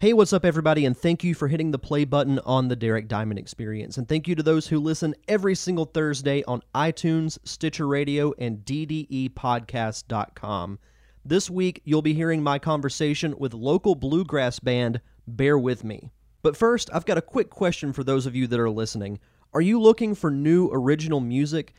Hey, 0.00 0.12
what's 0.12 0.32
up, 0.32 0.44
everybody, 0.44 0.86
and 0.86 0.96
thank 0.96 1.24
you 1.24 1.34
for 1.34 1.48
hitting 1.48 1.72
the 1.72 1.78
play 1.78 2.04
button 2.04 2.38
on 2.46 2.68
the 2.68 2.76
Derek 2.76 3.08
Diamond 3.08 3.40
Experience. 3.40 3.98
And 3.98 4.08
thank 4.08 4.28
you 4.28 4.36
to 4.36 4.44
those 4.44 4.68
who 4.68 4.78
listen 4.78 5.16
every 5.26 5.56
single 5.56 5.86
Thursday 5.86 6.44
on 6.44 6.62
iTunes, 6.72 7.36
Stitcher 7.42 7.88
Radio, 7.88 8.32
and 8.38 8.58
DDEPodcast.com. 8.58 10.78
This 11.24 11.50
week, 11.50 11.82
you'll 11.84 12.02
be 12.02 12.14
hearing 12.14 12.44
my 12.44 12.60
conversation 12.60 13.34
with 13.38 13.54
local 13.54 13.96
bluegrass 13.96 14.60
band 14.60 15.00
Bear 15.26 15.58
With 15.58 15.82
Me. 15.82 16.12
But 16.42 16.56
first, 16.56 16.88
I've 16.92 17.04
got 17.04 17.18
a 17.18 17.20
quick 17.20 17.50
question 17.50 17.92
for 17.92 18.04
those 18.04 18.24
of 18.24 18.36
you 18.36 18.46
that 18.46 18.60
are 18.60 18.70
listening. 18.70 19.18
Are 19.52 19.60
you 19.60 19.80
looking 19.80 20.14
for 20.14 20.30
new 20.30 20.70
original 20.72 21.18
music? 21.18 21.74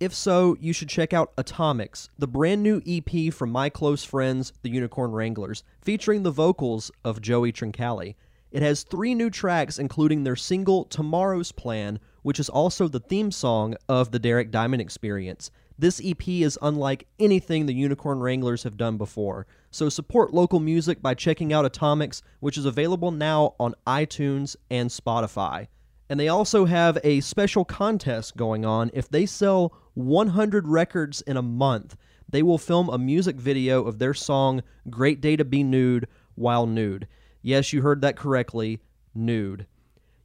If 0.00 0.12
so, 0.12 0.56
you 0.60 0.72
should 0.72 0.88
check 0.88 1.12
out 1.12 1.32
Atomics, 1.38 2.08
the 2.18 2.26
brand 2.26 2.64
new 2.64 2.82
EP 2.84 3.32
from 3.32 3.52
my 3.52 3.68
close 3.70 4.02
friends, 4.02 4.52
the 4.62 4.70
Unicorn 4.70 5.12
Wranglers, 5.12 5.62
featuring 5.80 6.24
the 6.24 6.32
vocals 6.32 6.90
of 7.04 7.22
Joey 7.22 7.52
Trincali. 7.52 8.16
It 8.50 8.62
has 8.62 8.82
three 8.82 9.14
new 9.14 9.30
tracks, 9.30 9.78
including 9.78 10.24
their 10.24 10.34
single 10.34 10.84
Tomorrow's 10.84 11.52
Plan, 11.52 12.00
which 12.22 12.40
is 12.40 12.48
also 12.48 12.88
the 12.88 12.98
theme 12.98 13.30
song 13.30 13.76
of 13.88 14.10
the 14.10 14.18
Derek 14.18 14.50
Diamond 14.50 14.82
Experience. 14.82 15.52
This 15.78 16.00
EP 16.04 16.26
is 16.28 16.58
unlike 16.60 17.06
anything 17.20 17.66
the 17.66 17.72
Unicorn 17.72 18.18
Wranglers 18.18 18.64
have 18.64 18.76
done 18.76 18.96
before, 18.96 19.46
so 19.70 19.88
support 19.88 20.34
local 20.34 20.58
music 20.58 21.02
by 21.02 21.14
checking 21.14 21.52
out 21.52 21.64
Atomics, 21.64 22.20
which 22.40 22.58
is 22.58 22.64
available 22.64 23.12
now 23.12 23.54
on 23.60 23.74
iTunes 23.86 24.56
and 24.70 24.90
Spotify. 24.90 25.68
And 26.14 26.20
they 26.20 26.28
also 26.28 26.66
have 26.66 26.96
a 27.02 27.18
special 27.22 27.64
contest 27.64 28.36
going 28.36 28.64
on. 28.64 28.92
If 28.94 29.08
they 29.08 29.26
sell 29.26 29.76
100 29.94 30.68
records 30.68 31.22
in 31.22 31.36
a 31.36 31.42
month, 31.42 31.96
they 32.28 32.40
will 32.40 32.56
film 32.56 32.88
a 32.88 32.98
music 32.98 33.34
video 33.34 33.82
of 33.82 33.98
their 33.98 34.14
song 34.14 34.62
Great 34.88 35.20
Day 35.20 35.34
to 35.34 35.44
Be 35.44 35.64
Nude 35.64 36.06
while 36.36 36.68
nude. 36.68 37.08
Yes, 37.42 37.72
you 37.72 37.82
heard 37.82 38.00
that 38.02 38.16
correctly 38.16 38.78
nude. 39.12 39.66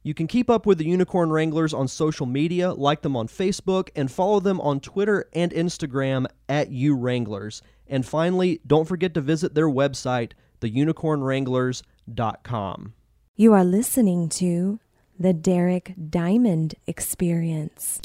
You 0.04 0.14
can 0.14 0.28
keep 0.28 0.48
up 0.48 0.64
with 0.64 0.78
the 0.78 0.86
Unicorn 0.86 1.30
Wranglers 1.30 1.74
on 1.74 1.88
social 1.88 2.24
media, 2.24 2.72
like 2.72 3.02
them 3.02 3.16
on 3.16 3.26
Facebook, 3.26 3.88
and 3.96 4.12
follow 4.12 4.38
them 4.38 4.60
on 4.60 4.78
Twitter 4.78 5.28
and 5.32 5.50
Instagram 5.50 6.26
at 6.48 6.70
UWranglers. 6.70 7.62
And 7.88 8.06
finally, 8.06 8.60
don't 8.64 8.86
forget 8.86 9.12
to 9.14 9.20
visit 9.20 9.56
their 9.56 9.68
website, 9.68 10.34
theunicornwranglers.com. 10.60 12.94
You 13.34 13.52
are 13.54 13.64
listening 13.64 14.28
to 14.28 14.78
the 15.20 15.34
Derek 15.34 15.92
Diamond 16.08 16.74
Experience. 16.86 18.00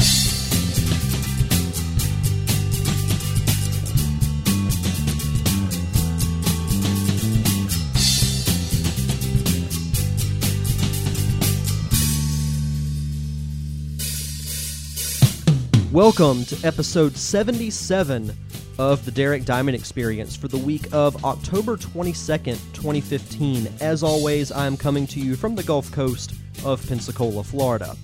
Welcome 15.94 16.44
to 16.44 16.68
episode 16.68 17.16
77 17.16 18.36
of 18.78 19.06
the 19.06 19.12
Derek 19.12 19.46
Diamond 19.46 19.76
Experience 19.76 20.36
for 20.36 20.50
the 20.50 20.58
week 20.58 20.90
of 20.92 21.24
October 21.24 21.78
22nd, 21.78 22.60
2015. 22.74 23.70
As 23.80 24.04
always, 24.04 24.52
I 24.52 24.68
am 24.68 24.76
coming 24.76 25.08
to 25.08 25.22
you 25.22 25.38
from 25.38 25.56
the 25.56 25.64
Gulf 25.64 25.90
Coast 25.94 26.34
of 26.64 26.88
Pensacola, 26.88 27.44
Florida. 27.44 27.96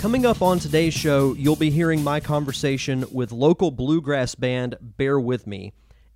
Coming 0.00 0.26
up 0.26 0.42
on 0.42 0.58
today's 0.58 0.94
show, 0.94 1.34
you'll 1.34 1.56
be 1.56 1.70
hearing 1.70 2.02
my 2.02 2.20
conversation 2.20 3.04
with 3.12 3.32
local 3.32 3.70
bluegrass 3.70 4.34
band 4.34 4.76
Bear 4.80 5.18
With 5.18 5.46
Me. 5.46 5.72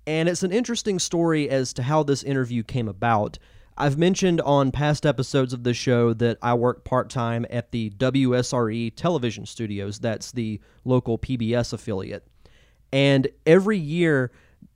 And 0.07 0.27
it's 0.27 0.43
an 0.43 0.51
interesting 0.51 0.99
story 0.99 1.49
as 1.49 1.73
to 1.73 1.83
how 1.83 2.03
this 2.03 2.23
interview 2.23 2.63
came 2.63 2.87
about. 2.87 3.37
I've 3.77 3.97
mentioned 3.97 4.41
on 4.41 4.71
past 4.71 5.05
episodes 5.05 5.53
of 5.53 5.63
the 5.63 5.73
show 5.73 6.13
that 6.13 6.37
I 6.41 6.53
work 6.53 6.83
part 6.83 7.09
time 7.09 7.45
at 7.49 7.71
the 7.71 7.89
WSRE 7.91 8.95
television 8.95 9.45
studios. 9.45 9.99
That's 9.99 10.31
the 10.31 10.59
local 10.85 11.17
PBS 11.17 11.73
affiliate. 11.73 12.27
And 12.93 13.27
every 13.45 13.77
year, 13.77 14.31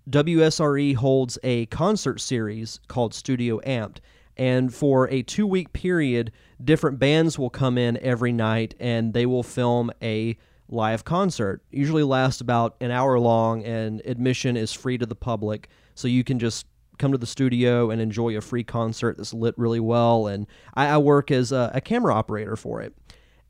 WSRE 0.10 0.96
holds 0.96 1.38
a 1.44 1.66
concert 1.68 2.22
series 2.22 2.80
called 2.88 3.14
Studio 3.14 3.60
Amped. 3.62 3.98
And 4.38 4.74
for 4.74 5.10
a 5.10 5.22
two 5.22 5.48
week 5.48 5.74
period, 5.74 6.32
different 6.64 7.00
bands 7.00 7.40
will 7.40 7.50
come 7.50 7.78
in 7.78 7.98
every 7.98 8.32
night 8.32 8.76
and 8.80 9.14
they 9.14 9.26
will 9.26 9.44
film 9.44 9.92
a 10.02 10.38
live 10.68 11.06
concert. 11.06 11.62
Usually 11.72 12.04
lasts 12.04 12.42
about 12.42 12.76
an 12.82 12.92
hour 12.92 13.20
long, 13.20 13.64
and 13.64 14.02
admission 14.06 14.58
is 14.58 14.74
free 14.74 14.98
to 14.98 15.06
the 15.06 15.16
public. 15.16 15.70
So 15.94 16.08
you 16.08 16.24
can 16.24 16.40
just 16.40 16.66
come 16.98 17.12
to 17.12 17.18
the 17.18 17.26
studio 17.26 17.92
and 17.92 18.02
enjoy 18.02 18.36
a 18.38 18.42
free 18.42 18.64
concert 18.64 19.18
that's 19.18 19.34
lit 19.34 19.58
really 19.58 19.80
well. 19.80 20.28
And 20.28 20.48
I, 20.74 20.88
I 20.88 20.98
work 20.98 21.32
as 21.32 21.52
a, 21.52 21.72
a 21.74 21.82
camera 21.82 22.14
operator 22.14 22.56
for 22.56 22.82
it. 22.82 22.96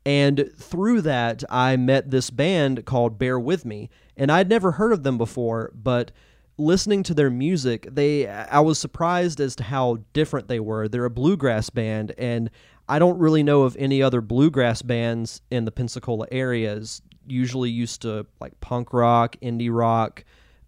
And 0.04 0.50
through 0.56 1.02
that, 1.02 1.42
I 1.50 1.76
met 1.76 2.10
this 2.10 2.30
band 2.30 2.84
called 2.84 3.18
Bear 3.18 3.40
With 3.40 3.64
Me. 3.64 3.90
And 4.16 4.30
I'd 4.30 4.48
never 4.48 4.72
heard 4.72 4.92
of 4.92 5.02
them 5.02 5.18
before, 5.18 5.72
but 5.74 6.12
listening 6.58 7.02
to 7.04 7.14
their 7.14 7.30
music, 7.30 7.86
they 7.90 8.28
I 8.28 8.60
was 8.60 8.78
surprised 8.78 9.40
as 9.40 9.56
to 9.56 9.64
how 9.64 9.98
different 10.12 10.48
they 10.48 10.60
were. 10.60 10.88
They're 10.88 11.04
a 11.04 11.10
bluegrass 11.10 11.70
band, 11.70 12.12
and 12.18 12.50
I 12.88 12.98
don't 12.98 13.18
really 13.18 13.42
know 13.42 13.62
of 13.62 13.76
any 13.78 14.02
other 14.02 14.20
bluegrass 14.20 14.82
bands 14.82 15.42
in 15.50 15.64
the 15.64 15.72
Pensacola 15.72 16.26
areas. 16.30 17.02
Usually 17.26 17.70
used 17.70 18.02
to 18.02 18.26
like 18.40 18.58
punk 18.60 18.92
rock, 18.92 19.36
indie 19.42 19.74
rock, 19.74 20.24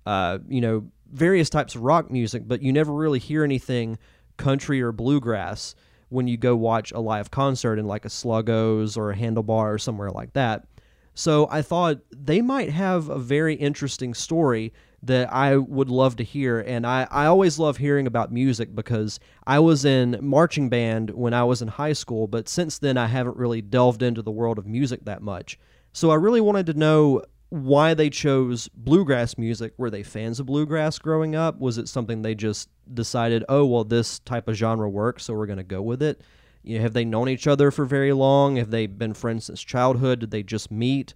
uh, 0.06 0.38
you 0.48 0.60
know, 0.60 0.90
various 1.12 1.48
types 1.48 1.74
of 1.74 1.82
rock 1.82 2.10
music, 2.10 2.42
but 2.46 2.62
you 2.62 2.72
never 2.72 2.92
really 2.92 3.18
hear 3.18 3.44
anything 3.44 3.98
country 4.36 4.80
or 4.82 4.92
bluegrass 4.92 5.74
when 6.08 6.26
you 6.26 6.36
go 6.36 6.56
watch 6.56 6.90
a 6.92 7.00
live 7.00 7.30
concert 7.30 7.78
in 7.78 7.86
like 7.86 8.04
a 8.04 8.08
Sluggos 8.08 8.96
or 8.96 9.10
a 9.10 9.16
Handlebar 9.16 9.74
or 9.74 9.78
somewhere 9.78 10.10
like 10.10 10.32
that. 10.32 10.66
So 11.14 11.48
I 11.50 11.62
thought 11.62 11.98
they 12.10 12.40
might 12.40 12.70
have 12.70 13.08
a 13.08 13.18
very 13.18 13.54
interesting 13.54 14.14
story 14.14 14.72
that 15.02 15.32
I 15.32 15.56
would 15.56 15.88
love 15.88 16.16
to 16.16 16.24
hear. 16.24 16.60
And 16.60 16.86
I, 16.86 17.06
I 17.10 17.26
always 17.26 17.58
love 17.58 17.76
hearing 17.76 18.06
about 18.06 18.32
music 18.32 18.74
because 18.74 19.20
I 19.46 19.60
was 19.60 19.84
in 19.84 20.18
marching 20.20 20.68
band 20.68 21.10
when 21.10 21.34
I 21.34 21.44
was 21.44 21.62
in 21.62 21.68
high 21.68 21.92
school, 21.92 22.26
but 22.26 22.48
since 22.48 22.78
then 22.78 22.96
I 22.96 23.06
haven't 23.06 23.36
really 23.36 23.62
delved 23.62 24.02
into 24.02 24.22
the 24.22 24.30
world 24.30 24.58
of 24.58 24.66
music 24.66 25.04
that 25.04 25.22
much. 25.22 25.58
So 25.92 26.10
I 26.10 26.16
really 26.16 26.40
wanted 26.40 26.66
to 26.66 26.74
know 26.74 27.22
why 27.50 27.94
they 27.94 28.10
chose 28.10 28.68
bluegrass 28.74 29.38
music. 29.38 29.72
Were 29.78 29.90
they 29.90 30.02
fans 30.02 30.40
of 30.40 30.46
bluegrass 30.46 30.98
growing 30.98 31.34
up? 31.34 31.58
Was 31.58 31.78
it 31.78 31.88
something 31.88 32.22
they 32.22 32.34
just 32.34 32.68
decided, 32.92 33.44
oh, 33.48 33.64
well, 33.64 33.84
this 33.84 34.18
type 34.20 34.48
of 34.48 34.56
genre 34.56 34.88
works, 34.88 35.24
so 35.24 35.34
we're 35.34 35.46
going 35.46 35.58
to 35.58 35.64
go 35.64 35.80
with 35.80 36.02
it? 36.02 36.20
You 36.62 36.76
know, 36.76 36.82
have 36.82 36.92
they 36.92 37.04
known 37.04 37.28
each 37.28 37.46
other 37.46 37.70
for 37.70 37.84
very 37.84 38.12
long? 38.12 38.56
Have 38.56 38.70
they 38.70 38.86
been 38.86 39.14
friends 39.14 39.46
since 39.46 39.62
childhood? 39.62 40.18
Did 40.18 40.30
they 40.30 40.42
just 40.42 40.70
meet? 40.70 41.14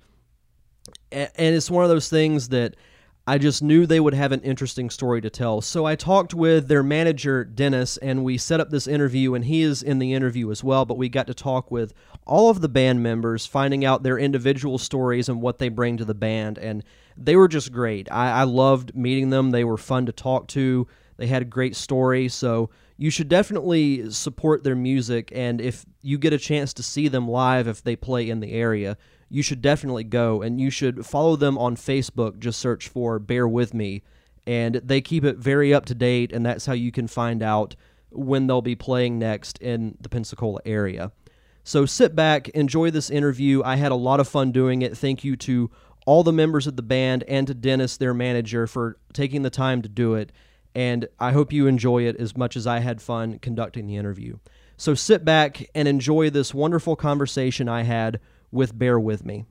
And 1.10 1.31
it's 1.37 1.71
one 1.71 1.84
of 1.84 1.91
those 1.91 2.09
things 2.09 2.48
that 2.48 2.76
I 3.25 3.38
just 3.38 3.62
knew 3.62 3.87
they 3.87 4.00
would 4.00 4.15
have 4.15 4.33
an 4.33 4.41
interesting 4.41 4.91
story 4.91 5.21
to 5.21 5.31
tell. 5.31 5.60
So 5.60 5.84
I 5.84 5.94
talked 5.94 6.34
with 6.34 6.66
their 6.66 6.83
manager, 6.83 7.44
Dennis, 7.44 7.97
and 7.99 8.25
we 8.25 8.37
set 8.37 8.59
up 8.59 8.71
this 8.71 8.88
interview, 8.88 9.34
and 9.34 9.44
he 9.44 9.62
is 9.62 9.81
in 9.81 10.00
the 10.00 10.12
interview 10.12 10.50
as 10.50 10.65
well. 10.65 10.84
But 10.84 10.99
we 10.99 11.09
got 11.09 11.28
to 11.28 11.34
talk 11.34 11.71
with 11.71 11.94
all 12.27 12.50
of 12.50 12.60
the 12.60 12.69
band 12.69 13.00
members, 13.00 13.47
finding 13.47 13.84
out 13.84 14.03
their 14.03 14.19
individual 14.19 14.77
stories 14.77 15.28
and 15.28 15.41
what 15.41 15.59
they 15.59 15.69
bring 15.69 15.97
to 15.99 16.05
the 16.05 16.15
band. 16.15 16.59
And 16.59 16.83
they 17.16 17.37
were 17.37 17.47
just 17.47 17.71
great. 17.71 18.10
I, 18.10 18.41
I 18.41 18.43
loved 18.43 18.97
meeting 18.97 19.31
them, 19.31 19.53
they 19.53 19.65
were 19.65 19.78
fun 19.78 20.06
to 20.06 20.12
talk 20.12 20.49
to, 20.49 20.89
they 21.16 21.28
had 21.28 21.43
a 21.43 21.47
great 21.47 21.77
story. 21.77 22.28
So 22.28 22.71
you 22.97 23.10
should 23.10 23.28
definitely 23.28 24.10
support 24.10 24.65
their 24.65 24.75
music. 24.75 25.31
And 25.33 25.60
if 25.60 25.87
you 26.00 26.19
get 26.19 26.33
a 26.33 26.39
chance 26.39 26.72
to 26.75 26.83
see 26.83 27.06
them 27.06 27.28
live, 27.28 27.69
if 27.69 27.83
they 27.84 27.94
play 27.94 28.28
in 28.28 28.41
the 28.41 28.53
area, 28.53 28.97
you 29.32 29.43
should 29.43 29.62
definitely 29.62 30.04
go 30.04 30.43
and 30.43 30.60
you 30.60 30.69
should 30.69 31.06
follow 31.06 31.37
them 31.37 31.56
on 31.56 31.75
Facebook. 31.75 32.38
Just 32.38 32.60
search 32.60 32.87
for 32.87 33.19
Bear 33.19 33.48
With 33.48 33.72
Me, 33.72 34.03
and 34.47 34.75
they 34.75 35.00
keep 35.00 35.25
it 35.25 35.38
very 35.38 35.72
up 35.72 35.87
to 35.87 35.94
date, 35.94 36.32
and 36.32 36.44
that's 36.44 36.66
how 36.66 36.75
you 36.75 36.93
can 36.93 37.09
find 37.09 37.42
out 37.42 37.75
when 38.10 38.47
they'll 38.47 38.60
be 38.60 38.76
playing 38.76 39.19
next 39.19 39.56
in 39.59 39.97
the 40.03 40.10
Pensacola 40.10 40.60
area. 40.66 41.12
So 41.65 41.86
sit 41.86 42.15
back, 42.15 42.51
enjoy 42.51 42.91
this 42.91 43.09
interview. 43.09 43.62
I 43.65 43.77
had 43.77 43.91
a 43.91 43.97
lot 43.97 44.21
of 44.21 44.28
fun 44.28 44.53
doing 44.53 44.83
it. 44.83 44.98
Thank 44.98 45.24
you 45.24 45.34
to 45.36 45.71
all 46.04 46.22
the 46.22 46.33
members 46.33 46.66
of 46.66 46.77
the 46.77 46.83
band 46.83 47.24
and 47.27 47.47
to 47.47 47.54
Dennis, 47.54 47.97
their 47.97 48.12
manager, 48.12 48.66
for 48.66 48.98
taking 49.15 49.41
the 49.41 49.51
time 49.51 49.80
to 49.80 49.89
do 49.89 50.12
it. 50.12 50.30
And 50.74 51.09
I 51.18 51.33
hope 51.33 51.54
you 51.54 51.66
enjoy 51.66 52.03
it 52.03 52.16
as 52.16 52.36
much 52.36 52.54
as 52.54 52.66
I 52.66 52.80
had 52.80 53.01
fun 53.01 53.39
conducting 53.39 53.86
the 53.86 53.97
interview. 53.97 54.36
So 54.77 54.95
sit 54.95 55.24
back 55.24 55.65
and 55.74 55.89
enjoy 55.89 56.28
this 56.28 56.53
wonderful 56.53 56.97
conversation 56.97 57.66
I 57.66 57.84
had 57.84 58.21
with 58.53 58.78
Bear 58.78 59.01
With 59.01 59.25
Me. 59.25 59.47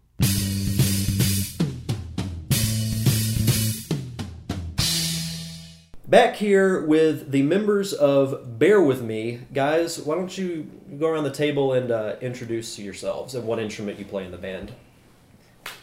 Back 6.07 6.35
here 6.35 6.85
with 6.85 7.31
the 7.31 7.41
members 7.41 7.93
of 7.93 8.59
Bear 8.59 8.81
With 8.81 9.01
Me. 9.01 9.39
Guys, 9.53 9.97
why 9.97 10.15
don't 10.15 10.37
you 10.37 10.69
go 10.99 11.07
around 11.07 11.23
the 11.23 11.31
table 11.31 11.73
and 11.73 11.89
uh, 11.89 12.15
introduce 12.21 12.77
yourselves 12.77 13.33
and 13.33 13.45
what 13.47 13.59
instrument 13.59 13.97
you 13.97 14.05
play 14.05 14.25
in 14.25 14.31
the 14.31 14.37
band? 14.37 14.73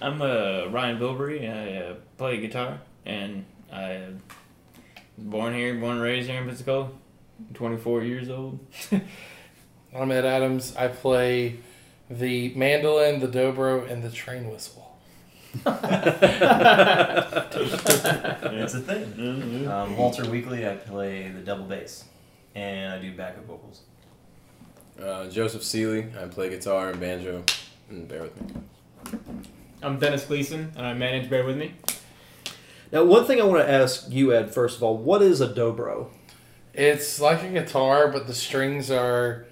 I'm 0.01 0.21
uh, 0.21 0.67
Ryan 0.67 0.99
Bilberry. 0.99 1.49
I 1.49 1.77
uh, 1.79 1.95
play 2.19 2.39
guitar, 2.41 2.81
and 3.07 3.45
I 3.73 4.09
was 5.17 5.25
born 5.25 5.55
here, 5.55 5.75
born 5.75 5.95
and 5.95 6.03
raised 6.03 6.29
here 6.29 6.41
in 6.41 6.47
Pensacola. 6.47 6.91
24 7.55 8.03
years 8.03 8.29
old. 8.29 8.59
I'm 9.97 10.13
Ed 10.13 10.25
Adams. 10.25 10.77
I 10.77 10.89
play 10.89 11.61
the 12.11 12.53
mandolin, 12.55 13.21
the 13.21 13.29
dobro, 13.29 13.91
and 13.91 14.03
the 14.03 14.11
train 14.11 14.51
whistle. 14.51 14.85
It's 18.61 18.75
a 18.75 18.81
thing. 18.81 19.05
Mm-hmm. 19.13 19.69
Um, 19.69 19.97
Walter 19.97 20.29
Weekly, 20.29 20.69
I 20.69 20.75
play 20.75 21.31
the 21.31 21.41
double 21.41 21.65
bass, 21.65 22.05
and 22.55 22.93
I 22.93 22.99
do 22.99 23.17
backup 23.17 23.47
vocals. 23.47 23.81
Uh, 25.01 25.29
Joseph 25.29 25.63
Seeley, 25.63 26.07
I 26.21 26.27
play 26.27 26.51
guitar 26.51 26.91
and 26.91 27.01
banjo, 27.01 27.45
and 27.89 28.07
bear 28.07 28.23
with 28.23 28.41
me. 28.41 28.49
I'm 29.83 29.99
Dennis 29.99 30.25
Gleason, 30.27 30.73
and 30.77 30.85
I 30.85 30.93
manage 30.93 31.31
Bear 31.31 31.45
With 31.45 31.57
Me. 31.57 31.73
Now, 32.91 33.05
one 33.05 33.25
thing 33.27 33.41
I 33.41 33.45
want 33.45 33.65
to 33.65 33.71
ask 33.71 34.11
you, 34.11 34.35
Ed, 34.35 34.53
first 34.53 34.77
of 34.77 34.83
all, 34.83 34.97
what 34.97 35.23
is 35.23 35.41
a 35.41 35.49
dobro? 35.49 36.09
It's 36.75 37.21
like 37.21 37.43
a 37.43 37.49
guitar, 37.49 38.09
but 38.09 38.27
the 38.27 38.35
strings 38.35 38.91
are 38.91 39.47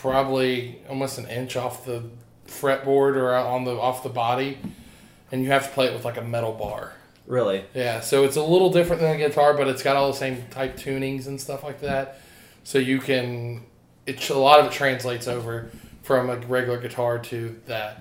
probably 0.00 0.78
almost 0.88 1.18
an 1.18 1.26
inch 1.28 1.56
off 1.56 1.84
the 1.84 2.04
fretboard 2.46 3.16
or 3.16 3.34
on 3.34 3.64
the 3.64 3.72
off 3.72 4.02
the 4.02 4.08
body, 4.08 4.58
and 5.32 5.42
you 5.42 5.50
have 5.50 5.66
to 5.66 5.72
play 5.72 5.86
it 5.86 5.92
with 5.92 6.04
like 6.04 6.16
a 6.16 6.22
metal 6.22 6.52
bar. 6.52 6.94
Really? 7.26 7.64
Yeah, 7.74 8.00
so 8.00 8.24
it's 8.24 8.36
a 8.36 8.42
little 8.42 8.70
different 8.70 9.02
than 9.02 9.14
a 9.14 9.18
guitar, 9.18 9.54
but 9.54 9.66
it's 9.66 9.82
got 9.82 9.96
all 9.96 10.12
the 10.12 10.16
same 10.16 10.44
type 10.50 10.76
tunings 10.76 11.26
and 11.26 11.40
stuff 11.40 11.64
like 11.64 11.80
that. 11.80 12.20
So 12.62 12.78
you 12.78 13.00
can, 13.00 13.64
it's 14.06 14.30
a 14.30 14.38
lot 14.38 14.60
of 14.60 14.66
it 14.66 14.72
translates 14.72 15.26
over 15.26 15.70
from 16.02 16.30
a 16.30 16.36
regular 16.36 16.78
guitar 16.78 17.18
to 17.18 17.60
that. 17.66 18.00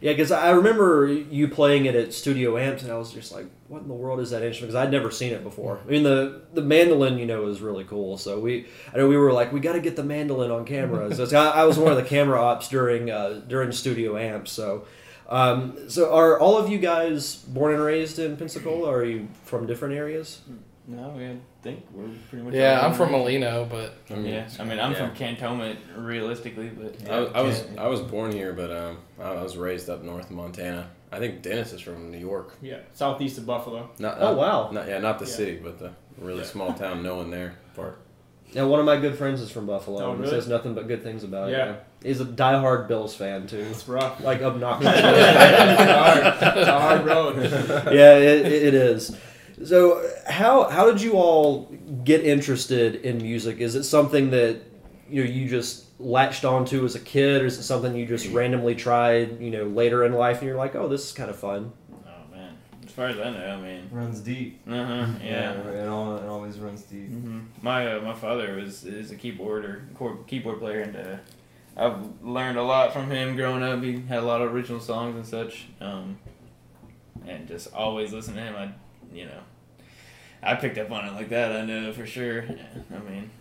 Yeah, 0.00 0.12
because 0.12 0.30
I 0.30 0.50
remember 0.50 1.06
you 1.06 1.48
playing 1.48 1.86
it 1.86 1.94
at 1.94 2.12
Studio 2.12 2.56
Amps, 2.56 2.82
and 2.82 2.92
I 2.92 2.96
was 2.96 3.12
just 3.12 3.32
like, 3.32 3.46
"What 3.66 3.82
in 3.82 3.88
the 3.88 3.94
world 3.94 4.20
is 4.20 4.30
that 4.30 4.42
instrument?" 4.42 4.72
Because 4.72 4.86
I'd 4.86 4.92
never 4.92 5.10
seen 5.10 5.32
it 5.32 5.42
before. 5.42 5.80
I 5.86 5.90
mean, 5.90 6.04
the 6.04 6.42
the 6.54 6.62
mandolin, 6.62 7.18
you 7.18 7.26
know, 7.26 7.46
is 7.48 7.60
really 7.60 7.84
cool. 7.84 8.16
So 8.16 8.38
we, 8.38 8.66
I 8.92 8.98
know 8.98 9.08
we 9.08 9.16
were 9.16 9.32
like, 9.32 9.52
we 9.52 9.60
got 9.60 9.72
to 9.72 9.80
get 9.80 9.96
the 9.96 10.04
mandolin 10.04 10.50
on 10.50 10.64
camera. 10.64 11.14
so 11.14 11.24
I, 11.36 11.62
I 11.62 11.64
was 11.64 11.78
one 11.78 11.90
of 11.90 11.96
the 11.96 12.04
camera 12.04 12.40
ops 12.40 12.68
during 12.68 13.10
uh, 13.10 13.40
during 13.48 13.72
Studio 13.72 14.16
Amps. 14.16 14.52
So, 14.52 14.86
um, 15.28 15.90
so 15.90 16.14
are 16.14 16.38
all 16.38 16.56
of 16.58 16.70
you 16.70 16.78
guys 16.78 17.34
born 17.36 17.74
and 17.74 17.82
raised 17.82 18.18
in 18.18 18.36
Pensacola? 18.36 18.88
Or 18.88 18.98
are 18.98 19.04
you 19.04 19.28
from 19.44 19.66
different 19.66 19.94
areas? 19.94 20.42
No, 20.90 21.10
I 21.20 21.36
think 21.62 21.84
we're 21.92 22.08
pretty 22.30 22.44
much. 22.46 22.54
Yeah, 22.54 22.80
I'm 22.84 22.94
from. 22.94 23.12
Molino, 23.12 23.66
but 23.70 23.92
I 24.10 24.14
mean, 24.14 24.32
Yeah, 24.32 24.48
I 24.58 24.64
mean, 24.64 24.80
I'm 24.80 24.92
yeah. 24.92 25.06
from 25.06 25.14
Cantonment, 25.14 25.78
realistically, 25.94 26.70
but 26.70 26.96
I, 27.10 27.16
I 27.16 27.42
was 27.42 27.62
I 27.76 27.86
was 27.88 28.00
born 28.00 28.32
here, 28.32 28.54
but 28.54 28.70
um, 28.74 28.96
I 29.20 29.32
was 29.42 29.58
raised 29.58 29.90
up 29.90 30.02
north 30.02 30.30
in 30.30 30.36
Montana. 30.36 30.88
I 31.12 31.18
think 31.18 31.42
Dennis 31.42 31.74
is 31.74 31.82
from 31.82 32.10
New 32.10 32.18
York. 32.18 32.54
Yeah, 32.62 32.78
southeast 32.94 33.36
of 33.36 33.44
Buffalo. 33.44 33.90
Not, 33.98 34.16
Oh 34.18 34.34
wow! 34.34 34.70
Not 34.70 34.88
yeah, 34.88 34.98
not 34.98 35.18
the 35.18 35.26
Yeah. 35.26 35.30
city, 35.32 35.60
but 35.62 35.78
the 35.78 35.90
really 36.18 36.38
Yeah. 36.40 36.44
small 36.46 36.72
town, 36.72 37.02
no 37.02 37.16
one 37.16 37.30
there 37.30 37.56
part. 37.76 37.98
Now, 38.54 38.66
one 38.66 38.80
of 38.80 38.86
my 38.86 38.96
good 38.96 39.14
friends 39.18 39.42
is 39.42 39.50
from 39.50 39.66
Buffalo. 39.66 40.02
Oh, 40.02 40.12
and 40.12 40.20
really? 40.20 40.32
Says 40.32 40.48
nothing 40.48 40.72
but 40.74 40.88
good 40.88 41.02
things 41.02 41.22
about 41.22 41.50
Yeah. 41.50 41.56
it. 41.56 41.66
Yeah. 41.66 42.08
He's 42.08 42.20
a 42.22 42.24
diehard 42.24 42.88
Bills 42.88 43.14
fan 43.14 43.46
too. 43.46 43.58
It's 43.70 43.86
rough. 43.86 44.22
Like 44.24 44.40
obnoxious. 44.40 44.90
it's 44.94 45.02
hard. 45.82 46.56
It's 46.58 46.68
a 46.68 46.80
hard 46.80 47.04
road. 47.04 47.36
yeah, 47.92 48.16
it, 48.16 48.46
it 48.46 48.72
is. 48.74 49.14
So, 49.64 50.08
how 50.26 50.68
how 50.68 50.90
did 50.90 51.02
you 51.02 51.14
all 51.14 51.70
get 52.04 52.24
interested 52.24 52.96
in 52.96 53.18
music? 53.18 53.58
Is 53.58 53.74
it 53.74 53.84
something 53.84 54.30
that 54.30 54.60
you 55.10 55.24
know 55.24 55.30
you 55.30 55.48
just 55.48 55.86
latched 56.00 56.44
onto 56.44 56.84
as 56.84 56.94
a 56.94 57.00
kid, 57.00 57.42
or 57.42 57.46
is 57.46 57.58
it 57.58 57.64
something 57.64 57.94
you 57.96 58.06
just 58.06 58.28
randomly 58.28 58.74
tried, 58.74 59.40
you 59.40 59.50
know, 59.50 59.64
later 59.64 60.04
in 60.04 60.12
life, 60.12 60.38
and 60.38 60.46
you're 60.46 60.56
like, 60.56 60.76
oh, 60.76 60.86
this 60.88 61.06
is 61.06 61.12
kind 61.12 61.28
of 61.30 61.36
fun? 61.36 61.72
oh 62.06 62.34
man, 62.34 62.56
as 62.84 62.92
far 62.92 63.08
as 63.08 63.18
I 63.18 63.30
know, 63.30 63.44
I 63.44 63.60
mean, 63.60 63.88
Runs 63.90 64.20
deep. 64.20 64.60
uh 64.68 64.84
huh, 64.84 65.06
yeah. 65.24 65.52
it, 65.54 65.88
all, 65.88 66.16
it 66.16 66.26
always 66.28 66.58
runs 66.58 66.82
deep. 66.82 67.08
hmm 67.08 67.40
My 67.60 67.94
uh, 67.94 68.00
my 68.00 68.14
father 68.14 68.54
was 68.54 68.84
is 68.84 69.10
a 69.10 69.16
keyboard 69.16 69.64
or 69.64 70.16
keyboard 70.26 70.60
player, 70.60 70.82
and 70.82 70.96
uh, 70.96 71.16
I've 71.76 72.22
learned 72.22 72.58
a 72.58 72.62
lot 72.62 72.92
from 72.92 73.10
him 73.10 73.34
growing 73.34 73.62
up. 73.64 73.82
He 73.82 74.02
had 74.08 74.18
a 74.18 74.26
lot 74.26 74.40
of 74.40 74.54
original 74.54 74.80
songs 74.80 75.16
and 75.16 75.26
such, 75.26 75.66
um, 75.80 76.18
and 77.26 77.48
just 77.48 77.72
always 77.74 78.12
listen 78.12 78.34
to 78.34 78.40
him. 78.40 78.54
I, 78.54 78.70
you 79.12 79.26
know, 79.26 79.40
I 80.42 80.54
picked 80.54 80.78
up 80.78 80.90
on 80.90 81.06
it 81.06 81.12
like 81.12 81.28
that. 81.30 81.52
I 81.52 81.64
know 81.64 81.92
for 81.92 82.06
sure. 82.06 82.44
I 82.94 82.98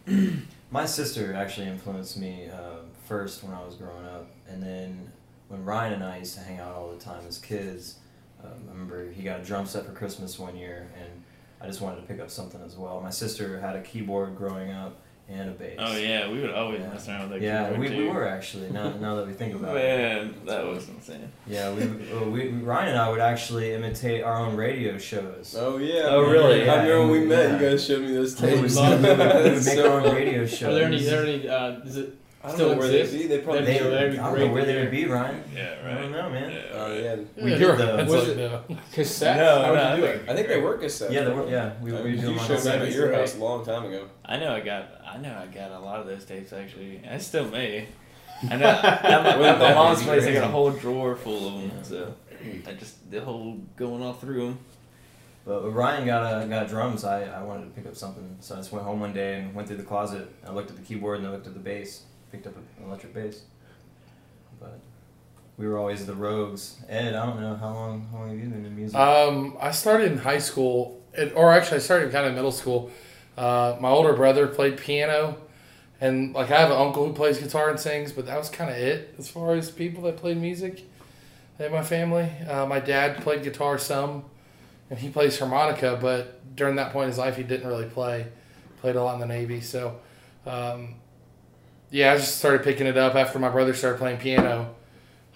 mean, 0.07 0.47
My 0.69 0.85
sister 0.85 1.33
actually 1.33 1.67
influenced 1.67 2.17
me 2.17 2.49
uh, 2.49 2.79
first 3.05 3.41
when 3.41 3.53
I 3.53 3.63
was 3.63 3.75
growing 3.75 4.05
up, 4.05 4.29
and 4.49 4.61
then 4.61 5.11
when 5.47 5.63
Ryan 5.63 5.93
and 5.93 6.03
I 6.03 6.17
used 6.17 6.35
to 6.35 6.41
hang 6.41 6.59
out 6.59 6.75
all 6.75 6.91
the 6.91 6.99
time 6.99 7.25
as 7.25 7.37
kids. 7.37 7.99
Um, 8.43 8.51
I 8.67 8.71
remember 8.71 9.09
he 9.09 9.23
got 9.23 9.39
a 9.39 9.43
drum 9.43 9.65
set 9.65 9.85
for 9.85 9.93
Christmas 9.93 10.37
one 10.37 10.57
year, 10.57 10.89
and 10.99 11.23
I 11.61 11.67
just 11.67 11.79
wanted 11.79 12.01
to 12.01 12.07
pick 12.07 12.19
up 12.19 12.29
something 12.29 12.61
as 12.61 12.75
well. 12.75 12.99
My 12.99 13.09
sister 13.09 13.59
had 13.61 13.77
a 13.77 13.81
keyboard 13.81 14.35
growing 14.35 14.71
up 14.71 14.99
and 15.29 15.49
a 15.49 15.53
bass. 15.53 15.75
oh 15.77 15.95
yeah, 15.97 16.31
we 16.31 16.39
would 16.41 16.51
always 16.51 16.79
Yeah. 16.79 16.87
mess 16.89 17.07
around 17.09 17.29
with 17.29 17.39
that 17.39 17.45
Yeah, 17.45 17.63
keyboard 17.69 17.79
we, 17.81 17.87
too. 17.95 17.97
we 18.03 18.09
were 18.09 18.27
actually. 18.27 18.69
Now, 18.69 18.89
now 18.91 19.15
that 19.15 19.27
we 19.27 19.33
think 19.33 19.55
about 19.55 19.75
it. 19.75 19.79
Man, 19.79 20.33
that 20.45 20.65
was 20.65 20.87
insane. 20.87 21.29
Yeah, 21.45 21.73
we, 21.73 21.83
uh, 21.83 22.23
we 22.29 22.47
Ryan 22.49 22.89
and 22.89 22.97
I 22.97 23.09
would 23.09 23.19
actually 23.19 23.73
imitate 23.73 24.23
our 24.23 24.37
own 24.37 24.55
radio 24.55 24.97
shows. 24.97 25.55
Oh 25.57 25.77
yeah. 25.77 26.03
Oh, 26.07 26.21
really? 26.21 26.63
Yeah. 26.65 26.73
I 26.73 26.75
remember 26.83 27.01
when 27.01 27.21
we 27.21 27.27
met. 27.27 27.49
Yeah. 27.49 27.59
You 27.59 27.69
guys 27.71 27.85
showed 27.85 28.01
me 28.03 28.13
those 28.13 28.35
tapes. 28.35 28.75
we 28.75 28.81
would 28.81 29.01
make 29.01 29.57
So 29.63 29.91
our 29.93 30.01
own 30.01 30.15
radio 30.15 30.45
shows. 30.45 30.63
Are 30.69 30.73
there 30.75 30.85
any? 30.85 30.97
Are 31.05 31.09
there 31.09 31.23
any? 31.25 31.47
Uh, 31.49 31.71
is 31.85 31.97
it? 31.97 32.13
I 32.47 32.49
don't 32.51 32.55
Still 32.55 32.69
know 32.71 32.77
where 32.77 32.87
they'd 32.87 33.11
be. 33.11 33.27
They 33.27 33.37
probably. 33.39 33.65
They, 33.65 33.75
Yeah, 33.75 33.83
that'd 33.89 34.19
I 34.19 34.29
don't 34.31 34.39
know 34.39 34.53
where 34.53 34.65
they 34.65 34.75
would 34.79 34.91
be, 34.91 35.05
Ryan. 35.05 35.43
Yeah, 35.53 35.85
right. 35.85 35.97
I 35.97 36.01
don't 36.01 36.11
know, 36.11 36.29
man. 36.29 36.51
Yeah, 36.51 36.61
Oh 36.73 36.89
right. 36.91 37.03
yeah. 37.03 37.43
We 37.43 37.55
You're 37.55 37.75
did 37.75 38.07
the- 38.07 38.11
Was 38.13 38.27
it- 38.29 38.37
no. 38.37 38.63
Cassette? 38.93 39.37
No, 39.37 39.61
How 39.61 39.71
would 39.71 39.75
no, 39.77 39.95
you 39.95 40.01
do 40.01 40.07
I 40.07 40.09
it? 40.11 40.29
I 40.29 40.35
think 40.35 40.47
they 40.47 40.59
were 40.61 40.77
cassettes. 40.77 41.11
Yeah, 41.11 41.23
they 41.25 41.33
were, 41.33 41.49
yeah, 41.49 41.73
we, 41.81 41.91
I 41.91 41.95
we 41.95 41.97
mean, 41.97 42.03
were 42.03 42.09
you 42.09 42.21
doing 42.21 42.35
them 42.37 42.45
showed 42.47 42.59
them 42.59 42.81
at 42.81 42.91
your 42.91 43.13
house 43.13 43.35
a 43.35 43.39
long 43.39 43.65
time 43.65 43.85
ago. 43.85 44.07
I 44.25 44.37
know 44.37 44.53
I 44.53 44.61
got 44.61 44.85
I 45.05 45.17
know 45.17 45.37
I 45.37 45.45
got 45.53 45.71
a 45.71 45.79
lot 45.79 45.99
of 45.99 46.07
those 46.07 46.23
tapes 46.25 46.53
actually. 46.53 47.01
I 47.09 47.17
still 47.17 47.49
may. 47.49 47.87
I 48.49 48.55
know 48.55 48.67
at 48.67 49.03
my, 49.03 49.47
at 49.49 49.59
my 49.59 49.73
mom's 49.73 50.03
place 50.03 50.25
I 50.25 50.33
got 50.33 50.43
a 50.45 50.47
whole 50.47 50.71
drawer 50.71 51.15
full 51.15 51.47
of 51.47 51.53
them. 51.61 51.71
So 51.83 52.13
I 52.67 52.73
just 52.73 53.09
the 53.11 53.19
whole 53.21 53.59
going 53.75 54.01
all 54.03 54.13
through 54.13 54.45
them. 54.45 54.59
But 55.45 55.73
Ryan 55.73 56.05
got 56.05 56.43
a, 56.43 56.45
got 56.47 56.67
drums, 56.67 57.05
I, 57.05 57.23
I 57.23 57.41
wanted 57.41 57.63
to 57.65 57.69
pick 57.71 57.87
up 57.87 57.95
something. 57.95 58.35
So 58.41 58.55
I 58.55 58.57
just 58.57 58.71
went 58.73 58.83
home 58.85 58.99
one 58.99 59.13
day 59.13 59.35
and 59.39 59.55
went 59.55 59.69
through 59.69 59.77
the 59.77 59.83
closet. 59.83 60.27
I 60.45 60.51
looked 60.51 60.69
at 60.69 60.75
the 60.75 60.81
keyboard 60.81 61.19
and 61.19 61.27
I 61.27 61.31
looked 61.31 61.47
at 61.47 61.53
the 61.53 61.59
bass. 61.61 62.03
Picked 62.37 62.55
up 62.55 62.57
an 62.57 62.85
electric 62.85 63.15
bass. 63.15 63.41
But 64.59 64.79
we 65.57 65.67
were 65.67 65.79
always 65.79 66.05
the 66.05 66.13
rogues. 66.13 66.75
Ed, 66.87 67.15
I 67.15 67.25
don't 67.25 67.41
know 67.41 67.55
how 67.55 67.73
long 67.73 68.07
how 68.11 68.19
long 68.19 68.29
have 68.29 68.37
you 68.37 68.47
been 68.47 68.63
in 68.63 68.75
music? 68.75 68.95
Um, 68.95 69.57
I 69.59 69.71
started 69.71 70.11
in 70.11 70.19
high 70.19 70.37
school, 70.37 71.01
or 71.33 71.51
actually, 71.51 71.77
I 71.77 71.79
started 71.79 72.11
kind 72.11 72.27
of 72.27 72.35
middle 72.35 72.51
school. 72.51 72.91
Uh, 73.35 73.75
my 73.81 73.89
older 73.89 74.13
brother 74.13 74.45
played 74.45 74.77
piano, 74.77 75.37
and 75.99 76.35
like 76.35 76.51
I 76.51 76.59
have 76.59 76.69
an 76.69 76.77
uncle 76.77 77.07
who 77.07 77.13
plays 77.13 77.39
guitar 77.39 77.71
and 77.71 77.79
sings, 77.79 78.11
but 78.11 78.27
that 78.27 78.37
was 78.37 78.51
kind 78.51 78.69
of 78.69 78.77
it 78.77 79.15
as 79.17 79.27
far 79.27 79.55
as 79.55 79.71
people 79.71 80.03
that 80.03 80.17
played 80.17 80.37
music 80.37 80.83
in 81.57 81.71
my 81.71 81.83
family. 81.83 82.29
Uh, 82.47 82.67
my 82.67 82.79
dad 82.79 83.23
played 83.23 83.41
guitar 83.41 83.79
some, 83.79 84.25
and 84.91 84.99
he 84.99 85.09
plays 85.09 85.39
harmonica, 85.39 85.97
but 85.99 86.55
during 86.55 86.75
that 86.75 86.93
point 86.93 87.05
in 87.05 87.09
his 87.09 87.17
life, 87.17 87.35
he 87.35 87.41
didn't 87.41 87.67
really 87.67 87.89
play. 87.89 88.27
Played 88.81 88.95
a 88.95 89.03
lot 89.03 89.15
in 89.15 89.21
the 89.21 89.25
Navy, 89.25 89.59
so 89.59 89.99
um, 90.45 90.97
yeah, 91.91 92.13
I 92.13 92.17
just 92.17 92.37
started 92.37 92.63
picking 92.63 92.87
it 92.87 92.97
up 92.97 93.15
after 93.15 93.39
my 93.39 93.49
brother 93.49 93.73
started 93.73 93.97
playing 93.97 94.17
piano, 94.17 94.75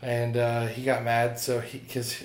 and 0.01 0.38
uh, 0.38 0.67
he 0.67 0.84
got 0.84 1.03
mad. 1.03 1.39
So 1.39 1.60
he 1.60 1.77
because 1.79 2.24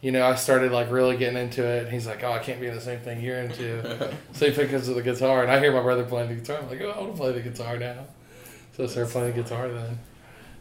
you 0.00 0.12
know 0.12 0.26
I 0.26 0.34
started 0.34 0.72
like 0.72 0.90
really 0.90 1.16
getting 1.16 1.38
into 1.38 1.64
it, 1.64 1.84
and 1.84 1.92
he's 1.92 2.06
like, 2.06 2.22
"Oh, 2.22 2.32
I 2.32 2.38
can't 2.38 2.60
be 2.60 2.66
in 2.66 2.74
the 2.74 2.80
same 2.80 3.00
thing 3.00 3.20
you're 3.20 3.38
into." 3.38 4.14
so 4.32 4.46
he 4.46 4.52
picked 4.52 4.74
up 4.74 4.82
the 4.82 5.02
guitar, 5.02 5.42
and 5.42 5.50
I 5.50 5.58
hear 5.60 5.72
my 5.72 5.82
brother 5.82 6.04
playing 6.04 6.28
the 6.28 6.36
guitar. 6.36 6.58
I'm 6.62 6.68
like, 6.68 6.80
"Oh, 6.80 6.90
I 6.90 7.00
want 7.00 7.12
to 7.14 7.18
play 7.18 7.32
the 7.32 7.40
guitar 7.40 7.78
now." 7.78 8.06
So 8.76 8.84
I 8.84 8.86
started 8.86 9.12
playing 9.12 9.34
the 9.34 9.42
guitar 9.42 9.68
then. 9.68 9.98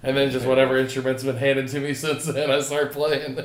And 0.06 0.18
then 0.18 0.32
just 0.32 0.46
whatever 0.46 0.78
instrument's 0.78 1.24
been 1.24 1.38
handed 1.38 1.70
to 1.70 1.80
me 1.80 1.94
since 1.94 2.26
then, 2.26 2.52
I 2.52 2.60
start 2.62 2.92
playing. 2.92 3.38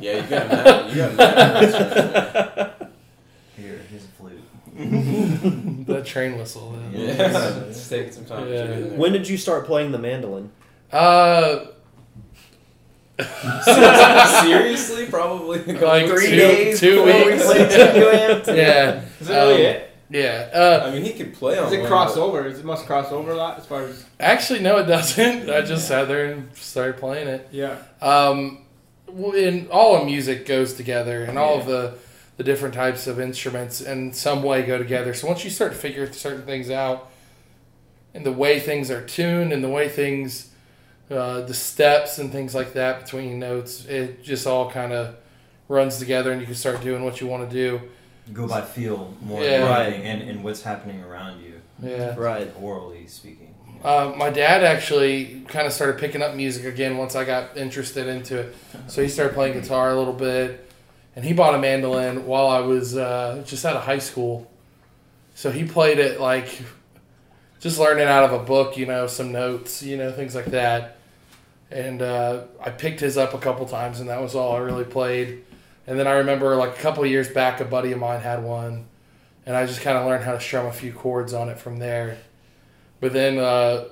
Yeah, 0.00 0.22
you 0.22 0.30
got 0.30 0.48
mad. 0.48 0.90
You 0.90 0.96
got 0.96 1.16
mad. 1.16 2.72
Here, 3.56 3.80
here's 3.90 4.04
a 4.04 4.08
flute. 4.08 4.42
The 4.90 6.02
train 6.04 6.36
whistle. 6.38 6.78
yeah, 6.92 7.00
Yeah. 7.16 7.54
it's 7.68 7.88
taking 7.88 8.12
some 8.12 8.24
time. 8.24 8.48
Yeah. 8.48 8.62
to 8.62 8.68
get 8.68 8.76
in 8.78 8.88
there. 8.90 8.98
When 8.98 9.12
did 9.12 9.28
you 9.28 9.36
start 9.36 9.66
playing 9.66 9.92
the 9.92 9.98
mandolin? 9.98 10.50
Uh, 10.92 11.66
Seriously, 14.42 15.06
probably 15.06 15.58
like 15.74 16.06
Three 16.08 16.26
two, 16.30 16.36
days 16.36 16.80
two 16.80 17.04
before 17.04 17.24
we 17.26 17.32
weeks. 17.32 17.44
played 17.46 17.70
Studio 17.70 18.10
yeah. 18.54 19.02
Is 19.20 19.26
that 19.28 19.44
really 19.46 19.54
Um, 19.66 19.72
it? 19.74 19.90
Yeah. 20.10 20.50
Uh, 20.52 20.86
I 20.86 20.90
mean, 20.92 21.02
he 21.04 21.12
could 21.12 21.34
play 21.34 21.56
on. 21.58 21.64
Does 21.64 21.72
it 21.72 21.78
one, 21.80 21.88
cross 21.88 22.16
over? 22.16 22.46
Is 22.46 22.58
It 22.58 22.64
must 22.64 22.86
cross 22.86 23.10
over 23.12 23.30
a 23.32 23.36
lot 23.36 23.58
as 23.58 23.66
far 23.66 23.82
as 23.84 24.04
actually, 24.20 24.60
no, 24.60 24.78
it 24.78 24.84
doesn't. 24.86 25.48
I 25.50 25.60
just 25.62 25.88
sat 25.88 26.08
there 26.08 26.26
and 26.32 26.54
started 26.56 26.98
playing 26.98 27.28
it. 27.28 27.48
yeah. 27.52 27.76
Um, 28.02 28.62
well, 29.08 29.32
in 29.32 29.68
all 29.70 29.96
of 29.96 30.06
music 30.06 30.44
goes 30.46 30.74
together, 30.74 31.22
and 31.24 31.38
all 31.38 31.58
of 31.60 31.66
the 31.66 31.94
the 32.36 32.44
different 32.44 32.74
types 32.74 33.06
of 33.06 33.20
instruments 33.20 33.80
in 33.80 34.12
some 34.12 34.42
way 34.42 34.62
go 34.62 34.78
together. 34.78 35.14
So 35.14 35.28
once 35.28 35.44
you 35.44 35.50
start 35.50 35.72
to 35.72 35.78
figure 35.78 36.10
certain 36.12 36.42
things 36.42 36.70
out, 36.70 37.10
and 38.12 38.24
the 38.24 38.32
way 38.32 38.60
things 38.60 38.90
are 38.90 39.04
tuned, 39.04 39.52
and 39.52 39.62
the 39.62 39.68
way 39.68 39.88
things, 39.88 40.50
uh, 41.10 41.42
the 41.42 41.54
steps 41.54 42.18
and 42.18 42.30
things 42.32 42.54
like 42.54 42.72
that 42.74 43.00
between 43.04 43.38
notes, 43.38 43.84
it 43.86 44.22
just 44.22 44.46
all 44.46 44.70
kind 44.70 44.92
of 44.92 45.16
runs 45.68 45.98
together, 45.98 46.32
and 46.32 46.40
you 46.40 46.46
can 46.46 46.54
start 46.54 46.80
doing 46.80 47.04
what 47.04 47.20
you 47.20 47.26
want 47.26 47.48
to 47.48 47.54
do. 47.54 47.80
You 48.26 48.34
go 48.34 48.48
by 48.48 48.62
feel 48.62 49.14
more 49.22 49.42
Yeah. 49.42 49.68
Right. 49.68 49.92
and, 49.92 50.22
and 50.28 50.42
what's 50.42 50.62
happening 50.62 51.02
around 51.02 51.40
you. 51.42 51.60
Yeah. 51.82 52.14
Right. 52.16 52.50
orally 52.60 53.06
speaking. 53.06 53.54
Uh, 53.82 54.14
my 54.16 54.30
dad 54.30 54.64
actually 54.64 55.42
kind 55.48 55.66
of 55.66 55.72
started 55.72 55.98
picking 55.98 56.22
up 56.22 56.34
music 56.34 56.64
again 56.64 56.96
once 56.96 57.14
I 57.14 57.24
got 57.24 57.56
interested 57.58 58.06
into 58.06 58.38
it. 58.38 58.56
So 58.86 59.02
he 59.02 59.08
started 59.08 59.34
playing 59.34 59.60
guitar 59.60 59.90
a 59.90 59.96
little 59.96 60.14
bit, 60.14 60.70
and 61.16 61.24
he 61.24 61.32
bought 61.32 61.54
a 61.54 61.58
mandolin 61.58 62.26
while 62.26 62.48
I 62.48 62.60
was 62.60 62.96
uh, 62.96 63.42
just 63.46 63.64
out 63.64 63.76
of 63.76 63.84
high 63.84 63.98
school. 63.98 64.50
So 65.34 65.50
he 65.50 65.64
played 65.64 65.98
it 65.98 66.20
like 66.20 66.62
just 67.60 67.78
learning 67.78 68.06
out 68.06 68.24
of 68.24 68.32
a 68.32 68.44
book, 68.44 68.76
you 68.76 68.86
know, 68.86 69.06
some 69.06 69.32
notes, 69.32 69.82
you 69.82 69.96
know, 69.96 70.12
things 70.12 70.34
like 70.34 70.46
that. 70.46 70.98
And 71.70 72.02
uh, 72.02 72.44
I 72.60 72.70
picked 72.70 73.00
his 73.00 73.16
up 73.16 73.34
a 73.34 73.38
couple 73.38 73.66
times, 73.66 74.00
and 74.00 74.08
that 74.10 74.20
was 74.20 74.34
all 74.34 74.54
I 74.54 74.58
really 74.58 74.84
played. 74.84 75.44
And 75.86 75.98
then 75.98 76.06
I 76.06 76.12
remember 76.12 76.54
like 76.56 76.78
a 76.78 76.80
couple 76.80 77.04
years 77.06 77.28
back, 77.28 77.60
a 77.60 77.64
buddy 77.64 77.92
of 77.92 77.98
mine 77.98 78.20
had 78.20 78.42
one, 78.42 78.86
and 79.44 79.56
I 79.56 79.66
just 79.66 79.80
kind 79.80 79.98
of 79.98 80.06
learned 80.06 80.24
how 80.24 80.32
to 80.32 80.40
strum 80.40 80.66
a 80.66 80.72
few 80.72 80.92
chords 80.92 81.34
on 81.34 81.48
it 81.48 81.58
from 81.58 81.78
there. 81.78 82.18
But 83.00 83.12
then, 83.12 83.38
uh, 83.38 83.84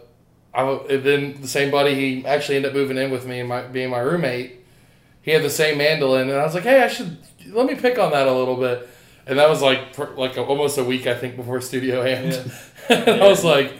I 0.54 0.78
then 0.88 1.40
the 1.40 1.48
same 1.48 1.70
buddy 1.70 1.94
he 1.94 2.26
actually 2.26 2.56
ended 2.56 2.72
up 2.72 2.76
moving 2.76 2.98
in 2.98 3.10
with 3.10 3.26
me 3.26 3.40
and 3.40 3.48
my 3.48 3.62
being 3.62 3.90
my 3.90 3.98
roommate. 3.98 4.61
He 5.22 5.30
had 5.30 5.42
the 5.42 5.50
same 5.50 5.78
mandolin, 5.78 6.28
and 6.28 6.38
I 6.38 6.44
was 6.44 6.54
like, 6.54 6.64
"Hey, 6.64 6.82
I 6.82 6.88
should 6.88 7.16
let 7.50 7.66
me 7.66 7.74
pick 7.74 7.98
on 7.98 8.10
that 8.12 8.26
a 8.26 8.32
little 8.32 8.56
bit." 8.56 8.88
And 9.26 9.38
that 9.38 9.48
was 9.48 9.62
like 9.62 9.94
for, 9.94 10.06
like 10.16 10.36
a, 10.36 10.42
almost 10.42 10.78
a 10.78 10.84
week 10.84 11.06
I 11.06 11.14
think 11.14 11.36
before 11.36 11.60
studio 11.60 12.02
end. 12.02 12.52
and 12.88 13.22
I 13.22 13.28
was 13.28 13.44
like, 13.44 13.72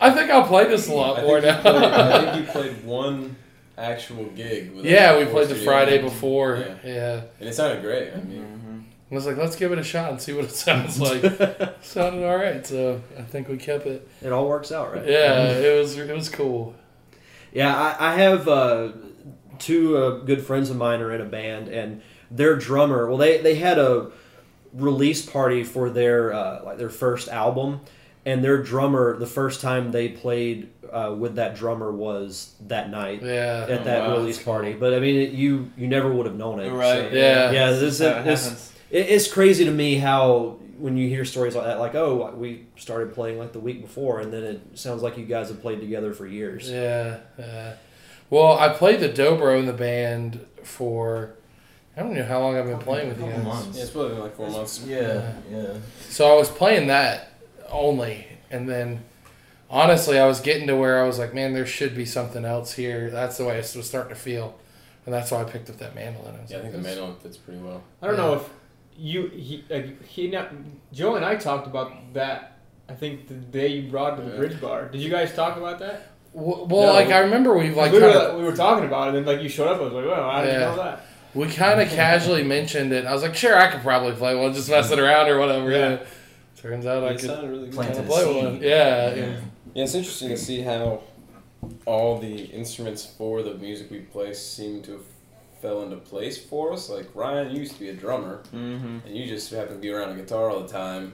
"I 0.00 0.10
think 0.10 0.30
I'll 0.30 0.46
play 0.46 0.66
this 0.66 0.88
a 0.88 0.94
lot 0.94 1.18
I 1.18 1.22
more 1.22 1.40
now." 1.40 1.60
played, 1.60 1.74
I 1.76 2.32
think 2.34 2.46
you 2.46 2.52
played 2.60 2.84
one 2.84 3.36
actual 3.76 4.24
gig. 4.30 4.74
With 4.74 4.86
yeah, 4.86 5.18
we 5.18 5.26
played 5.26 5.48
the 5.48 5.54
Friday 5.54 5.98
End. 5.98 6.04
before. 6.04 6.56
Yeah. 6.56 6.76
Yeah. 6.92 7.20
and 7.40 7.48
it 7.48 7.54
sounded 7.54 7.82
great. 7.82 8.12
I 8.14 8.20
mean, 8.22 8.86
I 9.10 9.14
was 9.14 9.26
like, 9.26 9.36
let's 9.36 9.54
give 9.54 9.70
it 9.72 9.78
a 9.78 9.84
shot 9.84 10.10
and 10.10 10.20
see 10.20 10.32
what 10.32 10.46
it 10.46 10.50
sounds 10.52 10.98
like. 10.98 11.20
Sounded 11.82 12.26
all 12.26 12.36
right, 12.36 12.66
so 12.66 13.02
I 13.18 13.22
think 13.22 13.48
we 13.48 13.58
kept 13.58 13.86
it. 13.86 14.08
It 14.22 14.32
all 14.32 14.48
works 14.48 14.72
out, 14.72 14.94
right? 14.94 15.06
Yeah, 15.06 15.50
it 15.50 15.78
was 15.78 15.98
it 15.98 16.14
was 16.14 16.28
cool. 16.30 16.74
Yeah, 17.52 17.76
I, 17.76 18.12
I 18.12 18.14
have 18.14 18.48
uh, 18.48 18.92
two 19.58 19.96
uh, 19.96 20.10
good 20.24 20.44
friends 20.44 20.70
of 20.70 20.76
mine 20.76 21.00
are 21.00 21.12
in 21.12 21.20
a 21.20 21.24
band, 21.26 21.68
and 21.68 22.02
their 22.30 22.56
drummer. 22.56 23.06
Well, 23.08 23.18
they 23.18 23.38
they 23.38 23.56
had 23.56 23.78
a 23.78 24.10
release 24.72 25.24
party 25.24 25.64
for 25.64 25.90
their 25.90 26.32
uh, 26.32 26.62
like 26.64 26.78
their 26.78 26.90
first 26.90 27.28
album, 27.28 27.80
and 28.24 28.42
their 28.44 28.62
drummer. 28.62 29.16
The 29.16 29.26
first 29.26 29.60
time 29.60 29.90
they 29.92 30.08
played 30.08 30.68
uh, 30.92 31.14
with 31.18 31.36
that 31.36 31.56
drummer 31.56 31.90
was 31.92 32.54
that 32.66 32.90
night 32.90 33.22
Yeah. 33.22 33.66
at 33.68 33.84
that 33.84 34.08
wow, 34.08 34.16
release 34.18 34.36
that's 34.36 34.44
cool. 34.44 34.54
party. 34.54 34.72
But 34.74 34.94
I 34.94 35.00
mean, 35.00 35.16
it, 35.16 35.30
you 35.32 35.70
you 35.76 35.86
never 35.88 36.12
would 36.12 36.26
have 36.26 36.36
known 36.36 36.60
it. 36.60 36.70
Right. 36.70 37.10
so- 37.10 37.16
Yeah. 37.16 37.50
yeah. 37.50 37.70
This, 37.70 38.00
it 38.00 38.24
this, 38.24 38.72
it, 38.90 39.06
it's 39.08 39.30
crazy 39.32 39.64
to 39.64 39.70
me 39.70 39.96
how 39.96 40.58
when 40.78 40.96
you 40.98 41.08
hear 41.08 41.24
stories 41.24 41.54
like 41.54 41.64
that, 41.64 41.78
like 41.78 41.94
oh, 41.94 42.32
we 42.36 42.66
started 42.76 43.14
playing 43.14 43.38
like 43.38 43.52
the 43.52 43.58
week 43.60 43.80
before, 43.80 44.20
and 44.20 44.32
then 44.32 44.42
it 44.42 44.60
sounds 44.78 45.02
like 45.02 45.16
you 45.16 45.24
guys 45.24 45.48
have 45.48 45.62
played 45.62 45.80
together 45.80 46.12
for 46.12 46.26
years. 46.26 46.70
Yeah, 46.70 47.18
yeah. 47.38 47.74
Well, 48.30 48.58
I 48.58 48.68
played 48.70 49.00
the 49.00 49.08
dobro 49.08 49.58
in 49.58 49.66
the 49.66 49.72
band 49.72 50.44
for 50.64 51.34
I 51.96 52.00
don't 52.00 52.14
know 52.14 52.24
how 52.24 52.40
long 52.40 52.56
I've 52.58 52.66
been 52.66 52.78
playing 52.78 53.08
with 53.08 53.18
you 53.18 53.24
Couple 53.26 53.38
guys. 53.38 53.46
months. 53.64 53.76
yeah, 53.76 53.82
it's 53.84 53.90
probably 53.92 54.10
been 54.10 54.20
like 54.20 54.36
four 54.36 54.50
months. 54.50 54.84
Yeah, 54.86 55.32
yeah. 55.50 55.74
So 56.08 56.30
I 56.30 56.36
was 56.36 56.50
playing 56.50 56.88
that 56.88 57.32
only, 57.70 58.26
and 58.50 58.68
then 58.68 59.02
honestly, 59.70 60.18
I 60.18 60.26
was 60.26 60.40
getting 60.40 60.66
to 60.66 60.76
where 60.76 61.02
I 61.02 61.06
was 61.06 61.18
like, 61.18 61.32
man, 61.34 61.54
there 61.54 61.64
should 61.66 61.94
be 61.96 62.04
something 62.04 62.44
else 62.44 62.72
here. 62.74 63.10
That's 63.10 63.38
the 63.38 63.44
way 63.44 63.54
I 63.54 63.58
was 63.58 63.70
starting 63.86 64.10
to 64.10 64.14
feel, 64.20 64.58
and 65.06 65.14
that's 65.14 65.30
why 65.30 65.40
I 65.40 65.44
picked 65.44 65.70
up 65.70 65.78
that 65.78 65.94
mandolin. 65.94 66.36
I 66.36 66.42
was 66.42 66.50
Yeah, 66.50 66.58
I 66.58 66.60
think 66.62 66.72
the 66.74 66.78
mandolin 66.80 67.16
fits 67.16 67.36
pretty 67.38 67.60
well. 67.60 67.82
I 68.02 68.06
don't 68.08 68.16
Yeah. 68.16 68.22
know 68.24 68.34
if 68.34 68.48
you 68.98 69.28
he 69.28 69.64
like, 69.70 70.04
he 70.04 70.28
not, 70.28 70.50
Joe 70.92 71.14
and 71.16 71.24
I 71.24 71.36
talked 71.36 71.66
about 71.66 71.92
that. 72.14 72.58
I 72.88 72.94
think 72.94 73.26
the 73.28 73.34
day 73.34 73.68
you 73.68 73.90
brought 73.90 74.16
to 74.16 74.22
the 74.22 74.30
Yeah. 74.32 74.36
bridge 74.36 74.60
bar. 74.60 74.84
Did 74.88 75.00
you 75.00 75.10
guys 75.10 75.34
talk 75.34 75.56
about 75.56 75.78
that? 75.80 76.08
Well, 76.36 76.66
well 76.66 76.86
No. 76.88 76.92
like 76.92 77.08
I 77.08 77.20
remember 77.20 77.56
we 77.56 77.70
like 77.70 77.92
we, 77.92 77.98
kinda, 77.98 78.32
were, 78.34 78.38
we 78.38 78.44
were 78.44 78.54
talking 78.54 78.84
about 78.84 79.06
it, 79.08 79.16
and 79.16 79.26
then 79.26 79.34
like 79.34 79.42
you 79.42 79.48
showed 79.48 79.68
up. 79.68 79.80
I 79.80 79.84
was 79.84 79.92
like, 79.94 80.04
"Well, 80.04 80.30
how 80.30 80.42
did 80.42 80.48
Yeah. 80.48 80.70
you 80.70 80.76
know 80.76 80.82
that?" 80.84 81.00
we 81.34 81.46
kind 81.48 81.80
of 81.80 81.88
casually 82.02 82.42
mentioned 82.44 82.92
it. 82.92 83.06
I 83.06 83.12
was 83.12 83.22
like, 83.22 83.34
sure, 83.34 83.56
I 83.58 83.70
could 83.70 83.80
probably 83.82 84.12
play 84.12 84.34
one, 84.34 84.52
just 84.54 84.68
messing 84.70 84.98
around 84.98 85.28
or 85.28 85.38
whatever. 85.38 85.70
Yeah. 85.70 85.90
Yeah. 85.90 85.98
Turns 86.60 86.86
out 86.86 87.04
I 87.04 87.14
could 87.16 87.30
really 87.48 87.66
good. 87.66 87.72
Planted 87.72 87.94
kinda 87.96 88.08
a 88.08 88.12
play 88.14 88.24
seed. 88.24 88.44
one. 88.44 88.54
Yeah, 88.62 88.68
Yeah. 88.68 89.14
yeah. 89.14 89.36
Yeah, 89.74 89.84
it's 89.84 89.94
interesting 89.94 90.28
to 90.30 90.36
see 90.36 90.60
how 90.62 91.00
all 91.86 92.18
the 92.18 92.44
instruments 92.46 93.04
for 93.04 93.42
the 93.42 93.54
music 93.54 93.90
we 93.90 93.98
play 94.00 94.32
seem 94.34 94.82
to 94.82 94.92
have 94.92 95.02
fell 95.62 95.82
into 95.82 95.96
place 95.96 96.36
for 96.38 96.72
us. 96.72 96.88
Like 96.90 97.08
Ryan 97.14 97.54
used 97.54 97.72
to 97.74 97.80
be 97.80 97.88
a 97.88 97.94
drummer, 97.94 98.42
Mm-hmm. 98.54 98.98
and 99.06 99.16
you 99.16 99.26
just 99.26 99.50
happen 99.50 99.74
to 99.74 99.80
be 99.80 99.90
around 99.90 100.10
a 100.10 100.14
guitar 100.22 100.50
all 100.50 100.60
the 100.60 100.68
time. 100.68 101.12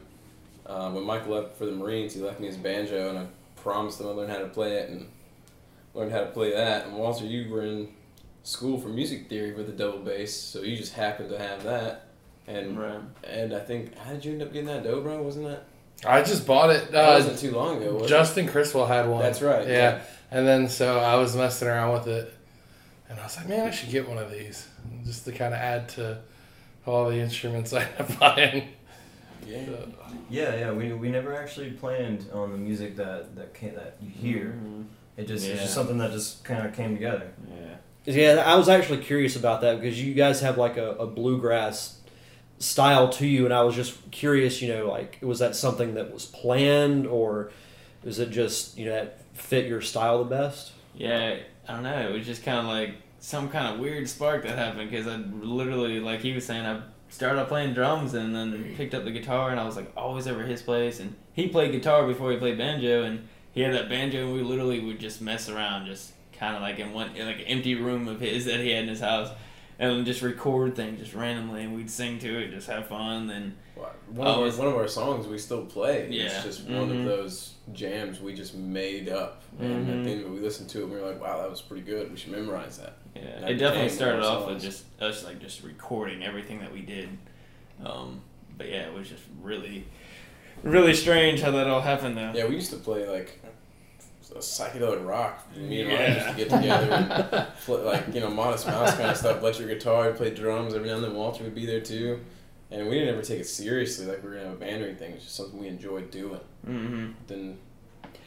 Uh, 0.67 0.91
when 0.91 1.05
Mike 1.05 1.27
left 1.29 1.57
for 1.59 1.67
the 1.67 1.73
Marines, 1.73 2.15
he 2.15 2.21
left 2.21 2.39
me 2.41 2.47
his 2.49 2.57
banjo, 2.57 3.09
and 3.11 3.19
I 3.19 3.27
promised 3.63 3.99
them 3.99 4.09
I'd 4.09 4.17
learn 4.17 4.31
how 4.31 4.39
to 4.39 4.49
play 4.49 4.73
it, 4.79 4.91
and 4.91 5.09
learned 5.95 6.13
how 6.13 6.21
to 6.21 6.27
play 6.27 6.53
that. 6.53 6.87
And 6.87 6.97
Walter, 6.97 7.25
you 7.25 7.51
were 7.51 7.63
in 7.65 7.89
school 8.43 8.79
for 8.79 8.89
music 8.89 9.29
theory 9.29 9.53
with 9.53 9.69
a 9.69 9.73
double 9.73 9.99
bass, 10.01 10.37
so 10.37 10.63
you 10.63 10.77
just 10.77 10.95
happened 10.95 11.31
to 11.31 11.39
have 11.39 11.63
that. 11.65 12.07
And 12.49 12.77
Right. 12.79 13.01
and 13.25 13.55
I 13.55 13.61
think 13.61 13.97
how 13.97 14.13
did 14.13 14.25
you 14.25 14.33
end 14.33 14.43
up 14.43 14.53
getting 14.53 14.67
that 14.67 14.83
dobro? 14.85 15.23
Wasn't 15.23 15.47
that? 15.47 15.63
I 16.05 16.23
just 16.23 16.45
bought 16.47 16.71
it. 16.71 16.91
That 16.91 17.09
Uh, 17.11 17.13
wasn't 17.15 17.39
too 17.39 17.53
long 17.53 17.81
ago. 17.81 17.95
Was 17.95 18.03
it? 18.05 18.09
Justin 18.09 18.49
Criswell 18.49 18.87
had 18.87 19.09
one. 19.09 19.23
That's 19.23 19.41
right. 19.41 19.67
Yeah. 19.69 20.01
And 20.33 20.47
then 20.47 20.69
so 20.69 20.99
I 20.99 21.15
was 21.17 21.37
messing 21.37 21.69
around 21.69 21.93
with 21.93 22.09
it, 22.09 22.33
and 23.09 23.21
I 23.21 23.23
was 23.23 23.37
like, 23.37 23.49
man, 23.49 23.69
I 23.69 23.71
should 23.71 23.91
get 23.91 24.09
one 24.09 24.19
of 24.19 24.31
these 24.33 24.67
just 25.05 25.25
to 25.27 25.33
kind 25.33 25.55
of 25.55 25.61
add 25.61 25.89
to 25.91 26.19
all 26.85 27.09
the 27.09 27.19
instruments 27.21 27.73
I 27.73 27.85
have 27.85 28.19
buying. 28.21 28.69
Yeah. 29.47 29.61
Yeah, 30.31 30.55
yeah. 30.57 30.73
We, 30.73 30.93
we 30.93 31.11
never 31.11 31.35
actually 31.37 31.71
planned 31.73 32.27
on 32.33 32.53
the 32.53 32.59
music 32.59 32.97
that 32.97 33.35
that 33.37 33.55
came, 33.55 33.75
that 33.75 33.97
you 34.01 34.11
hear. 34.11 34.55
Mhm. 34.63 34.85
It 35.17 35.27
just 35.29 35.47
it's 35.47 35.61
just 35.61 35.75
something 35.75 35.99
that 35.99 36.11
just 36.13 36.43
kind 36.45 36.67
of 36.67 36.75
came 36.75 36.95
together. 36.95 37.33
Yeah. 37.49 37.77
Yeah, 38.05 38.43
I 38.45 38.57
was 38.57 38.69
actually 38.69 38.99
curious 38.99 39.37
about 39.37 39.61
that 39.61 39.81
because 39.81 40.03
you 40.03 40.15
guys 40.15 40.41
have 40.41 40.59
like 40.59 40.77
a, 40.77 40.93
a 40.93 41.07
bluegrass 41.07 42.01
style 42.59 43.09
to 43.11 43.27
you, 43.27 43.45
and 43.45 43.53
I 43.55 43.63
was 43.63 43.75
just 43.77 44.11
curious, 44.11 44.61
you 44.63 44.69
know, 44.73 44.89
like 44.89 45.19
was 45.23 45.39
that 45.41 45.55
something 45.55 45.95
that 45.95 46.13
was 46.13 46.25
planned 46.27 47.07
or 47.07 47.51
is 48.05 48.19
it 48.19 48.31
just 48.31 48.77
you 48.77 48.87
know 48.87 48.93
that 48.93 49.19
fit 49.35 49.67
your 49.67 49.81
style 49.81 50.19
the 50.19 50.31
best? 50.31 50.73
Yeah, 50.97 51.37
I 51.69 51.75
don't 51.75 51.83
know. 51.85 52.09
It 52.09 52.13
was 52.13 52.27
just 52.27 52.43
kind 52.43 52.59
of 52.59 52.65
like 52.67 52.95
some 53.21 53.49
kind 53.51 53.73
of 53.75 53.81
weird 53.81 54.09
spark 54.09 54.43
that 54.45 54.59
happened 54.59 54.91
because 54.91 55.07
I 55.07 55.17
literally, 55.17 56.01
like 56.01 56.21
he 56.21 56.33
was 56.33 56.45
saying, 56.45 56.67
I 56.67 56.81
started 57.13 57.39
off 57.41 57.49
playing 57.49 57.75
drums 57.75 58.15
and 58.15 58.35
then 58.35 58.75
picked 58.75 58.95
up 58.95 59.05
the 59.05 59.11
guitar 59.11 59.51
and 59.51 59.61
I 59.61 59.65
was 59.65 59.77
like 59.77 59.93
always 59.97 60.27
over 60.27 60.45
his 60.45 60.63
place 60.63 60.99
and 60.99 61.15
he 61.35 61.47
played 61.47 61.71
guitar 61.71 62.07
before 62.07 62.33
he 62.33 62.39
played 62.39 62.57
banjo 62.57 63.03
and 63.03 63.29
he 63.53 63.61
had 63.61 63.75
that 63.75 63.91
banjo 63.91 64.25
and 64.25 64.33
we 64.33 64.41
literally 64.41 64.81
would 64.81 64.99
just 64.99 65.21
mess 65.21 65.49
around, 65.49 65.87
just 65.87 66.13
kind 66.33 66.57
of 66.57 66.63
like 66.63 66.79
in 66.79 66.93
one 66.93 67.15
in 67.15 67.27
like 67.27 67.41
an 67.41 67.43
empty 67.43 67.75
room 67.75 68.09
of 68.09 68.21
his 68.21 68.47
that 68.47 68.61
he 68.61 68.71
had 68.71 68.85
in 68.85 68.89
his 68.89 69.01
house. 69.01 69.31
And 69.79 70.07
just 70.07 70.23
record 70.23 70.77
things 70.77 71.01
just 71.01 71.13
randomly, 71.13 71.63
and 71.63 71.75
we'd 71.75 71.91
sing 71.91 72.21
to 72.21 72.39
it, 72.39 72.53
just 72.53 72.69
have 72.69 72.87
fun. 72.87 73.55
Then 73.75 73.85
One 74.17 74.27
of, 74.27 74.37
Oh, 74.39 74.45
our, 74.45 74.51
one 74.51 74.67
of 74.69 74.75
our 74.77 74.89
songs 74.89 75.27
we 75.27 75.39
still 75.39 75.65
play. 75.65 76.09
Yeah. 76.11 76.25
It's 76.25 76.43
just 76.45 76.65
one 76.65 76.91
Mhm. 76.91 77.01
of 77.01 77.05
those 77.07 77.55
jams 77.73 78.21
we 78.21 78.35
just 78.35 78.55
made 78.55 79.09
up. 79.09 79.43
And 79.59 79.87
Mhm. 79.87 79.99
at 80.01 80.05
the 80.05 80.11
end 80.11 80.21
of 80.21 80.27
it, 80.27 80.31
we 80.31 80.41
listened 80.41 80.69
to 80.71 80.81
it 80.81 80.83
and 80.85 80.93
we 80.93 81.01
were 81.01 81.07
like, 81.09 81.21
wow, 81.21 81.41
that 81.41 81.51
was 81.51 81.63
pretty 81.63 81.83
good. 81.83 82.11
We 82.11 82.17
should 82.19 82.33
memorize 82.33 82.79
that. 82.79 82.95
Yeah, 83.17 83.41
That 83.41 83.51
it 83.53 83.55
definitely 83.55 83.89
started 83.91 84.23
off 84.25 84.47
our 84.47 84.55
with 84.55 84.63
just 84.63 84.85
us 85.01 85.25
like 85.25 85.39
just 85.41 85.63
recording 85.63 86.23
everything 86.23 86.61
that 86.61 86.73
we 86.73 86.81
did. 86.83 87.09
Um, 87.85 88.21
but 88.59 88.69
yeah, 88.69 88.87
it 88.87 88.93
was 88.95 89.09
just 89.09 89.23
really, 89.43 89.85
really 90.63 90.95
strange 90.95 91.41
how 91.41 91.51
that 91.53 91.67
all 91.67 91.81
happened 91.81 92.17
though. 92.17 92.33
Yeah, 92.35 92.47
we 92.47 92.55
used 92.57 92.71
to 92.71 92.77
play 92.77 93.09
like 93.09 93.39
a 94.35 94.39
psychedelic 94.39 95.07
rock. 95.07 95.47
Me 95.55 95.83
and 95.83 95.91
Yeah. 95.91 95.97
Ryan 95.99 96.15
used 96.15 96.29
to 96.29 96.35
get 96.37 96.51
together 96.51 96.91
and 96.91 97.47
play, 97.67 97.83
like, 97.83 98.15
you 98.15 98.21
know, 98.21 98.31
Modest 98.31 98.67
Mouse 98.67 98.95
kind 98.95 99.11
of 99.11 99.17
stuff, 99.19 99.41
electric 99.43 99.69
guitar, 99.69 100.11
play 100.13 100.31
drums. 100.31 100.73
Every 100.73 100.89
now 100.89 100.95
and 100.95 101.05
then 101.05 101.15
Walter 101.15 101.45
would 101.45 101.55
be 101.55 101.67
there 101.67 101.81
too. 101.83 102.19
And 102.73 102.89
we 102.89 102.95
didn't 102.99 103.11
ever 103.15 103.23
take 103.23 103.41
it 103.41 103.47
seriously, 103.47 104.07
like 104.07 104.23
we 104.23 104.31
were 104.31 104.35
going 104.37 104.45
to 104.47 104.51
have 104.51 104.57
a 104.57 104.61
band 104.61 104.83
or 104.83 104.87
anything. 104.87 105.13
It's 105.13 105.25
just 105.25 105.37
something 105.37 105.61
we 105.61 105.69
enjoyed 105.69 106.11
doing. 106.11 106.41
Mm-hmm. 106.67 107.11
Then 107.27 107.59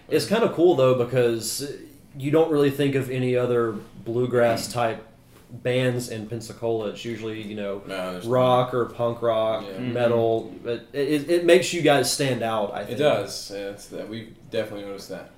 It's 0.07 0.25
kind 0.27 0.43
of 0.43 0.53
cool 0.53 0.75
though 0.75 1.03
because 1.03 1.71
you 2.17 2.31
don't 2.31 2.51
really 2.51 2.69
think 2.71 2.95
of 2.95 3.09
any 3.09 3.35
other 3.35 3.71
bluegrass 4.05 4.71
type 4.71 5.03
bands 5.51 6.09
in 6.09 6.27
Pensacola. 6.27 6.89
It's 6.89 7.03
usually 7.05 7.41
you 7.41 7.55
know 7.55 7.81
no, 7.87 8.13
there's 8.13 8.25
rock 8.27 8.73
or 8.73 8.85
punk 8.85 9.21
rock, 9.21 9.65
Yeah. 9.67 9.79
metal. 9.79 10.53
But 10.63 10.87
it, 10.93 11.09
it, 11.09 11.29
it 11.29 11.45
makes 11.45 11.73
you 11.73 11.81
guys 11.81 12.11
stand 12.11 12.43
out. 12.43 12.73
I 12.73 12.83
think 12.85 12.99
It 12.99 13.03
does. 13.03 13.51
Yeah, 13.51 13.69
it's 13.69 13.87
that. 13.87 14.07
We 14.09 14.33
definitely 14.51 14.85
noticed 14.85 15.09
that. 15.09 15.31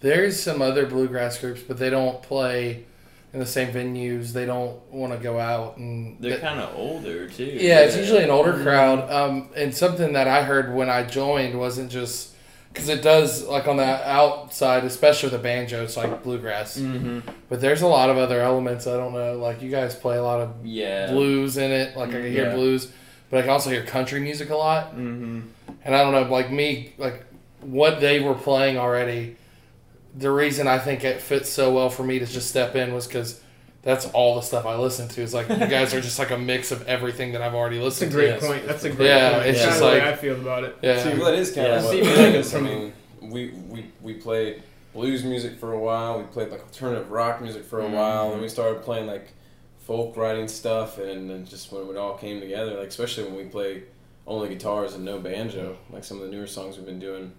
There's 0.00 0.40
some 0.40 0.62
other 0.62 0.86
bluegrass 0.86 1.40
groups, 1.40 1.60
but 1.66 1.76
they 1.78 1.90
don't 1.90 2.22
play 2.22 2.84
in 3.32 3.40
the 3.40 3.46
same 3.46 3.72
venues. 3.72 4.32
They 4.32 4.46
don't 4.46 4.80
want 4.92 5.12
to 5.12 5.18
go 5.18 5.38
out 5.38 5.76
and 5.76 6.16
They're 6.20 6.32
that- 6.32 6.40
kind 6.40 6.60
of 6.60 6.74
older 6.76 7.28
too. 7.28 7.44
Yeah, 7.44 7.80
it's 7.80 7.96
usually 7.96 8.24
an 8.24 8.30
older 8.30 8.54
crowd. 8.62 9.10
Um, 9.10 9.50
and 9.56 9.74
something 9.74 10.12
that 10.14 10.26
I 10.28 10.42
heard 10.42 10.74
when 10.74 10.88
I 10.88 11.02
joined 11.04 11.58
wasn't 11.58 11.90
just 11.90 12.34
because 12.72 12.88
it 12.88 13.02
does 13.02 13.44
like 13.46 13.66
on 13.66 13.76
the 13.76 13.84
outside, 14.08 14.84
especially 14.84 15.26
with 15.30 15.40
the 15.40 15.42
banjo, 15.42 15.82
it's 15.82 15.96
like 15.96 16.22
bluegrass. 16.22 16.78
Mm-hmm. 16.78 17.20
But 17.48 17.60
there's 17.60 17.82
a 17.82 17.86
lot 17.86 18.08
of 18.10 18.16
other 18.18 18.40
elements. 18.40 18.86
I 18.86 18.96
don't 18.96 19.12
know. 19.12 19.34
Like 19.36 19.62
you 19.62 19.70
guys 19.70 19.94
play 19.94 20.16
a 20.16 20.22
lot 20.22 20.40
of 20.40 20.64
Yeah. 20.64 21.10
blues 21.10 21.56
in 21.56 21.70
it. 21.70 21.96
Like 21.96 22.10
I 22.10 22.12
can 22.12 22.30
hear 22.30 22.46
Yeah. 22.48 22.54
blues, 22.54 22.90
but 23.30 23.38
I 23.38 23.40
can 23.42 23.50
also 23.50 23.70
hear 23.70 23.82
country 23.84 24.20
music 24.20 24.50
a 24.50 24.56
lot. 24.56 24.92
Mm-hmm. 24.92 25.40
And 25.84 25.94
I 25.94 26.02
don't 26.02 26.12
know, 26.12 26.30
like 26.32 26.50
me, 26.50 26.92
like 26.98 27.24
what 27.60 28.00
they 28.00 28.20
were 28.20 28.34
playing 28.34 28.78
already, 28.78 29.36
the 30.16 30.30
reason 30.30 30.66
I 30.66 30.78
think 30.78 31.04
it 31.04 31.20
fits 31.20 31.48
so 31.48 31.72
well 31.72 31.90
for 31.90 32.02
me 32.04 32.18
to 32.18 32.26
just 32.26 32.48
step 32.48 32.74
in 32.76 32.92
was 32.94 33.06
because 33.06 33.40
that's 33.82 34.06
all 34.06 34.34
the 34.34 34.40
stuff 34.42 34.66
I 34.66 34.76
listen 34.76 35.08
to. 35.08 35.22
Is 35.22 35.32
like 35.34 35.48
you 35.48 35.56
guys 35.56 35.94
are 35.94 36.00
just 36.00 36.18
like 36.18 36.30
a 36.30 36.38
mix 36.38 36.72
of 36.72 36.86
everything 36.86 37.32
that 37.32 37.42
I've 37.42 37.54
already 37.54 37.78
listened 37.78 38.10
to. 38.12 38.16
That's 38.16 38.42
a 38.42 38.46
great 38.46 38.48
to. 38.48 38.54
point. 38.58 38.66
That's 38.68 38.84
a 38.84 38.90
great 38.90 39.06
Yeah, 39.08 39.32
point. 39.34 39.46
it's 39.46 39.58
Kinda 39.58 39.70
just 39.70 39.80
the 39.80 39.86
way 39.86 39.92
like- 40.00 40.02
I 40.02 40.16
feel 40.16 40.34
about 40.40 40.64
it. 40.64 40.76
Yeah. 40.82 41.02
too. 41.02 41.20
Well, 41.20 41.30
that 41.30 41.38
is 41.38 41.52
kind 41.52 41.66
Yeah. 41.68 41.76
of 41.78 41.84
what 41.84 41.92
See, 41.92 42.00
I 42.02 42.04
like, 42.24 42.32
guess. 42.32 42.54
I 42.54 42.60
mean, 42.60 42.92
we, 43.20 43.50
we 43.68 43.86
we 44.02 44.14
played 44.14 44.62
blues 44.94 45.22
music 45.24 45.58
for 45.58 45.72
a 45.72 45.78
while. 45.78 46.18
We 46.18 46.24
played 46.24 46.50
like 46.50 46.60
alternative 46.62 47.10
rock 47.10 47.40
music 47.40 47.64
for 47.64 47.80
a 47.80 47.84
Mhm. 47.84 47.92
while, 47.92 48.32
and 48.32 48.40
we 48.42 48.48
started 48.48 48.82
playing 48.82 49.06
like 49.06 49.28
folk 49.78 50.16
writing 50.16 50.48
stuff. 50.48 50.98
And 50.98 51.30
then 51.30 51.44
just 51.46 51.70
when 51.70 51.88
it 51.88 51.96
all 51.96 52.14
came 52.16 52.40
together, 52.40 52.76
like 52.78 52.88
especially 52.88 53.24
when 53.24 53.36
we 53.36 53.44
play 53.44 53.82
only 54.26 54.48
guitars 54.48 54.94
and 54.94 55.04
no 55.04 55.18
banjo, 55.18 55.76
like 55.90 56.04
some 56.04 56.18
of 56.20 56.24
the 56.24 56.30
newer 56.30 56.46
songs 56.46 56.76
we've 56.76 56.84
been 56.86 56.98
doing, 56.98 57.32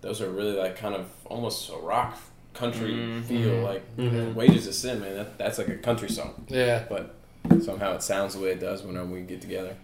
those 0.00 0.20
are 0.20 0.30
really 0.30 0.56
like 0.56 0.76
kind 0.76 0.94
of 0.94 1.06
almost 1.26 1.70
a 1.70 1.76
rock 1.76 2.16
country 2.54 2.92
Mhm. 2.94 3.24
feel. 3.24 3.62
Like 3.62 3.82
Mhm. 3.96 4.34
"Wages 4.34 4.66
of 4.66 4.74
Sin," 4.74 5.00
man, 5.00 5.14
that, 5.16 5.38
that's 5.38 5.58
like 5.58 5.68
a 5.68 5.76
country 5.76 6.08
song, 6.08 6.44
Yeah. 6.48 6.84
but 6.88 7.14
somehow 7.62 7.94
it 7.94 8.02
sounds 8.02 8.34
the 8.34 8.40
way 8.40 8.50
it 8.50 8.60
does 8.60 8.82
whenever 8.82 9.06
we 9.06 9.20
get 9.22 9.40
together. 9.40 9.74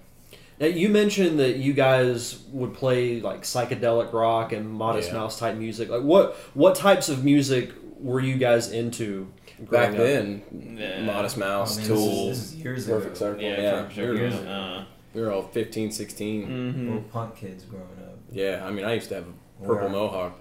Now, 0.60 0.66
you 0.66 0.88
mentioned 0.88 1.38
that 1.40 1.56
you 1.56 1.72
guys 1.72 2.38
would 2.52 2.74
play 2.74 3.20
like 3.20 3.42
psychedelic 3.42 4.12
rock 4.12 4.52
and 4.52 4.70
Modest 4.70 5.10
Yeah. 5.10 5.18
Mouse 5.18 5.38
type 5.38 5.56
music. 5.56 5.88
Like 5.90 6.02
what 6.02 6.36
what 6.54 6.74
types 6.76 7.08
of 7.08 7.24
music 7.24 7.70
were 8.00 8.20
you 8.20 8.36
guys 8.36 8.70
into 8.70 9.28
Back 9.70 9.90
up? 9.90 9.96
then, 9.98 10.42
Yeah. 10.78 11.02
Modest 11.02 11.36
I 11.36 11.40
Mouse, 11.40 11.78
mean, 11.78 11.86
Tool, 11.88 12.28
This 12.28 12.38
is, 12.38 12.50
this 12.50 12.52
is 12.52 12.56
years 12.56 12.86
Perfect 12.86 13.16
ago. 13.16 13.26
Circle. 13.26 13.42
Yeah, 13.42 13.60
Yeah, 13.62 13.82
for 13.88 13.88
we 13.88 13.94
sure. 13.94 14.30
were, 14.30 14.48
Uh, 14.48 14.84
we 15.14 15.20
were 15.22 15.32
all 15.32 15.42
15, 15.42 15.90
16. 15.92 16.46
mhm. 16.48 16.84
Little 16.86 17.02
punk 17.12 17.36
kids 17.36 17.64
growing 17.64 17.84
up. 18.04 18.18
Yeah, 18.32 18.64
I 18.66 18.70
mean, 18.72 18.84
I 18.84 18.94
used 18.94 19.08
to 19.10 19.14
have 19.16 19.24
a 19.24 19.26
Where 19.26 19.34
purple 19.66 19.86
our- 19.86 19.92
mohawk. 19.92 20.32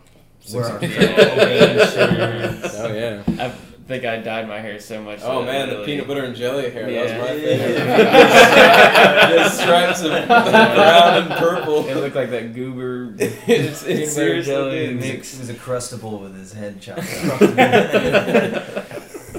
Where 0.52 0.66
our 0.66 0.78
Oh 0.82 0.86
yeah. 2.94 3.24
I 3.40 3.50
think 3.88 4.04
I 4.06 4.18
dyed 4.18 4.48
my 4.48 4.60
hair 4.60 4.78
so 4.80 5.02
much. 5.02 5.20
Oh 5.24 5.44
that 5.46 5.52
man, 5.52 5.70
the 5.70 5.84
peanut 5.86 6.06
butter 6.08 6.24
and 6.26 6.36
jelly 6.36 6.70
hair. 6.70 6.90
Yeah. 6.90 7.06
That 7.06 7.22
was 7.22 7.30
my 7.30 7.36
Yeah. 7.36 7.58
favorite. 7.58 9.36
the 9.44 9.50
stripes 9.50 10.02
of 10.04 10.12
brown 10.28 11.22
and 11.24 11.30
purple. 11.32 11.88
It 11.88 11.96
looked 11.96 12.16
like 12.18 12.30
that 12.32 12.54
goober. 12.54 13.14
It's, 13.18 13.36
peanut 13.46 13.66
it's 13.72 13.84
butter 13.84 14.06
seriously 14.08 14.54
jelly 14.54 14.72
did. 14.72 14.90
He 14.90 14.96
was, 14.96 15.06
a, 15.06 15.08
mix. 15.14 15.34
he 15.34 15.40
was 15.40 15.50
a 15.50 15.54
crustable 15.54 16.20
with 16.22 16.36
his 16.38 16.52
head 16.54 16.82
chopped 16.82 17.00
off. 17.00 17.42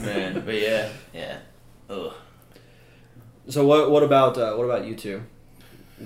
Man, 0.03 0.43
but 0.45 0.55
yeah, 0.55 0.88
yeah. 1.12 1.37
Ugh. 1.91 2.12
So 3.49 3.67
what 3.67 3.91
what 3.91 4.03
about 4.03 4.38
uh, 4.38 4.55
what 4.55 4.64
about 4.64 4.87
you 4.87 4.95
two 4.97 5.23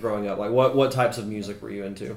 growing 0.00 0.26
up? 0.28 0.38
Like 0.38 0.50
what 0.50 0.74
what 0.74 0.90
types 0.92 1.18
of 1.18 1.26
music 1.28 1.62
were 1.62 1.70
you 1.70 1.84
into? 1.84 2.16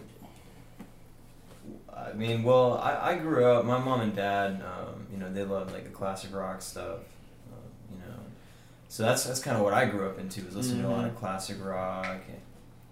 I 2.02 2.14
mean, 2.14 2.44
well, 2.44 2.78
I, 2.78 3.12
I 3.12 3.18
grew 3.18 3.46
up. 3.46 3.66
My 3.66 3.78
mom 3.78 4.02
and 4.02 4.16
dad, 4.16 4.64
um, 4.64 5.08
you 5.12 5.18
know, 5.18 5.32
they 5.32 5.44
loved 5.44 5.72
like 5.72 5.84
the 5.84 5.90
classic 5.90 6.34
rock 6.34 6.62
stuff. 6.62 7.00
Uh, 7.52 7.68
you 7.92 8.00
know, 8.00 8.20
so 8.88 9.04
that's 9.04 9.24
that's 9.24 9.40
kind 9.40 9.58
of 9.58 9.64
what 9.64 9.74
I 9.74 9.86
grew 9.86 10.08
up 10.10 10.20
into 10.20 10.44
was 10.44 10.56
listening 10.56 10.84
to 10.84 10.88
a 10.88 10.92
lot 10.92 11.06
of 11.06 11.16
classic 11.16 11.58
rock 11.64 12.22
and, 12.28 12.42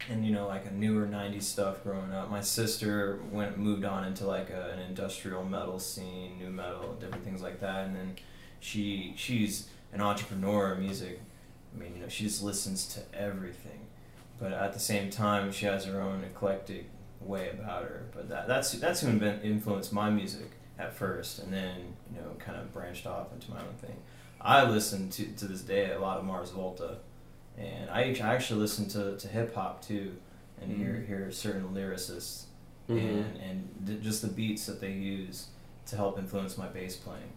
and 0.09 0.25
you 0.25 0.33
know 0.33 0.47
like 0.47 0.65
a 0.65 0.71
newer 0.71 1.07
'90s 1.07 1.43
stuff 1.43 1.83
growing 1.83 2.13
up. 2.13 2.29
My 2.29 2.41
sister 2.41 3.19
went 3.31 3.57
moved 3.57 3.83
on 3.83 4.05
into 4.05 4.25
like 4.25 4.49
a, 4.49 4.71
an 4.71 4.79
industrial 4.79 5.43
metal 5.43 5.79
scene, 5.79 6.37
new 6.39 6.49
metal, 6.49 6.95
different 6.99 7.23
things 7.23 7.41
like 7.41 7.59
that, 7.61 7.87
and 7.87 7.95
then 7.95 8.15
she 8.59 9.13
she's 9.17 9.69
an 9.91 10.01
entrepreneur 10.01 10.73
in 10.73 10.81
music. 10.81 11.19
I 11.75 11.79
mean, 11.79 11.95
you 11.95 12.01
know, 12.01 12.09
she 12.09 12.23
just 12.23 12.43
listens 12.43 12.87
to 12.95 13.01
everything, 13.19 13.87
but 14.39 14.53
at 14.53 14.73
the 14.73 14.79
same 14.79 15.09
time, 15.09 15.51
she 15.51 15.65
has 15.65 15.85
her 15.85 16.01
own 16.01 16.23
eclectic 16.23 16.89
way 17.21 17.49
about 17.49 17.83
her. 17.83 18.03
But 18.13 18.29
that, 18.29 18.47
that's 18.47 18.71
that's 18.73 19.01
who 19.01 19.09
influenced 19.43 19.91
my 19.93 20.09
music 20.09 20.51
at 20.77 20.93
first, 20.93 21.39
and 21.39 21.51
then 21.53 21.75
you 22.13 22.19
know 22.21 22.31
kind 22.39 22.57
of 22.59 22.71
branched 22.73 23.05
off 23.07 23.31
into 23.33 23.49
my 23.51 23.59
own 23.59 23.73
thing. 23.81 23.95
I 24.41 24.63
listen 24.69 25.09
to 25.11 25.25
to 25.25 25.45
this 25.45 25.61
day 25.61 25.91
a 25.91 25.99
lot 25.99 26.17
of 26.17 26.25
Mars 26.25 26.51
Volta, 26.51 26.97
and 27.57 27.89
I 27.89 28.03
act- 28.09 28.21
I 28.21 28.33
actually 28.35 28.61
listen 28.61 28.87
to, 28.89 29.17
to 29.17 29.27
hip 29.27 29.53
hop 29.55 29.81
too, 29.85 30.13
and 30.61 30.71
hear 30.71 31.03
hear 31.07 31.31
certain 31.31 31.69
lyricists 31.73 32.43
Mhm. 32.89 32.97
and 32.99 33.37
and 33.41 33.87
th- 33.87 34.01
just 34.01 34.21
the 34.21 34.29
beats 34.29 34.65
that 34.67 34.79
they 34.79 34.91
use 34.93 35.47
to 35.87 35.95
help 35.95 36.17
influence 36.19 36.57
my 36.57 36.67
bass 36.67 36.95
playing. 36.95 37.33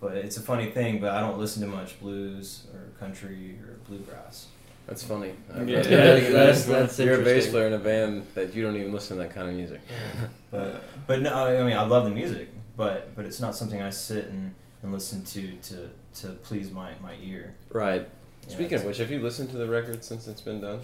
But 0.00 0.16
it's 0.18 0.36
a 0.36 0.40
funny 0.42 0.70
thing, 0.70 1.00
but 1.00 1.12
I 1.12 1.20
don't 1.20 1.38
listen 1.38 1.62
to 1.62 1.68
much 1.68 1.98
blues 2.00 2.66
or 2.74 2.90
country 3.00 3.58
or 3.62 3.78
bluegrass. 3.88 4.48
That's 4.86 5.02
funny. 5.02 5.32
Yeah, 5.54 5.80
that's- 5.82 6.32
that's- 6.32 6.64
that's 6.66 6.98
You're 6.98 7.20
a 7.20 7.24
bass 7.24 7.48
player 7.48 7.66
in 7.66 7.72
a 7.72 7.78
band 7.78 8.26
that 8.34 8.54
you 8.54 8.62
don't 8.62 8.76
even 8.76 8.92
listen 8.92 9.16
to 9.16 9.22
that 9.22 9.34
kind 9.34 9.48
of 9.48 9.54
music. 9.54 9.80
But 10.50 10.84
but 11.08 11.20
no, 11.20 11.32
I 11.34 11.62
mean 11.64 11.76
I 11.76 11.82
love 11.84 12.04
the 12.04 12.10
music, 12.10 12.48
but 12.76 13.14
but 13.16 13.24
it's 13.24 13.40
not 13.40 13.56
something 13.56 13.82
I 13.82 13.90
sit 13.90 14.26
and, 14.26 14.54
and 14.82 14.92
listen 14.92 15.24
to 15.24 15.52
to 15.70 15.90
to 16.20 16.28
please 16.44 16.70
my, 16.70 16.92
my 17.02 17.14
ear. 17.22 17.54
Right. 17.72 18.08
Yeah, 18.46 18.54
Speaking 18.54 18.74
of 18.78 18.84
which, 18.84 18.98
have 18.98 19.10
you 19.10 19.20
listened 19.20 19.50
to 19.50 19.56
the 19.56 19.66
record 19.66 20.04
since 20.04 20.28
it's 20.28 20.40
been 20.42 20.60
done? 20.60 20.80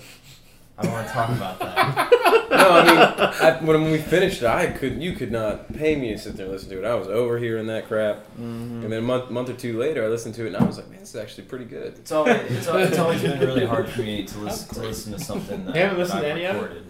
I 0.81 0.83
don't 0.85 0.93
want 0.93 1.07
to 1.09 1.13
talk 1.13 1.29
about 1.29 1.59
that. 1.59 2.11
no, 2.51 2.71
I 2.71 2.85
mean, 2.87 2.99
I, 2.99 3.59
when 3.65 3.91
we 3.91 3.99
finished 3.99 4.41
it, 4.43 4.47
I 4.49 4.67
could 4.69 5.03
you 5.03 5.13
could 5.13 5.31
not 5.31 5.71
pay 5.75 5.95
me 5.95 6.13
to 6.13 6.19
sit 6.19 6.37
there 6.37 6.47
and 6.47 6.55
listen 6.55 6.71
to 6.71 6.79
it. 6.83 6.87
I 6.87 6.95
was 6.95 7.07
overhearing 7.09 7.67
that 7.67 7.87
crap, 7.87 8.17
Mm-hmm. 8.41 8.83
and 8.85 8.93
then 8.93 8.99
a 9.01 9.03
month 9.03 9.31
month 9.31 9.51
or 9.51 9.55
two 9.55 9.79
later, 9.79 10.03
I 10.05 10.09
listened 10.09 10.35
to 10.37 10.45
it, 10.45 10.55
and 10.55 10.57
I 10.57 10.65
was 10.65 10.79
like, 10.79 10.89
man, 10.89 11.01
this 11.01 11.11
is 11.11 11.17
actually 11.17 11.45
pretty 11.45 11.67
good. 11.67 11.95
It's 11.99 12.13
always 12.13 12.37
it's, 12.51 12.67
al- 12.67 12.79
it's 12.79 12.99
always 12.99 13.21
been 13.21 13.39
really 13.41 13.67
hard 13.67 13.89
for 13.91 14.01
me 14.01 14.25
to 14.25 14.39
listen 14.39 14.75
to 14.75 14.81
listen 14.89 15.13
to 15.13 15.19
something 15.19 15.67
that 15.67 15.75
You 15.75 15.81
haven't 15.83 15.99
that 15.99 16.03
listened 16.05 16.21
to 16.23 16.27
I 16.27 16.31
any 16.31 16.45
of 16.45 16.57
it? 16.57 16.61
recorded. 16.63 16.85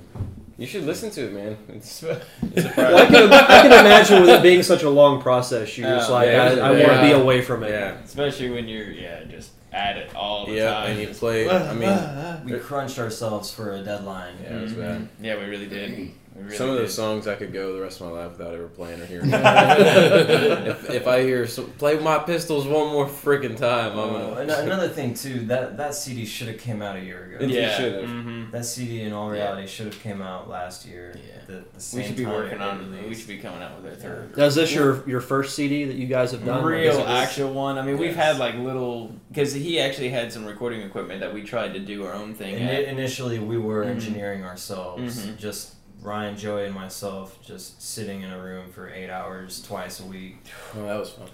You 0.56 0.66
should 0.66 0.84
listen 0.84 1.10
to 1.12 1.22
it, 1.26 1.32
man. 1.32 1.56
It's, 1.70 2.02
it's 2.54 2.76
Well, 2.76 2.96
I, 2.98 3.06
can, 3.06 3.32
I 3.32 3.62
can 3.62 3.66
imagine 3.86 4.20
with 4.20 4.28
it 4.30 4.42
being 4.42 4.62
such 4.62 4.82
a 4.82 4.90
long 4.90 5.20
process, 5.22 5.76
you're 5.78 5.88
just 5.88 6.10
like, 6.10 6.28
yeah, 6.28 6.42
I, 6.44 6.68
I 6.68 6.70
want 6.72 6.92
to 6.92 7.00
be 7.02 7.12
away 7.12 7.40
from 7.40 7.62
it. 7.64 7.70
yeah, 7.70 7.92
Especially 8.04 8.50
when 8.50 8.68
you're 8.68 8.90
yeah 8.90 9.24
just 9.24 9.50
at 9.72 9.96
it 9.96 10.14
all 10.14 10.46
the 10.46 10.52
yeah, 10.52 10.72
time. 10.72 10.90
and 10.90 11.00
you 11.00 11.08
play. 11.08 11.48
I 11.48 11.72
mean, 11.74 12.44
We 12.44 12.58
crunched 12.58 12.98
ourselves 12.98 13.52
for 13.52 13.72
a 13.72 13.82
deadline. 13.82 14.34
yeah, 14.42 14.58
it 14.58 14.62
was 14.62 14.72
mm-hmm. 14.72 14.80
bad. 14.80 15.08
Yeah, 15.20 15.38
we 15.38 15.44
really 15.44 15.68
did. 15.68 16.12
We 16.40 16.46
really 16.46 16.56
Some 16.56 16.70
of 16.70 16.76
did. 16.76 16.84
those 16.86 16.94
songs 16.94 17.26
I 17.28 17.34
could 17.34 17.52
go 17.52 17.74
the 17.74 17.82
rest 17.82 18.00
of 18.00 18.06
my 18.10 18.12
life 18.24 18.38
without 18.38 18.54
ever 18.54 18.66
playing 18.68 19.00
or 19.00 19.06
hearing. 19.06 19.30
if, 19.32 20.90
if 20.90 21.06
I 21.06 21.22
hear 21.22 21.46
some, 21.46 21.66
play 21.72 21.98
my 21.98 22.18
pistols 22.18 22.66
one 22.66 22.88
more 22.88 23.06
freaking 23.06 23.56
time, 23.56 23.92
I'm 23.92 23.98
Oh, 23.98 24.10
gonna. 24.34 24.40
and 24.40 24.50
another 24.50 24.88
thing 24.88 25.14
too, 25.14 25.40
that 25.46 25.76
that 25.76 25.94
CD 25.94 26.24
should 26.24 26.48
have 26.48 26.58
came 26.58 26.82
out 26.82 26.96
a 26.96 27.00
year 27.00 27.26
ago. 27.34 27.44
It 27.44 27.50
Yeah. 27.50 27.76
should've. 27.76 28.08
mhm. 28.08 28.50
That 28.52 28.64
CD, 28.64 29.02
in 29.02 29.12
all 29.12 29.28
reality, 29.30 29.66
should 29.66 29.86
have 29.86 30.00
came 30.02 30.22
out 30.22 30.48
last 30.48 30.86
year. 30.86 31.14
Yeah. 31.16 31.34
at 31.40 31.46
The, 31.46 31.64
the 31.74 31.80
same 31.80 32.00
We 32.00 32.06
should 32.06 32.16
be 32.16 32.24
time 32.24 32.32
working 32.34 32.60
on. 32.60 32.78
released. 32.78 33.08
We 33.08 33.14
should 33.14 33.28
be 33.28 33.38
coming 33.38 33.62
out 33.62 33.80
with 33.82 33.90
our 33.92 33.96
third. 33.98 34.36
Now, 34.36 34.44
is 34.44 34.54
this 34.54 34.72
your 34.74 35.06
your 35.08 35.20
first 35.20 35.54
CD 35.54 35.84
that 35.84 35.96
you 35.96 36.06
guys 36.06 36.30
have 36.32 36.44
done? 36.44 36.64
Real 36.64 36.98
it- 36.98 37.06
actual 37.08 37.52
one. 37.52 37.76
I 37.78 37.82
mean, 37.82 37.98
we've 37.98 38.16
had 38.16 38.38
like 38.38 38.54
little 38.56 39.12
because 39.30 39.52
he 39.52 39.78
actually 39.80 40.08
had 40.08 40.32
some 40.32 40.44
recording 40.46 40.80
equipment 40.82 41.20
that 41.20 41.32
we 41.34 41.42
tried 41.42 41.74
to 41.74 41.80
do 41.80 42.04
our 42.06 42.14
own 42.14 42.34
thing. 42.34 42.56
Ini- 42.56 42.68
at. 42.68 42.84
initially, 42.84 43.38
we 43.38 43.58
were 43.58 43.84
Mhm. 43.84 43.90
engineering 43.90 44.44
ourselves. 44.44 45.26
Mhm. 45.26 45.36
Just 45.38 45.74
Ryan, 46.02 46.36
Joey, 46.36 46.64
and 46.66 46.74
myself, 46.74 47.38
just 47.42 47.82
sitting 47.82 48.22
in 48.22 48.30
a 48.30 48.42
room 48.42 48.70
for 48.72 48.88
eight 48.88 49.10
hours 49.10 49.62
twice 49.62 50.00
a 50.00 50.04
week. 50.04 50.38
Oh, 50.76 50.82
that 50.86 50.98
was 50.98 51.10
fun. 51.10 51.28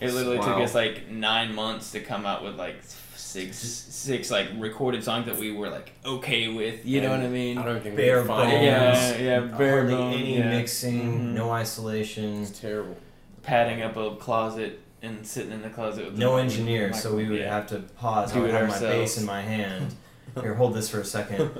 It 0.00 0.12
literally 0.14 0.38
took 0.38 0.56
us 0.58 0.74
like 0.74 1.08
nine 1.08 1.54
months 1.54 1.92
to 1.92 2.00
come 2.00 2.26
out 2.26 2.42
with 2.42 2.56
like 2.56 2.76
six 3.14 3.56
six 3.58 4.30
like 4.30 4.48
recorded 4.58 5.02
songs 5.04 5.26
that 5.26 5.36
we 5.38 5.52
were 5.52 5.68
like 5.70 5.92
okay 6.04 6.48
with. 6.48 6.84
You 6.84 7.00
know 7.02 7.10
what 7.10 7.20
I 7.20 7.28
mean? 7.28 7.56
I 7.58 7.64
don't 7.64 7.80
think 7.82 7.96
Bare 7.96 8.16
we 8.16 8.22
could 8.22 8.28
find 8.28 8.50
bones. 8.50 8.62
it. 8.62 8.64
Yeah, 8.64 9.16
yeah, 9.18 9.40
bare 9.56 9.72
Hardly 9.82 9.94
bones, 9.94 10.16
any 10.16 10.38
yeah. 10.38 10.50
mixing, 10.50 11.02
Mhm. 11.20 11.34
no 11.34 11.50
isolation, 11.50 12.42
It's 12.42 12.58
terrible. 12.58 12.96
Padding 13.44 13.82
up 13.82 13.96
a 13.96 14.16
closet 14.16 14.80
and 15.02 15.24
sitting 15.26 15.52
in 15.52 15.62
the 15.62 15.70
closet 15.70 16.04
with 16.06 16.18
no 16.18 16.34
the 16.36 16.42
engineer. 16.42 16.92
So 16.92 17.14
we 17.14 17.28
would 17.28 17.40
yeah. 17.40 17.54
have 17.54 17.66
to 17.68 17.78
pause. 17.96 18.32
Do 18.32 18.38
I 18.38 18.42
would 18.42 18.50
it 18.50 18.54
have 18.54 18.68
my 18.68 18.78
bass 18.80 19.18
in 19.18 19.24
my 19.26 19.40
hand. 19.42 19.94
Here, 20.40 20.54
hold 20.54 20.74
this 20.74 20.88
for 20.88 21.00
a 21.00 21.04
second. 21.04 21.50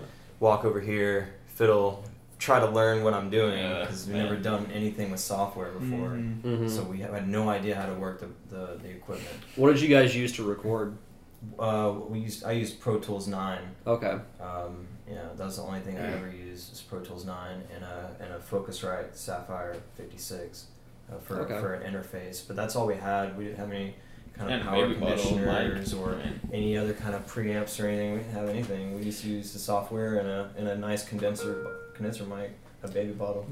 Walk 0.40 0.64
over 0.64 0.80
here, 0.80 1.34
fiddle. 1.46 2.04
Try 2.42 2.59
to 2.59 2.66
learn 2.68 3.05
what 3.05 3.14
I'm 3.14 3.31
doing 3.31 3.57
Yeah, 3.57 3.83
because 3.83 4.05
we've 4.07 4.16
man. 4.16 4.24
never 4.24 4.37
done 4.37 4.68
anything 4.74 5.12
with 5.12 5.20
software 5.20 5.70
before. 5.70 6.09
Mhm. 6.11 6.42
Mhm. 6.42 6.68
So 6.68 6.83
we 6.83 6.98
had 6.98 7.28
no 7.28 7.48
idea 7.48 7.76
how 7.76 7.87
to 7.87 7.94
work 7.94 8.18
the, 8.18 8.26
the, 8.50 8.78
the 8.83 8.88
equipment. 8.90 9.28
What 9.55 9.72
did 9.72 9.81
you 9.81 9.88
guys 9.88 10.16
use 10.16 10.33
to 10.33 10.42
record? 10.42 10.96
Uh, 11.57 11.94
we 12.09 12.18
used 12.18 12.42
I 12.44 12.50
used 12.52 12.81
Pro 12.81 12.98
Tools 12.98 13.28
nine. 13.28 13.61
Okay. 13.87 14.18
Um, 14.40 14.88
you 15.09 15.14
know, 15.14 15.31
that 15.37 15.44
was 15.44 15.57
the 15.59 15.62
only 15.62 15.78
thing 15.81 15.96
I 15.98 16.12
ever 16.16 16.28
used 16.28 16.70
was 16.70 16.81
Pro 16.81 16.98
Tools 16.98 17.24
nine 17.24 17.62
and 17.72 17.85
a 17.85 18.16
and 18.18 18.33
a 18.35 18.38
Focusrite 18.40 19.12
Saffire 19.14 19.76
fifty 19.96 20.18
six 20.18 20.66
uh, 21.12 21.18
for 21.18 21.42
Okay. 21.42 21.61
for 21.61 21.74
an 21.74 21.83
interface. 21.94 22.44
But 22.44 22.57
that's 22.57 22.74
all 22.74 22.88
we 22.88 22.96
had. 22.96 23.38
We 23.38 23.44
didn't 23.44 23.59
have 23.59 23.70
any 23.70 23.94
kind 24.37 24.50
of 24.50 24.55
And 24.61 24.68
power 24.68 24.88
baby 24.88 24.98
bottle 24.98 25.16
conditioners 25.16 25.94
or 25.94 26.09
Right. 26.14 26.33
any 26.52 26.76
other 26.76 26.92
kind 26.94 27.14
of 27.14 27.24
preamps 27.33 27.78
or 27.81 27.87
anything. 27.87 28.12
We 28.14 28.18
didn't 28.18 28.33
have 28.35 28.48
anything. 28.48 28.96
We 28.96 29.05
just 29.05 29.22
used 29.24 29.55
the 29.55 29.61
software 29.61 30.18
and 30.18 30.28
a 30.28 30.50
and 30.59 30.66
a 30.66 30.76
nice 30.76 31.05
condenser 31.05 31.66
condenser 31.94 32.24
mic, 32.24 32.50
a 32.83 32.88
baby 32.88 33.12
bottle. 33.12 33.46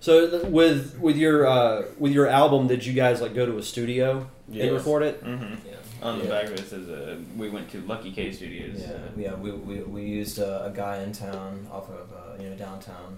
So 0.00 0.28
th- 0.30 0.44
with 0.44 0.98
with 1.00 1.16
your 1.16 1.46
uh, 1.46 1.82
with 1.98 2.12
your 2.12 2.26
album, 2.28 2.66
did 2.66 2.84
you 2.84 2.92
guys 2.92 3.20
like 3.20 3.34
go 3.34 3.46
to 3.46 3.58
a 3.58 3.62
studio 3.62 4.26
Yes. 4.48 4.66
and 4.66 4.76
record 4.76 5.02
it? 5.02 5.24
Mhm. 5.24 5.56
Yeah. 5.66 5.72
On 6.02 6.18
the 6.18 6.24
Yeah. 6.24 6.30
back 6.30 6.44
of 6.46 6.52
it 6.52 6.68
says 6.68 6.88
uh, 6.88 7.16
we 7.36 7.48
went 7.48 7.70
to 7.70 7.80
Lucky 7.86 8.12
K 8.12 8.30
Studios. 8.30 8.80
Yeah, 8.80 8.98
yeah. 9.16 9.34
We, 9.36 9.52
we, 9.52 9.82
we 9.82 10.02
used 10.02 10.38
uh, 10.38 10.62
a 10.64 10.70
guy 10.70 11.02
in 11.02 11.12
town 11.12 11.66
off 11.72 11.88
of 11.88 12.12
uh, 12.12 12.42
you 12.42 12.50
know 12.50 12.56
downtown, 12.56 13.16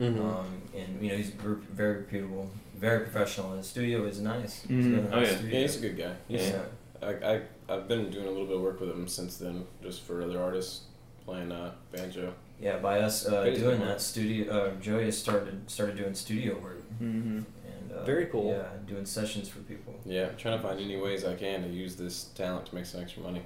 Mhm. 0.00 0.18
Um, 0.20 0.46
and 0.76 1.00
you 1.02 1.10
know 1.10 1.16
he's 1.16 1.30
very 1.30 1.56
reputable, 1.76 2.50
very 2.76 3.00
professional. 3.00 3.56
His 3.56 3.66
studio 3.68 4.04
is 4.06 4.20
nice. 4.20 4.62
He's 4.66 4.86
Mhm. 4.86 5.04
got 5.10 5.12
Oh, 5.16 5.20
nice 5.20 5.30
yeah. 5.30 5.36
studio. 5.38 5.54
Yeah, 5.54 5.60
he's 5.66 5.76
a 5.76 5.80
good 5.80 5.96
guy. 5.98 6.12
He's, 6.28 6.48
Yeah. 6.48 6.62
I, 7.02 7.12
I, 7.34 7.40
I've 7.68 7.86
been 7.88 8.10
doing 8.10 8.26
a 8.26 8.30
little 8.30 8.46
bit 8.46 8.56
of 8.56 8.62
work 8.62 8.80
with 8.80 8.90
him 8.90 9.06
since 9.06 9.36
then, 9.36 9.64
just 9.82 10.02
for 10.02 10.22
other 10.22 10.42
artists, 10.42 10.82
playing 11.26 11.52
uh, 11.52 11.72
banjo. 11.92 12.32
Yeah, 12.60 12.78
by 12.78 13.00
us 13.00 13.26
uh, 13.26 13.44
doing 13.44 13.80
that 13.80 14.00
studio, 14.00 14.52
uh, 14.52 14.70
Joey 14.80 15.04
has 15.04 15.18
started 15.18 15.68
started 15.70 15.96
doing 15.96 16.14
studio 16.14 16.54
work 16.58 16.82
Mm-hmm. 17.02 17.38
and 17.38 17.92
uh, 17.92 18.04
Very 18.04 18.26
cool. 18.26 18.48
Yeah, 18.50 18.68
doing 18.86 19.04
sessions 19.04 19.48
for 19.48 19.58
people. 19.60 19.94
Yeah, 20.06 20.28
trying 20.38 20.56
to 20.56 20.62
find 20.66 20.80
any 20.80 20.96
ways 20.96 21.24
I 21.24 21.34
can 21.34 21.62
to 21.62 21.68
use 21.68 21.96
this 21.96 22.24
talent 22.34 22.66
to 22.66 22.74
make 22.74 22.86
some 22.86 23.02
extra 23.02 23.22
money. 23.22 23.42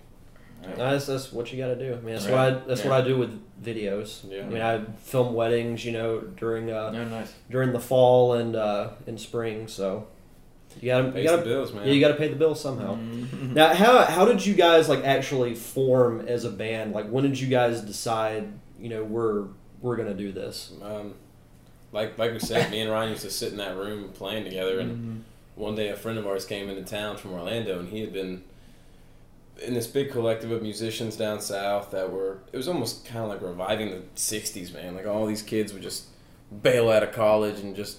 That's, 0.77 1.07
that's 1.07 1.33
what 1.33 1.51
you 1.51 1.59
got 1.59 1.69
to 1.69 1.77
do. 1.77 1.95
I 1.95 2.01
mean, 2.01 2.15
that's 2.15 2.27
Right. 2.27 2.53
what 2.53 2.63
I 2.63 2.67
that's 2.69 2.85
Yeah. 2.85 2.91
what 2.91 3.01
I 3.03 3.09
do 3.09 3.17
with 3.19 3.41
videos. 3.65 4.31
Yeah. 4.31 4.43
I 4.43 4.47
mean, 4.49 4.63
I 4.63 4.85
film 5.03 5.35
weddings, 5.35 5.85
you 5.85 5.93
know, 5.93 6.21
during 6.21 6.71
uh, 6.71 6.93
Oh, 6.95 7.05
nice. 7.07 7.33
during 7.51 7.73
the 7.73 7.81
fall 7.81 8.35
and 8.35 8.55
uh, 8.55 8.91
in 9.07 9.17
spring. 9.19 9.67
So 9.69 10.07
you 10.81 10.87
got 10.91 11.01
to 11.03 11.11
Pays 11.13 11.25
you 11.25 11.31
got 11.31 11.37
the 11.39 11.43
to 11.45 11.49
bills, 11.49 11.73
man. 11.73 11.87
yeah, 11.87 11.93
you 11.95 12.01
got 12.01 12.09
to 12.09 12.15
pay 12.15 12.29
the 12.29 12.37
bills 12.37 12.61
somehow. 12.61 12.95
Mhm. 12.97 13.55
Now, 13.55 13.75
how 13.75 14.03
how 14.05 14.25
did 14.27 14.45
you 14.47 14.55
guys 14.55 14.89
like 14.89 15.03
actually 15.03 15.55
form 15.55 16.29
as 16.29 16.45
a 16.45 16.51
band? 16.51 16.93
Like, 16.93 17.09
when 17.09 17.25
did 17.25 17.41
you 17.41 17.49
guys 17.49 17.81
decide? 17.81 18.47
You 18.81 18.89
know, 18.89 19.05
we're 19.05 19.47
we're 19.81 19.97
gonna 19.97 20.15
do 20.15 20.33
this. 20.33 20.73
Um, 20.83 21.15
like 21.93 22.17
like 22.19 22.33
we 22.33 22.39
said, 22.39 22.71
me 22.71 22.81
and 22.81 22.91
Ryan 22.91 23.11
used 23.11 23.23
to 23.23 23.31
sit 23.31 23.53
in 23.53 23.59
that 23.59 23.77
room 23.77 24.11
playing 24.13 24.45
together, 24.45 24.81
and 24.81 24.91
Mhm. 24.93 25.21
one 25.61 25.75
day 25.75 25.89
a 25.89 25.97
friend 25.97 26.19
of 26.19 26.27
ours 26.27 26.45
came 26.45 26.69
into 26.69 26.83
town 26.83 27.17
from 27.17 27.33
Orlando, 27.33 27.79
and 27.79 27.89
he 27.89 28.01
had 28.01 28.13
been 28.13 28.43
in 29.63 29.75
this 29.75 29.87
big 29.87 30.11
collective 30.11 30.51
of 30.51 30.63
musicians 30.63 31.17
down 31.17 31.41
south 31.41 31.91
that 31.91 32.11
were. 32.11 32.39
It 32.53 32.57
was 32.57 32.69
almost 32.69 33.05
kind 33.05 33.25
of 33.25 33.29
like 33.29 33.43
reviving 33.43 33.91
the 33.91 34.03
'60s, 34.15 34.73
man. 34.73 34.95
Like 34.95 35.07
all 35.07 35.27
these 35.27 35.43
kids 35.43 35.73
would 35.73 35.83
just 35.83 36.05
bail 36.63 36.89
out 36.91 37.03
of 37.03 37.13
college 37.13 37.61
and 37.61 37.77
just 37.77 37.99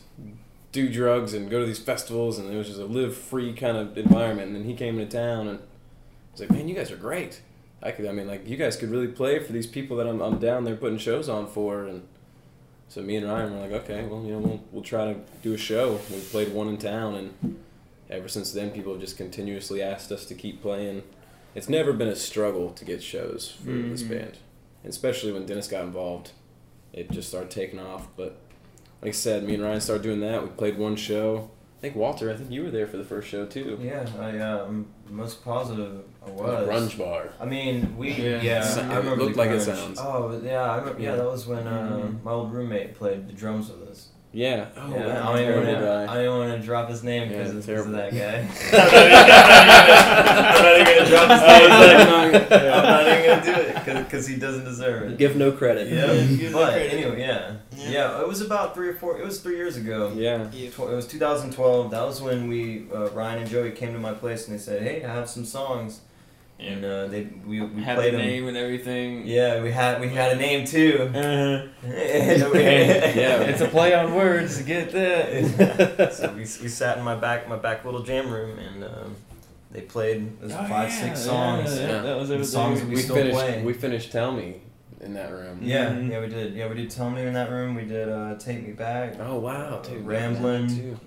do 0.72 0.90
drugs 0.90 1.34
and 1.34 1.50
go 1.50 1.60
to 1.60 1.66
these 1.66 1.80
festivals, 1.80 2.40
and 2.40 2.52
it 2.52 2.58
was 2.58 2.68
just 2.68 2.80
a 2.80 2.86
live 2.86 3.16
free 3.16 3.54
kind 3.54 3.78
of 3.78 3.98
environment. 3.98 4.48
And 4.48 4.56
then 4.56 4.64
he 4.64 4.74
came 4.74 4.98
into 5.00 5.16
town, 5.18 5.48
and 5.48 5.60
I 5.60 5.62
was 6.32 6.42
like, 6.42 6.52
"Man, 6.52 6.68
you 6.68 6.74
guys 6.76 6.92
are 6.92 6.96
great." 6.98 7.42
I 7.84 7.92
could, 7.92 8.06
I 8.06 8.12
mean, 8.12 8.28
like 8.28 8.48
you 8.48 8.58
guys 8.58 8.76
could 8.76 8.90
really 8.92 9.08
play 9.08 9.40
for 9.40 9.52
these 9.54 9.68
people 9.68 9.98
that 9.98 10.08
I'm, 10.08 10.22
I'm 10.22 10.38
down 10.40 10.64
there 10.66 10.76
putting 10.76 10.98
shows 11.00 11.28
on 11.30 11.48
for, 11.48 11.86
and 11.86 12.08
so 12.90 13.02
me 13.02 13.16
and 13.16 13.28
Ryan 13.28 13.54
were 13.54 13.62
like, 13.62 13.72
okay, 13.84 14.04
well, 14.06 14.24
you 14.24 14.34
know, 14.34 14.40
we'll, 14.40 14.64
we'll 14.72 14.84
try 14.84 15.06
to 15.14 15.20
do 15.42 15.54
a 15.54 15.58
show. 15.58 16.00
We 16.12 16.20
played 16.20 16.54
one 16.54 16.68
in 16.68 16.78
town, 16.78 17.16
and 17.16 17.58
ever 18.10 18.28
since 18.28 18.52
then, 18.52 18.70
people 18.72 18.92
have 18.94 19.02
just 19.02 19.18
continuously 19.18 19.82
asked 19.82 20.12
us 20.12 20.26
to 20.26 20.36
keep 20.36 20.62
playing. 20.62 21.04
It's 21.56 21.68
never 21.70 21.92
been 21.92 22.08
a 22.08 22.16
struggle 22.16 22.70
to 22.72 22.86
get 22.86 23.02
shows 23.02 23.52
for 23.64 23.72
this 23.72 24.04
Mhm. 24.04 24.10
band, 24.10 24.38
and 24.84 24.90
especially 24.92 25.32
when 25.32 25.46
Dennis 25.46 25.68
got 25.68 25.84
involved, 25.84 26.32
it 26.94 27.10
just 27.12 27.30
started 27.30 27.50
taking 27.50 27.80
off. 27.80 28.08
But 28.16 28.38
like 29.02 29.10
I 29.10 29.12
said, 29.14 29.44
me 29.44 29.56
and 29.56 29.64
Ryan 29.64 29.82
started 29.82 30.04
doing 30.04 30.20
that. 30.20 30.44
We 30.44 30.50
played 30.50 30.78
one 30.78 30.96
show. 30.96 31.50
I 31.82 31.86
think 31.86 31.96
Walter, 31.96 32.30
I 32.30 32.36
think 32.36 32.52
you 32.52 32.62
were 32.62 32.70
there 32.70 32.86
for 32.86 32.98
the 32.98 33.04
first 33.04 33.28
show 33.28 33.48
too. 33.48 33.80
Yeah, 33.82 34.06
I 34.20 34.38
uh, 34.38 34.66
I'm 34.68 34.86
most 35.10 35.44
positive 35.44 36.04
I 36.24 36.30
was. 36.30 36.70
Grunge 36.70 36.96
bar. 36.96 37.30
I 37.40 37.46
mean, 37.46 37.98
we 37.98 38.12
yeah. 38.12 38.40
Yeah. 38.40 38.62
So- 38.62 38.82
I 38.82 38.86
it 38.86 38.98
remember 38.98 39.24
looked 39.24 39.34
the 39.36 39.40
like 39.42 39.50
it 39.50 39.62
grunge. 39.62 39.76
sounds. 39.76 40.00
Oh 40.00 40.40
yeah, 40.44 40.62
I 40.62 40.78
remember, 40.78 41.02
yeah, 41.02 41.10
Yeah. 41.10 41.16
that 41.16 41.26
was 41.26 41.48
when 41.48 41.66
uh, 41.66 41.98
Mhm. 42.04 42.24
my 42.24 42.32
old 42.34 42.54
roommate 42.54 42.94
played 42.94 43.28
the 43.28 43.34
drums 43.34 43.72
with 43.72 43.90
us. 43.90 44.10
Yeah. 44.34 44.68
Oh, 44.78 44.90
yeah, 44.96 45.08
wow, 45.24 45.34
I 45.34 45.42
don't 45.44 45.50
even 45.66 45.66
wanna. 45.84 46.08
I 46.10 46.24
don't 46.24 46.38
want 46.40 46.62
to 46.62 46.66
drop 46.66 46.90
his 46.90 47.04
name 47.04 47.30
Yeah, 47.30 47.38
because 47.40 47.54
of 47.56 47.66
terrible. 47.66 47.92
that 47.92 48.12
guy. 48.14 48.48
I'm 49.52 50.64
not 50.64 50.80
even 50.80 50.96
gonna 50.96 51.10
drop 51.10 51.30
his 51.32 51.42
I 51.42 51.62
was 51.62 51.70
name. 51.70 52.34
like, 52.34 52.52
I'm 52.52 52.84
not 52.84 53.08
even 53.08 53.26
gonna 53.30 53.46
do 53.46 53.62
it 54.00 54.06
because 54.06 54.28
he 54.28 54.36
doesn't 54.38 54.64
deserve 54.64 55.12
it. 55.12 55.18
Give 55.18 55.36
no 55.36 55.52
credit. 55.52 55.90
Yeah, 55.92 56.08
Give 56.38 56.52
no 56.52 56.60
but 56.60 56.74
credit. 56.74 56.94
anyway, 56.94 57.20
yeah. 57.20 57.56
Yeah. 57.76 57.90
yeah, 57.90 58.22
It 58.22 58.28
was 58.28 58.42
about 58.42 58.74
three 58.74 58.88
or 58.90 58.94
four. 58.94 59.20
It 59.20 59.26
was 59.26 59.40
three 59.42 59.56
years 59.58 59.76
ago. 59.78 60.12
Yeah. 60.16 60.50
It 60.54 60.78
was 60.78 61.08
2012. 61.08 61.92
That 61.92 62.04
was 62.06 62.22
when 62.22 62.48
we 62.48 62.86
uh, 62.94 63.10
Ryan 63.10 63.40
and 63.40 63.50
Joey 63.50 63.72
came 63.72 63.92
to 63.94 64.00
my 64.00 64.14
place 64.14 64.48
and 64.48 64.56
they 64.58 64.62
said, 64.62 64.82
"Hey, 64.84 65.04
I 65.04 65.14
have 65.14 65.30
some 65.30 65.44
songs," 65.46 66.02
and 66.62 66.86
uh, 66.86 67.08
they 67.08 67.24
we, 67.46 67.60
we 67.62 67.82
Had 67.84 67.96
played 67.98 68.14
the 68.14 68.18
them. 68.18 68.26
name 68.28 68.48
and 68.48 68.56
everything. 68.58 69.26
Yeah, 69.26 69.62
we 69.62 69.72
had 69.72 70.00
we 70.00 70.10
had 70.10 70.32
a 70.34 70.36
name 70.36 70.66
too. 70.66 71.12
Uh-huh. 71.14 71.68
Yeah. 71.84 73.42
It's 73.42 73.62
a 73.62 73.68
play 73.68 73.94
on 73.94 74.14
words. 74.14 74.62
Get 74.62 74.92
that. 74.92 76.14
so 76.14 76.32
we, 76.34 76.40
we 76.42 76.46
sat 76.46 76.98
in 76.98 77.04
my 77.04 77.16
back 77.16 77.48
my 77.50 77.56
back 77.58 77.84
little 77.86 78.04
jam 78.04 78.30
room 78.30 78.60
and 78.60 78.84
um, 78.84 79.16
they 79.72 79.82
played 79.82 80.24
it 80.42 80.44
was 80.44 80.54
Oh, 80.54 80.58
five 80.58 80.90
yeah, 80.90 80.96
six 80.96 81.20
yeah, 81.20 81.32
songs. 81.32 81.80
Yeah, 81.80 82.02
that 82.02 82.18
was 82.18 82.30
The 82.30 82.44
songs 82.46 82.82
we 82.84 82.90
We 82.96 82.96
still 82.98 83.16
finished. 83.16 83.38
play. 83.38 83.64
We 83.64 83.74
finished. 83.74 84.12
Tell 84.12 84.32
me, 84.32 84.62
in 85.00 85.14
that 85.16 85.32
room. 85.32 85.60
Yeah, 85.62 85.90
Mhm. 85.90 86.10
yeah, 86.12 86.20
we 86.20 86.28
did. 86.28 86.54
Yeah, 86.54 86.68
we 86.70 86.76
did. 86.76 86.90
Tell 86.92 87.10
me 87.10 87.24
in 87.24 87.34
that 87.34 87.50
room. 87.50 87.76
We 87.76 87.86
did 87.86 88.08
uh, 88.10 88.36
Take 88.38 88.66
Me 88.68 88.74
Back. 88.74 89.16
Oh 89.20 89.40
wow, 89.40 89.82
dude. 89.82 90.06
Ramblin'. 90.06 91.00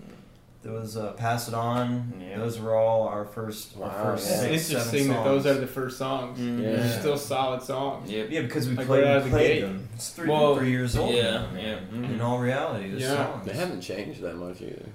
Too. 0.64 0.70
There 0.70 0.80
was 0.80 0.96
uh, 0.96 1.12
Pass 1.12 1.48
It 1.48 1.54
On. 1.54 2.12
Yeah. 2.20 2.38
Those 2.38 2.58
were 2.58 2.74
all 2.74 3.06
our 3.06 3.24
first 3.24 3.76
our 3.76 3.82
Wow, 3.82 4.02
first 4.16 4.28
yeah. 4.30 4.42
It's 4.48 4.68
interesting 4.70 5.06
seven 5.06 5.16
that 5.16 5.24
those 5.24 5.46
are 5.46 5.54
the 5.54 5.66
first 5.66 5.98
songs. 5.98 6.38
Mhm. 6.38 6.62
Yeah. 6.62 6.76
They're 6.76 6.98
still 7.00 7.18
solid 7.18 7.62
songs. 7.62 8.10
Yep. 8.10 8.28
Yeah, 8.30 8.42
because 8.42 8.68
we 8.68 8.74
Like 8.74 8.86
played, 8.86 9.04
right 9.04 9.24
we 9.24 9.30
played 9.30 9.46
gate. 9.46 9.60
them. 9.62 9.88
It's 9.94 10.10
three, 10.10 10.28
Well, 10.28 10.56
three 10.56 10.70
years 10.70 10.96
old. 10.96 11.14
yeah, 11.14 11.22
now, 11.22 11.46
yeah. 11.54 11.62
man. 11.62 11.88
Mhm. 11.92 12.10
In 12.14 12.20
all 12.20 12.38
reality, 12.38 12.90
the 12.90 13.00
Yeah. 13.00 13.14
songs. 13.14 13.46
They 13.46 13.52
haven't 13.54 13.80
changed 13.82 14.20
that 14.22 14.36
much 14.36 14.60
either. 14.62 14.86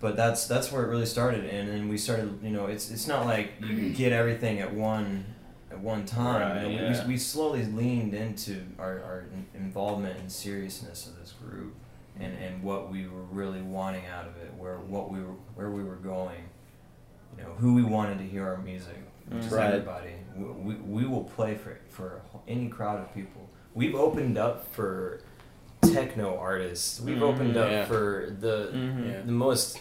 But 0.00 0.16
that's 0.16 0.46
that's 0.46 0.72
where 0.72 0.82
it 0.84 0.88
really 0.88 1.06
started, 1.06 1.44
and 1.44 1.68
then 1.68 1.88
we 1.88 1.96
started. 1.98 2.38
You 2.42 2.50
know, 2.50 2.66
it's 2.66 2.90
it's 2.90 3.06
not 3.06 3.24
like 3.26 3.52
you 3.60 3.90
get 3.90 4.10
everything 4.12 4.58
at 4.60 4.72
one 4.74 5.24
at 5.70 5.78
one 5.80 6.04
time. 6.04 6.40
Right, 6.56 6.66
you 6.70 6.76
know, 6.80 6.88
yeah. 6.88 7.02
we, 7.06 7.12
we 7.14 7.18
slowly 7.18 7.64
leaned 7.64 8.12
into 8.12 8.62
our, 8.78 8.98
our 9.04 9.24
involvement 9.54 10.18
and 10.18 10.30
seriousness 10.30 11.06
of 11.06 11.18
this 11.20 11.32
group, 11.32 11.74
and, 12.20 12.32
and 12.38 12.62
what 12.62 12.90
we 12.90 13.06
were 13.06 13.22
really 13.30 13.62
wanting 13.62 14.04
out 14.06 14.26
of 14.26 14.36
it, 14.36 14.52
where 14.56 14.76
what 14.78 15.10
we 15.10 15.20
were 15.20 15.34
where 15.54 15.70
we 15.70 15.82
were 15.82 15.96
going, 15.96 16.42
you 17.36 17.42
know, 17.44 17.50
who 17.54 17.74
we 17.74 17.82
wanted 17.82 18.18
to 18.18 18.24
hear 18.24 18.46
our 18.46 18.58
music, 18.58 18.96
which 19.28 19.44
is 19.44 19.52
everybody. 19.52 20.10
We, 20.36 20.44
we, 20.44 20.74
we 20.76 21.06
will 21.06 21.24
play 21.24 21.54
for 21.56 21.78
for 21.88 22.22
any 22.48 22.68
crowd 22.68 23.00
of 23.00 23.14
people. 23.14 23.48
We've 23.74 23.94
opened 23.94 24.36
up 24.38 24.72
for 24.74 25.20
techno 25.82 26.38
artists. 26.38 27.00
We've 27.00 27.16
Mhm. 27.16 27.22
opened 27.22 27.56
up 27.56 27.70
Yeah. 27.70 27.84
for 27.86 28.36
the 28.38 28.70
Mhm. 28.74 29.10
Yeah. 29.12 29.20
the 29.22 29.32
most 29.32 29.80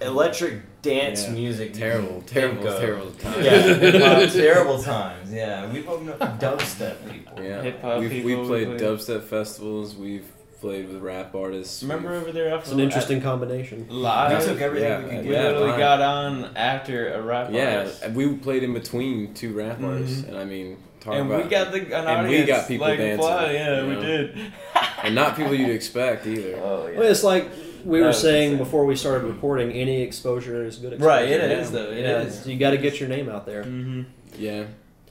electric 0.00 0.60
dance 0.82 1.24
Yeah. 1.24 1.32
music. 1.32 1.72
Terrible, 1.74 2.22
terrible, 2.26 2.62
think 2.62 2.74
of. 2.74 2.80
terrible 2.80 3.10
time. 3.12 3.42
Yeah, 3.44 4.26
terrible 4.32 4.82
times. 4.82 5.32
Yeah, 5.32 5.70
we've 5.72 5.88
opened 5.88 6.10
up 6.10 6.18
for 6.18 6.46
dubstep 6.46 7.10
people. 7.10 7.42
Yeah. 7.42 7.62
Hip-hop 7.62 8.00
We've, 8.00 8.10
people, 8.10 8.26
we've 8.38 8.46
played 8.46 8.68
we 8.68 8.76
played- 8.76 8.88
dubstep 8.98 9.22
festivals. 9.24 9.96
We've 9.96 10.30
played 10.60 10.88
with 10.88 11.02
rap 11.02 11.34
artists. 11.34 11.82
Remember 11.82 12.08
We've- 12.10 12.22
over 12.22 12.32
there? 12.32 12.48
After 12.48 12.60
it's 12.64 12.72
an 12.72 12.80
interesting 12.80 13.20
combination. 13.20 13.86
Live. 13.88 14.38
We 14.40 14.44
took 14.52 14.60
everything 14.60 14.88
Yeah, 14.90 14.98
we 15.04 15.10
could 15.10 15.24
get. 15.24 15.32
yeah, 15.32 15.42
literally 15.48 15.70
live. 15.70 15.78
got 15.78 16.00
on 16.02 16.50
after 16.56 17.12
a 17.14 17.22
rap 17.22 17.48
Yeah, 17.52 17.78
artist. 17.78 18.02
and 18.02 18.16
we 18.16 18.28
played 18.34 18.62
in 18.62 18.72
between 18.74 19.34
two 19.34 19.52
rap 19.52 19.78
Mhm. 19.80 19.92
artists, 19.94 20.24
and 20.26 20.36
I 20.36 20.44
mean, 20.44 20.76
talk 21.00 21.14
and 21.14 21.26
about 21.30 21.44
we 21.44 21.50
got 21.50 21.72
the 21.72 21.78
an 21.80 22.06
and 22.06 22.28
we 22.28 22.44
got 22.44 22.66
people 22.68 22.86
like, 22.86 22.98
dancing, 22.98 23.18
Fly. 23.26 23.52
Yeah, 23.52 23.82
you 23.82 23.88
we 23.88 23.94
did. 24.04 24.30
and 25.04 25.14
not 25.14 25.36
people 25.36 25.54
you'd 25.54 25.70
expect 25.70 26.26
either. 26.26 26.56
Oh 26.62 26.88
Well, 26.96 27.02
it's 27.10 27.22
like 27.24 27.48
we 27.84 28.00
That 28.00 28.06
were 28.06 28.12
saying 28.12 28.56
before 28.58 28.84
we 28.84 28.96
started 28.96 29.24
recording. 29.24 29.70
Any 29.72 30.02
exposure 30.02 30.64
is 30.64 30.76
good 30.76 30.94
exposure. 30.94 31.08
Right, 31.08 31.28
it 31.28 31.40
Yeah. 31.50 31.58
is, 31.60 31.70
though, 31.70 31.90
it 31.90 32.00
yeah, 32.02 32.20
is. 32.22 32.46
You 32.46 32.58
got 32.58 32.70
to 32.70 32.78
get 32.78 32.98
your 32.98 33.08
name 33.08 33.28
out 33.28 33.46
there. 33.46 33.62
Mm-hmm. 33.62 34.02
Yeah, 34.38 34.64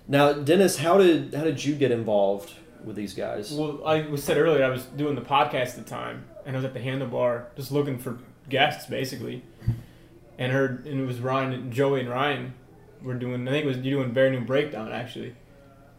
Now, 0.07 0.33
Dennis, 0.33 0.77
how 0.77 0.97
did 0.97 1.33
how 1.33 1.43
did 1.45 1.63
you 1.63 1.73
get 1.75 1.91
involved 1.91 2.51
with 2.85 2.95
these 2.95 3.13
guys? 3.13 3.51
Well, 3.51 3.85
I 3.85 4.01
was 4.07 4.23
said 4.23 4.37
earlier, 4.37 4.63
I 4.63 4.69
was 4.69 4.83
doing 4.85 5.15
the 5.15 5.21
podcast 5.21 5.69
at 5.69 5.75
the 5.77 5.81
time, 5.89 6.25
and 6.45 6.55
I 6.55 6.59
was 6.59 6.65
at 6.65 6.73
the 6.73 6.79
handlebar 6.79 7.45
just 7.55 7.71
looking 7.71 7.97
for 7.97 8.17
guests, 8.49 8.87
basically. 8.89 9.43
And 10.37 10.51
heard, 10.51 10.85
and 10.85 10.99
it 10.99 11.05
was 11.05 11.19
Ryan, 11.19 11.53
and 11.53 11.71
Joey, 11.73 12.01
and 12.01 12.09
Ryan 12.09 12.53
were 13.01 13.13
doing. 13.13 13.47
I 13.47 13.51
think 13.51 13.65
it 13.65 13.67
was 13.67 13.77
you 13.77 13.91
doing 13.97 14.11
Bare 14.11 14.29
New 14.31 14.41
Breakdown 14.41 14.91
actually. 14.91 15.35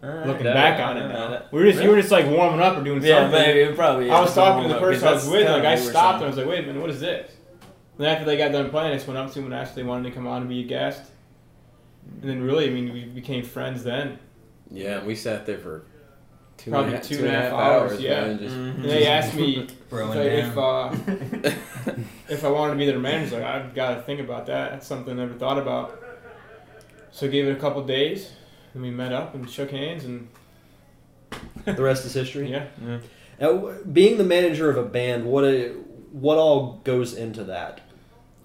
Uh, 0.03 0.25
looking 0.27 0.45
back 0.45 0.79
on 0.79 0.99
it 0.99 1.05
uh, 1.05 1.31
now, 1.31 1.43
we 1.51 1.59
were 1.65 1.71
just 1.71 1.83
you 1.83 1.89
were 1.89 1.97
just 1.97 2.11
like 2.13 2.27
warming 2.27 2.61
up 2.61 2.77
or 2.77 2.85
doing 2.85 3.03
Yeah, 3.03 3.23
something. 3.23 3.41
maybe 3.41 3.61
it 3.61 3.75
probably. 3.75 4.11
I 4.11 4.21
was 4.21 4.35
talking 4.35 4.65
to 4.65 4.69
the 4.69 4.75
up, 4.75 4.81
person 4.83 5.01
'cause 5.01 5.11
I 5.11 5.15
was 5.15 5.29
with, 5.29 5.49
like 5.49 5.65
I 5.65 5.71
what 5.71 5.79
we 5.81 5.85
were 5.87 5.91
stopped 5.91 6.17
and 6.17 6.25
I 6.25 6.29
was 6.29 6.37
like, 6.37 6.47
wait 6.47 6.65
a 6.65 6.67
minute, 6.67 6.81
what 6.83 6.91
is 6.91 7.01
this? 7.01 7.31
And 7.97 8.07
after 8.07 8.27
they 8.27 8.37
got 8.37 8.53
done 8.53 8.69
playing, 8.69 8.93
I 8.93 8.95
just 8.97 9.07
went 9.09 9.17
up 9.19 9.29
to 9.31 9.35
them 9.37 9.47
and 9.47 9.55
asked 9.55 9.71
if 9.71 9.77
they 9.77 9.83
wanted 9.85 10.11
to 10.11 10.15
come 10.15 10.27
on 10.27 10.43
and 10.43 10.51
be 10.51 10.61
a 10.61 10.65
guest. 10.65 11.03
And 12.21 12.29
then 12.31 12.43
really, 12.43 12.67
I 12.69 12.71
mean, 12.71 12.93
we 12.93 13.05
became 13.07 13.43
friends 13.43 13.83
then. 13.85 14.19
yeah. 14.71 15.03
We 15.03 15.15
sat 15.15 15.47
there 15.47 15.57
for 15.59 15.87
two 16.57 16.71
Probably 16.71 16.87
and 16.87 16.95
a 16.95 16.99
half- 16.99 17.07
two 17.09 17.17
two 17.19 17.27
and 17.27 17.37
a 17.37 17.41
half 17.41 17.53
hours, 17.53 17.93
hours. 17.93 18.01
yeah. 18.01 18.21
man, 18.27 18.39
just, 18.39 18.55
Mhm. 18.57 18.75
And 18.77 18.85
they 18.85 19.07
asked 19.07 19.35
me 19.35 19.67
if, 19.91 19.93
I, 19.93 20.21
if, 20.23 20.59
uh, 20.59 20.95
if 22.29 22.45
I 22.45 22.49
wanted 22.49 22.73
to 22.73 22.79
be 22.79 22.87
their 22.87 22.99
manager. 22.99 23.37
Like, 23.41 23.45
I've 23.47 23.75
got 23.75 23.95
to 23.97 24.03
think 24.03 24.21
about 24.21 24.47
that. 24.47 24.73
That's 24.73 24.87
something 24.87 25.19
I 25.19 25.25
never 25.25 25.35
thought 25.39 25.59
about. 25.59 26.03
So 27.13 27.27
I 27.27 27.31
gave 27.31 27.47
it 27.49 27.53
a 27.53 27.61
couple 27.61 27.83
days, 27.85 28.31
and 28.75 28.83
we 28.83 28.91
met 28.91 29.13
up 29.13 29.35
and 29.35 29.49
shook 29.49 29.71
hands, 29.71 30.05
and 30.05 30.29
the 31.65 31.83
rest 31.83 32.05
is 32.05 32.15
history. 32.15 32.51
yeah. 32.51 32.67
Yeah. 32.85 32.99
Now, 33.41 33.75
being 33.93 34.17
the 34.19 34.25
manager 34.25 34.71
of 34.71 34.77
a 34.79 34.83
band, 34.85 35.25
what 35.27 35.45
a, 35.45 35.69
what 36.13 36.39
all 36.39 36.81
goes 36.85 37.13
into 37.15 37.45
that? 37.45 37.81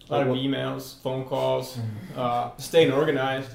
A 0.10 0.12
lot 0.12 0.22
of 0.24 0.28
What- 0.30 0.40
emails, 0.40 1.02
phone 1.02 1.24
calls, 1.26 1.78
uh, 2.18 2.50
staying 2.58 2.92
organized, 2.92 3.52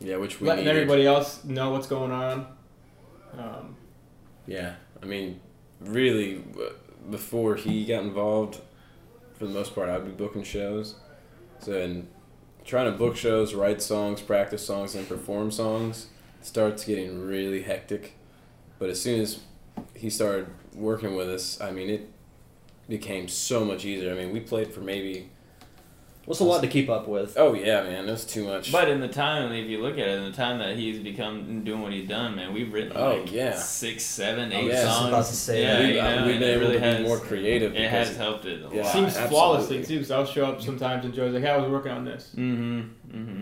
yeah, 0.00 0.16
which 0.16 0.40
we 0.40 0.48
letting 0.48 0.64
needed. 0.64 0.76
everybody 0.82 1.06
else 1.06 1.44
know 1.44 1.70
what's 1.70 1.86
going 1.86 2.10
on. 2.10 2.46
Um, 3.38 3.76
Yeah, 4.46 4.74
I 5.02 5.06
mean, 5.06 5.40
really, 5.80 6.42
before 7.10 7.56
he 7.56 7.84
got 7.84 8.02
involved, 8.02 8.60
for 9.34 9.46
the 9.46 9.52
most 9.52 9.74
part, 9.74 9.88
I'd 9.88 10.04
be 10.04 10.10
booking 10.10 10.42
shows. 10.44 10.96
So 11.60 11.72
and 11.72 12.08
trying 12.64 12.90
to 12.90 12.98
book 12.98 13.16
shows, 13.16 13.54
write 13.54 13.82
songs, 13.82 14.20
practice 14.20 14.64
songs, 14.64 14.94
and 14.94 15.08
perform 15.08 15.50
songs 15.50 16.08
starts 16.42 16.84
getting 16.84 17.26
really 17.26 17.62
hectic. 17.62 18.14
But 18.78 18.90
as 18.90 19.00
soon 19.00 19.20
as 19.20 19.40
he 19.94 20.10
started 20.10 20.46
working 20.74 21.14
with 21.16 21.28
us, 21.28 21.60
I 21.60 21.70
mean 21.70 21.88
it 21.88 22.10
became 22.88 23.28
so 23.28 23.64
much 23.64 23.84
easier. 23.84 24.12
I 24.12 24.14
mean 24.14 24.32
we 24.32 24.40
played 24.40 24.72
for 24.72 24.80
maybe 24.80 25.30
What's 26.26 26.40
a 26.40 26.44
lot 26.44 26.62
to 26.62 26.68
keep 26.68 26.88
up 26.88 27.06
with? 27.06 27.34
oh 27.36 27.52
yeah 27.54 27.82
man, 27.82 28.08
it 28.08 28.10
was 28.10 28.24
too 28.24 28.44
much. 28.44 28.72
But 28.72 28.88
in 28.88 29.00
the 29.00 29.08
time, 29.08 29.52
if 29.52 29.68
you 29.68 29.82
look 29.82 29.94
at 29.94 30.06
it, 30.08 30.18
in 30.18 30.24
the 30.24 30.32
time 30.36 30.58
that 30.58 30.76
he's 30.76 30.98
become 31.00 31.64
doing 31.64 31.82
what 31.82 31.92
he's 31.92 32.08
done, 32.08 32.34
man, 32.36 32.52
we've 32.54 32.72
written 32.72 32.92
Oh, 32.96 33.16
like 33.18 33.30
yeah. 33.32 33.54
six, 33.56 34.02
seven, 34.04 34.52
Oh, 34.52 34.56
eight 34.56 34.66
yeah, 34.66 34.80
I 34.80 34.84
was 34.84 34.94
songs. 34.94 35.08
about 35.08 35.26
to 35.26 35.32
say 35.34 35.62
yeah, 35.62 35.74
that. 35.74 35.80
we've, 35.82 35.94
you 35.96 36.02
know, 36.02 36.26
we've 36.26 36.38
been 36.40 36.50
able 36.50 36.60
really 36.62 36.72
to 36.74 36.80
has, 36.80 36.96
be 36.98 37.04
more 37.04 37.18
creative. 37.18 37.72
It 37.72 37.82
because- 37.82 38.08
has 38.08 38.16
helped 38.16 38.46
it. 38.46 38.60
A 38.64 38.74
Yeah. 38.74 38.82
lot. 38.82 38.92
Seems 38.92 39.06
absolutely. 39.08 39.28
flawlessly 39.28 39.84
too. 39.84 40.04
So 40.04 40.18
I'll 40.18 40.26
show 40.26 40.46
up 40.46 40.62
sometimes 40.62 41.04
and 41.04 41.12
Joe's 41.14 41.34
like, 41.34 41.42
"Hey, 41.42 41.50
I 41.50 41.56
was 41.58 41.70
working 41.70 41.92
on 41.92 42.04
this." 42.04 42.30
Mm-hmm. 42.36 42.80
Mm-hmm. 43.16 43.40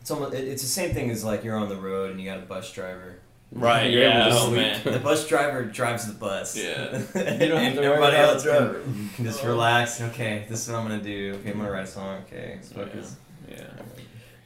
It's 0.00 0.10
almost, 0.10 0.34
it's 0.34 0.62
the 0.62 0.68
same 0.68 0.94
thing 0.94 1.10
as 1.10 1.24
like 1.24 1.44
you're 1.44 1.56
on 1.56 1.68
the 1.68 1.76
road 1.76 2.10
and 2.12 2.20
you 2.20 2.26
got 2.28 2.38
a 2.38 2.46
bus 2.46 2.70
driver. 2.72 3.16
Right. 3.50 3.90
You're 3.90 4.02
able 4.04 4.12
Yeah. 4.18 4.24
to 4.28 4.34
Oh 4.34 4.46
sleep. 4.48 4.56
man. 4.56 4.80
The 4.84 4.98
bus 5.00 5.26
driver 5.26 5.64
drives 5.64 6.06
the 6.06 6.12
bus. 6.12 6.56
Yeah. 6.56 7.02
and 7.14 7.40
You 7.42 7.48
don't 7.48 7.62
have 7.62 7.74
to 7.74 7.82
everybody 7.82 8.16
else 8.16 8.44
can, 8.44 9.10
can 9.16 9.24
just 9.24 9.42
relax. 9.42 10.00
Okay, 10.00 10.44
this 10.48 10.64
is 10.66 10.72
what 10.72 10.78
I'm 10.80 10.88
gonna 10.88 11.02
do. 11.02 11.36
Okay, 11.40 11.50
I'm 11.52 11.56
gonna 11.58 11.70
write 11.70 11.84
a 11.84 11.86
song. 11.86 12.22
Okay, 12.26 12.54
let's 12.56 12.70
Yeah. 12.70 12.84
focus. 12.84 13.16
Yeah. 13.48 13.64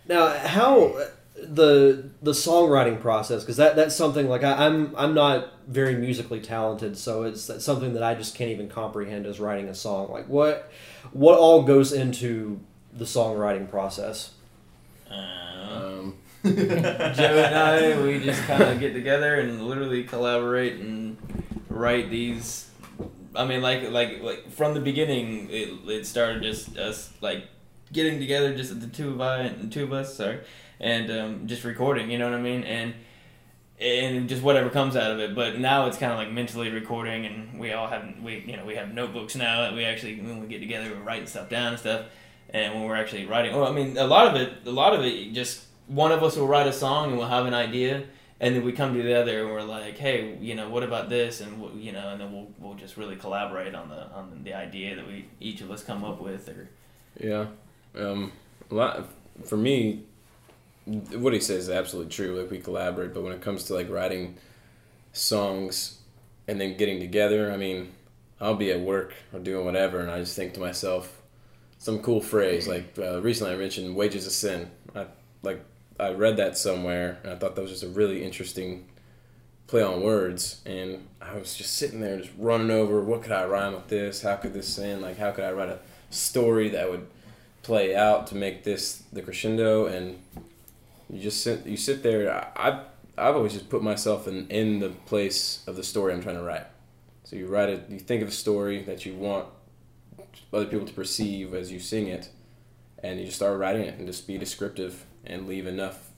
Now, 0.09 0.29
how 0.29 0.97
the 1.37 2.11
the 2.23 2.31
songwriting 2.33 3.01
process? 3.01 3.43
Because 3.43 3.57
that 3.57 3.75
that's 3.75 3.95
something 3.97 4.29
like 4.29 4.45
I, 4.45 4.67
I'm 4.67 4.95
I'm 4.97 5.15
not 5.15 5.49
very 5.67 5.97
musically 5.97 6.41
talented, 6.41 6.97
so 6.97 7.25
it's 7.25 7.47
that's 7.49 7.65
something 7.65 7.95
that 7.95 8.03
I 8.05 8.15
just 8.15 8.37
can't 8.37 8.51
even 8.51 8.69
comprehend 8.69 9.27
as 9.27 9.41
writing 9.41 9.69
a 9.69 9.75
song. 9.75 10.13
Like 10.13 10.29
what 10.29 10.71
what 11.13 11.39
all 11.39 11.63
goes 11.63 11.93
into 11.93 12.61
the 12.93 13.05
songwriting 13.05 13.69
process? 13.69 14.31
Uh, 15.11 15.15
Um, 15.73 16.19
Joe 16.45 16.51
and 16.51 17.55
I, 17.55 18.03
we 18.03 18.19
just 18.19 18.43
kind 18.49 18.65
of 18.65 18.81
get 18.81 18.95
together 18.95 19.37
and 19.37 19.65
literally 19.65 20.03
collaborate 20.03 20.81
and 20.81 21.17
write 21.69 22.11
these. 22.11 22.69
I 23.37 23.45
mean, 23.45 23.63
like 23.63 23.91
like 23.91 24.23
like 24.23 24.51
from 24.51 24.75
the 24.75 24.81
beginning, 24.81 25.49
it, 25.51 25.89
it 25.89 26.07
started 26.07 26.43
just 26.43 26.77
us 26.77 27.13
like 27.21 27.45
getting 27.93 28.19
together, 28.19 28.57
just 28.57 28.81
the 28.81 28.89
two 28.89 29.11
of 29.11 29.21
I 29.21 29.43
and 29.43 29.73
two 29.73 29.85
of 29.85 29.93
us, 29.93 30.17
sorry, 30.17 30.41
and 30.81 31.13
um, 31.13 31.47
just 31.47 31.63
recording. 31.63 32.11
You 32.11 32.19
know 32.19 32.29
what 32.29 32.39
I 32.39 32.43
mean? 32.43 32.65
And 32.65 32.95
and 33.79 34.29
just 34.29 34.43
whatever 34.43 34.69
comes 34.69 34.97
out 34.97 35.13
of 35.13 35.21
it. 35.21 35.37
But 35.37 35.61
now 35.61 35.87
it's 35.87 35.97
kind 35.97 36.11
of 36.11 36.19
like 36.19 36.33
mentally 36.33 36.71
recording, 36.71 37.25
and 37.25 37.61
we 37.61 37.73
all 37.73 37.87
have 37.87 38.21
we 38.21 38.43
you 38.49 38.57
know 38.57 38.65
we 38.65 38.75
have 38.75 38.93
notebooks 38.93 39.37
now 39.37 39.61
that 39.61 39.75
we 39.75 39.85
actually 39.85 40.21
when 40.21 40.41
we 40.41 40.49
get 40.49 40.59
together 40.59 40.91
we're 40.91 41.05
writing 41.05 41.29
stuff 41.29 41.49
down 41.49 41.69
and 41.69 41.79
stuff. 41.79 42.07
And 42.51 42.75
when 42.75 42.85
we're 42.85 42.97
actually 42.97 43.25
writing, 43.27 43.55
well, 43.55 43.67
I 43.67 43.73
mean, 43.73 43.97
a 43.97 44.07
lot 44.07 44.27
of 44.27 44.35
it, 44.35 44.67
a 44.67 44.71
lot 44.71 44.93
of 44.93 45.03
it, 45.05 45.33
just 45.33 45.65
one 45.93 46.11
of 46.11 46.23
us 46.23 46.37
will 46.37 46.47
write 46.47 46.67
a 46.67 46.73
song 46.73 47.11
and 47.11 47.19
we'll 47.19 47.29
have 47.29 47.47
an 47.47 47.55
idea, 47.55 48.05
and 48.41 48.57
then 48.57 48.65
we 48.65 48.73
come 48.73 48.95
together 48.95 49.41
and 49.41 49.51
we're 49.51 49.63
like, 49.63 49.99
hey, 49.99 50.37
you 50.41 50.55
know, 50.55 50.69
what 50.69 50.83
about 50.83 51.11
this? 51.11 51.41
And 51.41 51.81
you 51.81 51.93
know, 51.93 52.11
and 52.11 52.21
then 52.21 52.33
we'll 52.33 52.49
we'll 52.59 52.75
just 52.75 52.97
really 52.97 53.17
collaborate 53.17 53.75
on 53.75 53.89
the 53.89 54.11
on 54.13 54.41
the 54.43 54.55
idea 54.55 54.97
that 54.97 55.07
we 55.07 55.27
each 55.39 55.61
of 55.61 55.71
us 55.71 55.85
come 55.85 56.03
up 56.03 56.21
with, 56.21 56.49
or 56.49 56.71
Yeah, 57.21 57.47
um, 57.95 58.33
a 58.71 58.75
lot 58.75 59.09
for 59.45 59.57
me. 59.57 60.05
What 60.85 61.33
he 61.33 61.41
says 61.41 61.65
is 61.65 61.71
absolutely 61.71 62.11
true. 62.11 62.41
Like 62.41 62.51
we 62.51 62.59
collaborate, 62.59 63.15
but 63.15 63.23
when 63.23 63.33
it 63.33 63.41
comes 63.41 63.65
to 63.65 63.75
like 63.75 63.89
writing 63.89 64.37
songs 65.13 66.01
and 66.49 66.61
then 66.61 66.77
getting 66.77 66.99
together, 66.99 67.53
I 67.53 67.57
mean, 67.57 67.93
I'll 68.41 68.57
be 68.57 68.73
at 68.73 68.81
work 68.81 69.15
or 69.33 69.39
doing 69.39 69.65
whatever, 69.65 70.01
and 70.01 70.11
I 70.11 70.19
just 70.19 70.35
think 70.35 70.55
to 70.55 70.61
myself, 70.61 71.23
some 71.79 72.01
cool 72.01 72.21
phrase. 72.21 72.67
Like 72.67 72.99
uh, 72.99 73.21
recently, 73.21 73.53
I 73.53 73.57
mentioned 73.57 73.95
"wages 73.95 74.27
of 74.27 74.33
sin." 74.33 74.71
I 74.97 75.07
like 75.43 75.65
I 75.99 76.11
read 76.11 76.37
that 76.39 76.57
somewhere, 76.59 77.19
and 77.23 77.33
I 77.33 77.37
thought 77.37 77.55
that 77.55 77.63
was 77.63 77.71
just 77.71 77.83
a 77.83 77.89
really 77.89 78.25
interesting 78.25 78.87
play 79.67 79.83
on 79.83 80.03
words. 80.03 80.61
And 80.67 81.09
I 81.21 81.37
was 81.37 81.55
just 81.55 81.77
sitting 81.77 82.01
there, 82.01 82.19
just 82.19 82.31
running 82.39 82.71
over 82.71 83.01
what 83.01 83.23
could 83.23 83.33
I 83.33 83.45
rhyme 83.47 83.75
with 83.75 83.89
this? 83.89 84.23
How 84.23 84.37
could 84.37 84.53
this 84.53 84.79
end? 84.79 85.03
Like, 85.03 85.19
how 85.19 85.31
could 85.33 85.45
I 85.45 85.53
write 85.53 85.69
a 85.69 85.79
story 86.11 86.69
that 86.71 86.91
would 86.91 87.07
play 87.63 87.95
out 87.95 88.27
to 88.29 88.35
make 88.35 88.65
this 88.65 89.03
the 89.13 89.23
crescendo? 89.23 89.87
And 89.87 90.19
you 91.11 91.21
just 91.21 91.43
sit, 91.43 91.67
you 91.67 91.77
sit 91.77 92.03
there. 92.03 92.33
I, 92.33 92.69
I've 92.69 92.81
I've 93.17 93.37
always 93.37 93.53
just 93.53 93.69
put 93.69 93.83
myself 93.83 94.27
in 94.27 94.49
in 94.49 94.79
the 94.79 94.91
place 94.91 95.63
of 95.67 95.77
the 95.77 95.85
story 95.85 96.13
I'm 96.13 96.23
trying 96.23 96.37
to 96.37 96.43
write. 96.43 96.67
So 97.25 97.37
you 97.37 97.47
write 97.47 97.69
it. 97.69 97.87
You 97.89 97.99
think 97.99 98.23
of 98.23 98.29
a 98.29 98.33
story 98.33 98.83
that 98.83 99.07
you 99.07 99.15
want 99.15 99.47
other 100.53 100.67
people 100.67 100.87
to 100.87 100.93
perceive 100.93 101.55
as 101.55 101.71
you 101.71 101.79
sing 101.79 102.09
it, 102.09 102.31
and 103.03 103.19
you 103.19 103.27
just 103.27 103.37
start 103.37 103.59
writing 103.59 103.83
it 103.83 103.99
and 103.99 104.07
just 104.07 104.27
be 104.27 104.39
descriptive 104.39 105.05
and 105.27 105.47
leave 105.47 105.67
enough, 105.67 106.11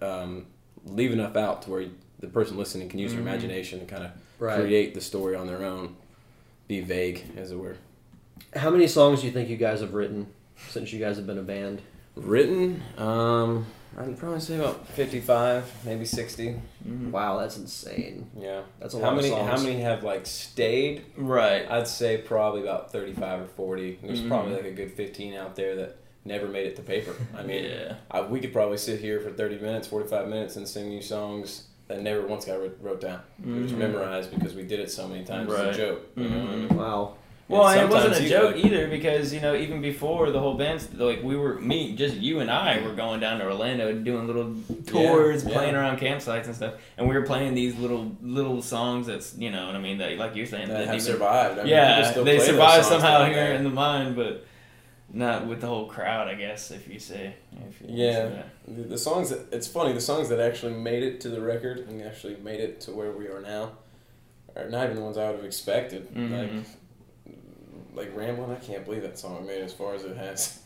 um, 0.00 0.46
leave 0.84 1.12
enough 1.12 1.36
out 1.36 1.62
to 1.62 1.70
where 1.70 1.86
the 2.20 2.26
person 2.28 2.56
listening 2.56 2.88
can 2.88 2.98
use 2.98 3.12
their 3.12 3.20
Mhm. 3.20 3.24
imagination 3.28 3.80
and 3.80 3.88
kind 3.88 4.04
of 4.04 4.10
Right. 4.38 4.60
create 4.60 4.94
the 4.94 5.00
story 5.00 5.34
on 5.36 5.46
their 5.46 5.62
own. 5.64 5.96
Be 6.68 6.80
vague, 6.80 7.24
as 7.36 7.50
it 7.50 7.58
were. 7.58 7.76
How 8.54 8.70
many 8.70 8.86
songs 8.86 9.20
do 9.20 9.26
you 9.26 9.32
think 9.32 9.48
you 9.48 9.56
guys 9.56 9.80
have 9.80 9.94
written 9.94 10.26
since 10.68 10.92
you 10.92 10.98
guys 10.98 11.16
have 11.16 11.26
been 11.26 11.38
a 11.38 11.42
band? 11.42 11.82
Written, 12.16 12.82
um, 12.96 13.66
I'd 13.96 14.16
probably 14.18 14.40
say 14.40 14.56
about 14.56 14.86
fifty-five, 14.88 15.70
maybe 15.84 16.04
60 16.04 16.60
Mm-hmm. 16.86 17.10
Wow, 17.12 17.38
that's 17.38 17.56
insane. 17.56 18.30
Yeah, 18.38 18.60
That's 18.78 18.92
a 18.94 18.98
how 18.98 19.04
lot 19.06 19.16
many? 19.16 19.28
of 19.30 19.34
songs. 19.38 19.50
How 19.50 19.66
many 19.66 19.80
have 19.80 20.02
like 20.04 20.26
stayed? 20.26 21.02
right. 21.16 21.66
I'd 21.70 21.88
say 21.88 22.18
probably 22.18 22.60
about 22.62 22.92
thirty-five 22.92 23.40
or 23.40 23.46
forty. 23.46 23.98
There's 24.02 24.20
Mhm. 24.20 24.28
probably 24.28 24.54
like 24.54 24.64
a 24.66 24.70
good 24.72 24.92
fifteen 24.92 25.34
out 25.34 25.56
there 25.56 25.74
that 25.76 25.96
never 26.24 26.46
made 26.48 26.66
it 26.66 26.76
to 26.76 26.82
paper. 26.82 27.14
I 27.36 27.42
mean, 27.42 27.64
yeah. 27.64 27.94
I, 28.10 28.22
we 28.22 28.40
could 28.40 28.52
probably 28.52 28.78
sit 28.78 29.00
here 29.00 29.20
for 29.20 29.30
30 29.30 29.58
minutes, 29.58 29.86
45 29.88 30.28
minutes, 30.28 30.56
and 30.56 30.66
sing 30.66 30.90
you 30.92 31.02
songs 31.02 31.64
that 31.88 32.00
never 32.00 32.26
once 32.26 32.44
got 32.46 32.58
wrote, 32.60 32.78
wrote 32.80 33.00
down. 33.00 33.20
It 33.46 33.62
was 33.62 33.72
Mhm. 33.72 33.76
memorized 33.78 34.30
because 34.34 34.54
we 34.54 34.62
did 34.62 34.80
it 34.80 34.90
so 34.90 35.06
many 35.06 35.24
times 35.24 35.52
as 35.52 35.58
Right. 35.58 35.74
a 35.74 35.76
joke. 35.76 36.06
You 36.16 36.28
know 36.28 36.38
what 36.38 36.48
I 36.48 36.52
Mhm. 36.54 36.68
mean? 36.70 36.78
Wow. 36.78 37.14
Well, 37.46 37.68
And 37.68 37.78
and 37.82 37.90
it 37.90 37.94
wasn't 37.94 38.24
a 38.24 38.28
joke 38.30 38.54
like- 38.56 38.64
either 38.64 38.86
because 38.88 39.34
you 39.34 39.40
know 39.42 39.54
even 39.54 39.82
before 39.82 40.30
the 40.30 40.40
whole 40.40 40.54
band, 40.54 40.88
like 40.96 41.22
we 41.22 41.36
were 41.36 41.56
me, 41.60 41.94
just 41.94 42.16
you 42.16 42.40
and 42.40 42.50
I 42.50 42.80
were 42.80 42.94
going 42.94 43.20
down 43.20 43.38
to 43.40 43.44
Orlando 43.44 43.92
doing 43.92 44.26
little 44.26 44.54
tours, 44.86 45.44
Yeah, 45.44 45.52
playing 45.52 45.74
yeah. 45.74 45.80
around 45.80 45.98
campsites 45.98 46.46
and 46.46 46.54
stuff, 46.56 46.72
and 46.96 47.06
we 47.06 47.14
were 47.14 47.20
playing 47.26 47.52
these 47.52 47.76
little 47.78 48.10
little 48.22 48.62
songs 48.62 49.08
that's 49.08 49.36
you 49.36 49.50
know 49.50 49.66
what 49.66 49.74
I 49.74 49.78
mean 49.78 49.98
that 49.98 50.16
like 50.16 50.34
you're 50.34 50.46
saying 50.46 50.68
That 50.68 50.78
that 50.78 50.86
have 50.86 50.94
even- 50.94 51.00
survived. 51.00 51.58
I 51.58 51.62
mean, 51.64 51.70
yeah, 51.72 52.10
still 52.10 52.24
they 52.24 52.36
play 52.38 52.46
those 52.46 52.46
survive 52.56 52.82
somehow 52.86 53.26
here 53.26 53.52
in 53.52 53.62
the 53.62 53.68
mind, 53.68 54.16
but 54.16 54.46
not 55.14 55.46
with 55.46 55.60
the 55.60 55.66
whole 55.68 55.86
crowd, 55.86 56.28
I 56.28 56.34
guess 56.34 56.70
if 56.70 56.88
you 56.88 56.98
say. 56.98 57.34
If 57.68 57.80
you 57.80 57.86
Yeah. 57.88 58.42
The, 58.66 58.82
the 58.82 58.98
songs 58.98 59.30
that 59.30 59.52
it's 59.52 59.68
funny. 59.68 59.92
The 59.92 60.00
songs 60.00 60.28
that 60.28 60.40
actually 60.40 60.74
made 60.74 61.02
it 61.02 61.20
to 61.22 61.28
the 61.28 61.40
record 61.40 61.78
and 61.88 62.02
actually 62.02 62.36
made 62.36 62.60
it 62.60 62.80
to 62.82 62.90
where 62.92 63.12
we 63.12 63.28
are 63.28 63.40
now 63.40 63.72
are 64.56 64.68
not 64.68 64.84
even 64.84 64.96
the 64.96 65.02
ones 65.02 65.16
I 65.16 65.26
would 65.26 65.36
have 65.36 65.44
expected. 65.44 66.12
Mhm. 66.14 66.64
Like, 67.94 68.08
like 68.08 68.16
Ramblin', 68.16 68.50
I 68.50 68.56
can't 68.56 68.84
believe 68.84 69.02
that 69.02 69.18
song 69.18 69.46
made 69.46 69.62
as 69.62 69.72
far 69.72 69.94
as 69.94 70.04
it 70.04 70.16
has. 70.16 70.60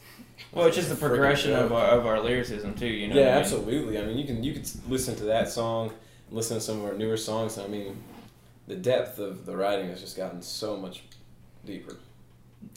Well, 0.52 0.66
it's 0.66 0.76
just 0.76 0.88
the 0.88 0.96
progression 1.08 1.52
of 1.52 1.72
our, 1.72 1.84
of 1.86 2.06
our 2.06 2.20
lyricism 2.20 2.74
too. 2.74 2.86
You 2.86 3.08
know. 3.08 3.16
yeah, 3.16 3.22
I 3.22 3.26
mean? 3.32 3.38
absolutely. 3.40 3.98
I 3.98 4.04
mean, 4.06 4.16
you 4.16 4.24
can 4.24 4.42
you 4.42 4.54
could 4.54 4.68
listen 4.88 5.14
to 5.16 5.24
that 5.24 5.50
song, 5.50 5.92
listen 6.30 6.56
to 6.56 6.60
some 6.62 6.78
of 6.80 6.86
our 6.86 6.94
newer 6.94 7.16
songs. 7.18 7.58
And 7.58 7.66
I 7.66 7.68
mean, 7.68 8.02
the 8.66 8.76
depth 8.76 9.18
of 9.18 9.44
the 9.44 9.56
writing 9.56 9.88
has 9.88 10.00
just 10.00 10.16
gotten 10.16 10.40
so 10.40 10.76
much 10.76 11.02
deeper. 11.66 11.96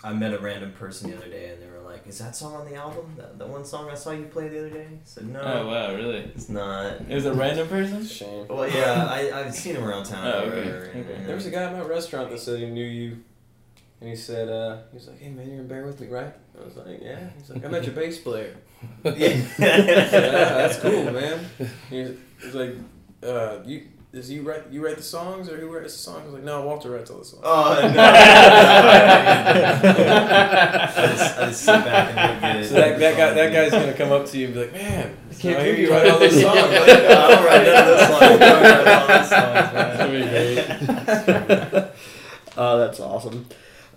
I 0.03 0.13
met 0.13 0.33
a 0.33 0.39
random 0.39 0.71
person 0.73 1.11
the 1.11 1.17
other 1.17 1.27
day, 1.29 1.49
and 1.53 1.61
they 1.61 1.67
were 1.69 1.81
like, 1.87 2.07
"Is 2.07 2.17
that 2.19 2.35
song 2.35 2.55
on 2.55 2.65
the 2.69 2.75
album? 2.75 3.13
That, 3.17 3.37
that 3.37 3.47
one 3.47 3.63
song 3.65 3.89
I 3.89 3.95
saw 3.95 4.11
you 4.11 4.25
play 4.25 4.47
the 4.47 4.59
other 4.59 4.69
day?" 4.69 4.87
I 4.91 4.99
said, 5.03 5.27
"No, 5.27 5.39
Oh 5.41 5.67
wow, 5.67 5.93
really? 5.95 6.17
it's 6.35 6.49
not." 6.49 7.01
It 7.07 7.13
was 7.15 7.25
a 7.25 7.33
random 7.33 7.67
person. 7.67 8.03
Shame. 8.05 8.47
Well, 8.47 8.67
yeah, 8.69 9.05
I 9.09 9.31
I've 9.39 9.53
seen 9.53 9.75
him 9.75 9.83
around 9.83 10.05
town. 10.05 10.25
Oh, 10.25 10.39
or 10.39 10.51
okay, 10.51 10.61
and- 10.69 11.05
okay. 11.05 11.13
and 11.15 11.25
There 11.27 11.35
was 11.35 11.45
a 11.45 11.51
guy 11.51 11.63
at 11.63 11.73
my 11.73 11.81
restaurant 11.81 12.29
that 12.31 12.39
said 12.39 12.59
he 12.59 12.65
knew 12.67 12.85
you, 12.85 13.23
and 13.99 14.09
he 14.09 14.15
said, 14.15 14.49
uh, 14.49 14.77
he 14.91 14.97
was 14.97 15.07
like, 15.07 15.19
"Hey 15.19 15.29
man, 15.29 15.47
you're 15.49 15.59
in 15.61 15.67
Bear 15.67 15.85
With 15.85 15.99
Me, 16.01 16.07
right?" 16.07 16.33
I 16.59 16.63
was 16.65 16.75
like, 16.77 16.99
"Yeah." 17.01 17.29
He's 17.37 17.49
like, 17.51 17.63
"I 17.63 17.67
met 17.67 17.83
your 17.85 17.93
bass 17.93 18.17
player." 18.19 18.55
yeah, 19.03 19.37
that's 19.59 20.79
cool, 20.79 21.11
man. 21.11 21.45
He's, 21.89 22.09
he's 22.41 22.55
like, 22.55 22.75
uh, 23.23 23.57
"You 23.65 23.87
does 24.13 24.29
you 24.29 24.41
write 24.41 24.63
you 24.69 24.83
write 24.85 24.97
the 24.97 25.03
songs 25.03 25.47
or 25.47 25.57
who 25.57 25.73
writes 25.73 25.93
the 25.93 25.99
songs?" 25.99 26.23
I 26.23 26.25
was 26.25 26.33
like, 26.33 26.43
"No, 26.43 26.61
Walter 26.65 26.89
writes 26.89 27.09
all 27.09 27.19
the 27.19 27.25
songs." 27.25 27.41
Oh 27.45 27.79
no! 27.81 28.01
I 29.71 31.07
just, 31.07 31.37
I 31.37 31.45
just 31.47 31.61
sit 31.63 31.85
back 31.85 32.17
and 32.17 32.33
look 32.35 32.43
at 32.43 32.55
it. 32.57 32.67
So 32.67 32.73
that, 32.75 32.99
that 32.99 33.17
guy 33.17 33.33
that 33.33 33.53
guy's 33.53 33.71
gonna 33.71 33.93
come 33.93 34.11
up 34.11 34.25
to 34.27 34.37
you 34.37 34.45
and 34.47 34.53
be 34.53 34.59
like, 34.61 34.73
"Man, 34.73 35.17
Can't 35.39 35.59
I 35.59 35.63
hear 35.63 35.73
prove 35.73 35.79
you 35.79 35.85
you 35.87 35.91
write 35.93 36.09
all 36.09 36.19
those 36.19 36.41
songs." 36.41 36.55
Yeah, 36.55 36.61
Like, 36.65 36.87
like, 36.87 37.03
no, 37.03 37.21
I 37.21 37.27
don't 37.29 37.45
write 37.45 37.65
none 37.65 37.77
of 37.77 37.85
those 37.87 38.07
songs. 38.07 38.21
I 38.21 38.37
don't 38.37 38.63
write 38.63 38.87
all 38.87 39.07
those 39.07 39.29
songs, 39.29 40.21
man. 41.71 41.87
Oh, 42.57 42.77
that's 42.79 42.99
awesome. 42.99 43.45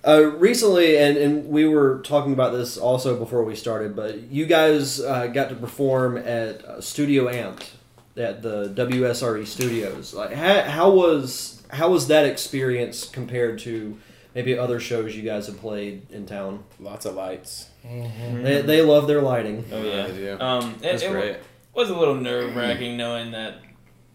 Uh, 0.06 0.30
recently, 0.36 0.96
and, 0.96 1.16
and 1.16 1.48
we 1.48 1.66
were 1.66 2.00
talking 2.04 2.32
about 2.32 2.52
this 2.52 2.76
also 2.76 3.18
before 3.18 3.42
we 3.42 3.56
started, 3.56 3.96
but 3.96 4.30
you 4.30 4.46
guys 4.46 5.00
uh, 5.00 5.26
got 5.26 5.48
to 5.48 5.56
perform 5.56 6.16
at 6.16 6.64
uh, 6.64 6.80
Studio 6.80 7.26
Amped 7.26 7.70
at 8.16 8.42
the 8.42 8.68
WSRE 8.70 9.46
studios. 9.46 10.14
Like, 10.14 10.32
how, 10.32 10.62
how 10.62 10.90
was 10.90 11.62
how 11.70 11.90
was 11.90 12.06
that 12.08 12.24
experience 12.26 13.08
compared 13.08 13.58
to 13.60 13.98
maybe 14.34 14.58
other 14.58 14.80
shows 14.80 15.14
you 15.16 15.22
guys 15.22 15.46
have 15.46 15.58
played 15.60 16.10
in 16.10 16.26
town. 16.26 16.64
Lots 16.80 17.06
of 17.06 17.14
lights. 17.14 17.68
Mhm. 17.86 18.42
They, 18.42 18.62
they 18.62 18.82
love 18.82 19.06
their 19.06 19.22
lighting. 19.22 19.64
Oh 19.72 19.82
yeah. 19.82 20.06
They 20.06 20.16
do. 20.16 20.40
Um, 20.40 20.70
it, 20.74 20.82
That's 20.82 21.02
it 21.02 21.10
great. 21.10 21.36
was 21.74 21.90
a 21.90 21.96
little 21.96 22.14
nerve 22.16 22.54
wracking 22.56 22.96
knowing 22.96 23.32
that. 23.32 23.56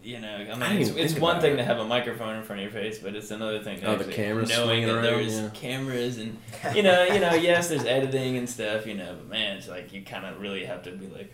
You 0.02 0.18
know, 0.18 0.28
I 0.34 0.38
mean, 0.38 0.78
didn't 0.78 0.96
it's, 0.98 1.12
it's 1.12 1.20
one 1.20 1.42
thing 1.42 1.52
it. 1.52 1.56
to 1.56 1.62
have 1.64 1.76
a 1.76 1.84
microphone 1.84 2.36
in 2.36 2.42
front 2.42 2.62
of 2.62 2.72
your 2.72 2.82
face, 2.82 2.98
but 2.98 3.14
it's 3.14 3.30
another 3.30 3.62
thing 3.62 3.80
Oh, 3.84 3.96
the 3.96 3.98
actually 3.98 4.14
camera's 4.14 4.48
knowing 4.48 4.66
swinging 4.66 4.86
that 4.86 4.94
around, 4.94 5.04
there's 5.04 5.38
yeah. 5.38 5.50
cameras 5.52 6.16
and 6.16 6.38
you 6.74 6.82
know, 6.82 7.04
you 7.04 7.20
know, 7.20 7.34
yes, 7.34 7.68
there's 7.68 7.84
editing 7.84 8.38
and 8.38 8.48
stuff, 8.48 8.86
you 8.86 8.94
know, 8.94 9.14
but 9.14 9.28
man, 9.28 9.58
it's 9.58 9.68
like 9.68 9.92
you 9.92 10.00
kind 10.00 10.24
of 10.24 10.40
really 10.40 10.64
have 10.64 10.84
to 10.84 10.92
be 10.92 11.06
like, 11.08 11.30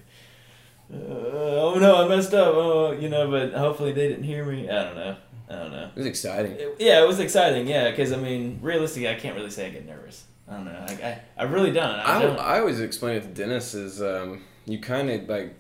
uh, 0.93 0.97
oh 0.97 1.79
no, 1.81 2.05
I 2.05 2.09
messed 2.09 2.33
up, 2.35 2.55
oh, 2.55 2.93
you 2.93 3.09
know, 3.09 3.31
but 3.31 3.53
hopefully 3.53 3.93
they 3.93 4.09
didn't 4.09 4.25
hear 4.25 4.45
me. 4.45 4.69
I 4.71 4.85
don't 4.85 4.95
know, 4.97 5.17
I 5.51 5.55
don't 5.55 5.73
know. 5.73 5.91
It 5.95 5.97
was 5.97 6.07
exciting. 6.07 6.53
It- 6.53 6.77
yeah, 6.79 7.03
it 7.03 7.07
was 7.09 7.19
exciting, 7.21 7.67
yeah, 7.67 7.91
because 7.91 8.13
I 8.13 8.17
mean, 8.17 8.59
realistically, 8.63 9.09
I 9.09 9.15
can't 9.15 9.35
really 9.37 9.51
say 9.51 9.67
I 9.67 9.71
get 9.71 9.87
nervous. 9.87 10.25
I 10.49 10.53
don't 10.55 10.65
know, 10.67 10.85
I, 10.89 10.93
I, 10.93 11.21
I 11.39 11.43
really 11.45 11.73
don't. 11.73 11.85
I 11.85 12.19
I, 12.19 12.23
don't. 12.23 12.39
I 12.39 12.59
always 12.61 12.81
explain 12.81 13.17
it 13.17 13.23
to 13.23 13.29
Dennis 13.29 13.75
is 13.75 14.01
um, 14.01 14.43
you 14.65 14.79
kind 14.79 15.11
of 15.11 15.29
like 15.29 15.55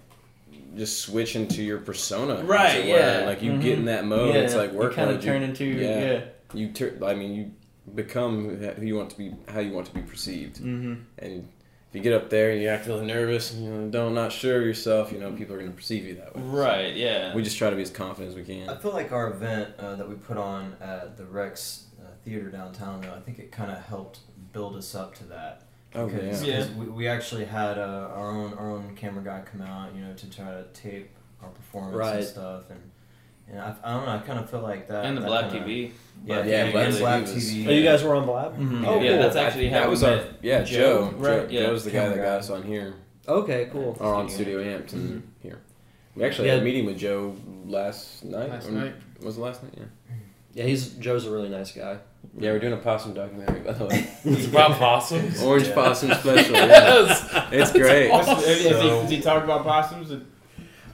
just 0.77 1.01
switch 1.01 1.35
into 1.37 1.62
your 1.62 1.79
persona, 1.79 2.45
Right, 2.45 2.85
yeah. 2.85 3.25
like 3.27 3.43
you 3.43 3.53
Mhm. 3.53 3.62
get 3.62 3.79
in 3.79 3.85
that 3.87 4.05
mode. 4.05 4.35
yeah, 4.35 4.43
It's 4.43 4.55
like 4.55 4.73
work 4.73 4.93
you 4.93 4.97
kind 4.97 5.11
of 5.11 5.23
turn 5.23 5.43
into 5.43 5.65
yeah. 5.65 6.01
yeah. 6.01 6.21
You, 6.55 6.69
tur- 6.73 6.99
I 7.05 7.15
mean, 7.15 7.35
you 7.35 7.51
become 7.95 8.57
who 8.57 8.87
you 8.87 8.95
want 8.97 9.11
to 9.11 9.19
be, 9.19 9.33
how 9.49 9.59
you 9.61 9.73
want 9.73 9.87
to 9.89 9.95
be 9.95 10.03
perceived. 10.03 10.57
Mm-hmm. 10.57 10.95
And 11.19 11.49
you 11.96 12.02
get 12.02 12.12
up 12.12 12.28
there 12.30 12.50
and 12.50 12.61
you 12.62 12.68
act 12.68 12.87
really 12.87 13.06
nervous, 13.06 13.52
and 13.52 13.64
you 13.64 13.70
know, 13.70 13.88
don't 13.90 14.14
not 14.14 14.30
sure 14.30 14.61
of 14.61 14.66
yourself, 14.66 15.11
you 15.12 15.18
know, 15.18 15.32
people 15.32 15.54
are 15.54 15.59
going 15.59 15.70
to 15.70 15.76
perceive 15.76 16.04
you 16.04 16.14
that 16.16 16.37
way. 16.37 16.42
Right. 16.42 16.94
Yeah. 16.94 17.35
We 17.35 17.42
just 17.42 17.56
try 17.56 17.70
to 17.70 17.76
be 17.76 17.82
as 17.82 17.90
confident 17.90 18.30
as 18.30 18.37
we 18.37 18.44
can. 18.44 18.68
I 18.68 18.76
feel 18.76 18.92
like 18.92 19.12
our 19.12 19.30
event 19.32 19.74
uh, 19.78 19.96
that 19.96 20.09
we 20.09 20.14
put 20.14 20.37
on 20.37 20.76
at 20.80 21.16
the 21.16 21.24
Rex 21.24 21.87
uh, 22.00 22.09
Theater 22.24 22.50
downtown, 22.50 23.00
though, 23.00 23.12
I 23.14 23.20
think 23.20 23.38
it 23.38 23.50
kind 23.50 23.70
of 23.70 23.78
helped 23.78 24.20
build 24.52 24.76
us 24.76 24.94
up 24.94 25.14
to 25.16 25.24
that. 25.24 25.62
Okay. 25.94 26.14
Because 26.16 26.44
yeah. 26.44 26.59
'cause 26.59 26.70
we, 26.72 26.87
we 26.87 27.09
actually 27.09 27.46
had 27.46 27.78
uh, 27.78 28.11
our 28.14 28.30
own 28.30 28.52
our 28.54 28.70
own 28.70 28.94
camera 28.96 29.24
guy 29.24 29.42
come 29.50 29.62
out, 29.62 29.94
you 29.94 30.02
know, 30.02 30.12
to 30.12 30.28
try 30.30 30.46
to 30.50 30.64
tape 30.74 31.11
our 31.42 31.48
performance 31.48 31.96
Right. 31.96 32.16
and 32.16 32.24
stuff, 32.26 32.70
and 32.70 32.80
and 33.48 33.61
I, 33.61 33.74
I 33.85 33.92
don't 33.94 34.06
know, 34.06 34.12
I 34.12 34.18
kind 34.18 34.38
of 34.38 34.50
feel 34.50 34.61
like 34.61 34.88
that. 34.88 35.04
and 35.04 35.16
the 35.16 35.20
that 35.22 35.26
Blab 35.26 35.50
kinda- 35.52 35.66
TV. 35.66 35.92
Yeah, 36.24 36.44
Yeah, 36.44 36.64
and 36.64 36.72
Blab 36.72 36.98
Blab 36.98 37.22
TV 37.24 37.35
was- 37.35 37.50
TV. 37.52 37.66
Oh, 37.68 37.70
you 37.72 37.82
guys 37.85 38.02
were 38.02 38.14
on 38.16 38.26
Blab? 38.26 38.59
Mhm. 38.59 38.87
Oh, 38.87 39.00
yeah, 39.00 39.11
cool. 39.12 39.18
that's 39.22 39.37
actually 39.37 39.68
how 39.68 39.80
that 39.80 39.87
we 39.87 39.90
was 39.90 40.02
met 40.02 40.18
our 40.18 40.24
yeah 40.42 40.62
Joe, 40.62 41.11
Joe. 41.11 41.14
right, 41.18 41.48
Joe, 41.48 41.54
yeah. 41.54 41.61
Joe's 41.66 41.85
the 41.85 41.90
guy 41.90 42.09
that 42.09 42.16
got 42.16 42.38
us 42.40 42.50
on 42.50 42.62
here 42.62 42.94
Okay, 43.28 43.68
cool. 43.72 43.96
or 44.00 44.14
on 44.14 44.28
Studio. 44.28 44.59
Studio 44.61 44.78
Amped 44.78 44.92
and 44.94 45.22
here. 45.42 45.59
We 46.14 46.24
actually 46.24 46.48
Yeah. 46.48 46.54
had 46.54 46.62
a 46.62 46.64
meeting 46.64 46.87
with 46.87 46.96
Joe 46.98 47.35
last 47.66 48.24
night. 48.24 48.48
Last 48.50 48.68
or- 48.68 48.72
night. 48.72 48.94
Was 49.22 49.37
it 49.37 49.40
last 49.40 49.62
night? 49.62 49.74
Yeah. 49.76 49.85
Yeah, 50.54 50.64
he's 50.64 50.88
Joe's 50.94 51.26
a 51.26 51.30
really 51.30 51.50
nice 51.50 51.70
guy. 51.72 51.98
Yeah, 52.38 52.52
we're 52.52 52.59
doing 52.59 52.72
a 52.72 52.78
possum 52.78 53.12
documentary 53.14 53.61
by 53.61 53.72
the 53.72 53.85
way. 53.85 54.09
It's 54.24 54.46
about 54.46 54.72
possums. 54.78 55.42
Orange 55.42 55.68
Yeah. 55.68 55.74
possum 55.74 56.12
special. 56.14 56.54
Yeah. 56.54 56.66
Yes. 56.66 57.30
It's 57.52 57.72
great. 57.72 58.11
What's- 58.11 58.26
has, 58.26 58.46
he, 58.62 58.70
So- 58.70 59.00
has 59.02 59.11
he 59.11 59.20
talked 59.20 59.44
about 59.44 59.64
possums? 59.64 60.11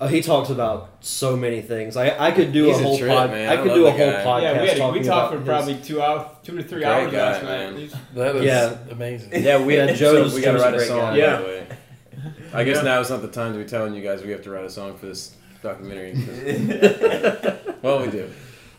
Oh, 0.04 0.08
he 0.08 0.20
talks 0.20 0.50
about 0.50 0.90
so 1.00 1.36
many 1.36 1.62
things. 1.62 1.96
I 1.96 2.06
I 2.28 2.32
could 2.32 2.52
do 2.52 2.64
He's 2.66 2.78
a 2.78 2.80
a 2.80 2.82
whole 2.82 2.98
trip, 2.98 3.10
pod. 3.12 3.30
man. 3.30 3.48
I 3.48 3.52
I 3.52 3.56
could 3.58 3.66
love 3.68 3.76
do 3.76 3.86
a 3.86 3.90
whole 3.92 3.98
guy. 4.10 4.24
podcast 4.24 4.42
yeah, 4.42 4.62
we, 4.62 4.68
had, 4.68 4.76
talking 4.78 5.02
we 5.02 5.06
talked 5.08 5.30
for 5.32 5.36
about 5.38 5.46
probably 5.46 5.74
two 5.76 6.02
hours, 6.02 6.26
two 6.42 6.56
to 6.56 6.62
three 6.64 6.80
Great 6.82 6.90
hours 6.92 7.12
guy, 7.12 7.18
last 7.18 7.42
man. 7.44 7.72
night. 7.74 7.80
He's- 7.80 7.94
That 8.14 8.36
is 8.36 8.44
Yeah. 8.44 8.76
amazing. 8.90 9.30
Yeah, 9.44 9.62
we 9.64 9.74
had 9.74 9.94
Joe's- 9.94 10.30
so 10.32 10.36
we 10.36 10.42
got 10.42 10.52
to 10.52 10.58
Joe's 10.58 10.66
a 10.66 10.70
write 10.72 10.74
a 10.74 10.86
song. 10.86 10.98
guy. 10.98 11.10
By 11.10 11.16
Yeah. 11.18 11.36
the 11.36 11.44
way. 11.44 11.66
I 12.54 12.64
guess 12.64 12.76
Yeah. 12.78 12.82
now 12.82 13.00
is 13.00 13.10
not 13.10 13.22
the 13.22 13.28
time 13.28 13.52
to 13.52 13.58
be 13.60 13.64
telling 13.64 13.94
you 13.94 14.02
guys 14.02 14.22
we 14.24 14.32
have 14.32 14.42
to 14.42 14.50
write 14.50 14.64
a 14.64 14.70
song 14.70 14.96
for 14.98 15.06
this 15.06 15.34
documentary. 15.62 16.14
well, 17.82 18.02
we 18.02 18.10
do. 18.10 18.28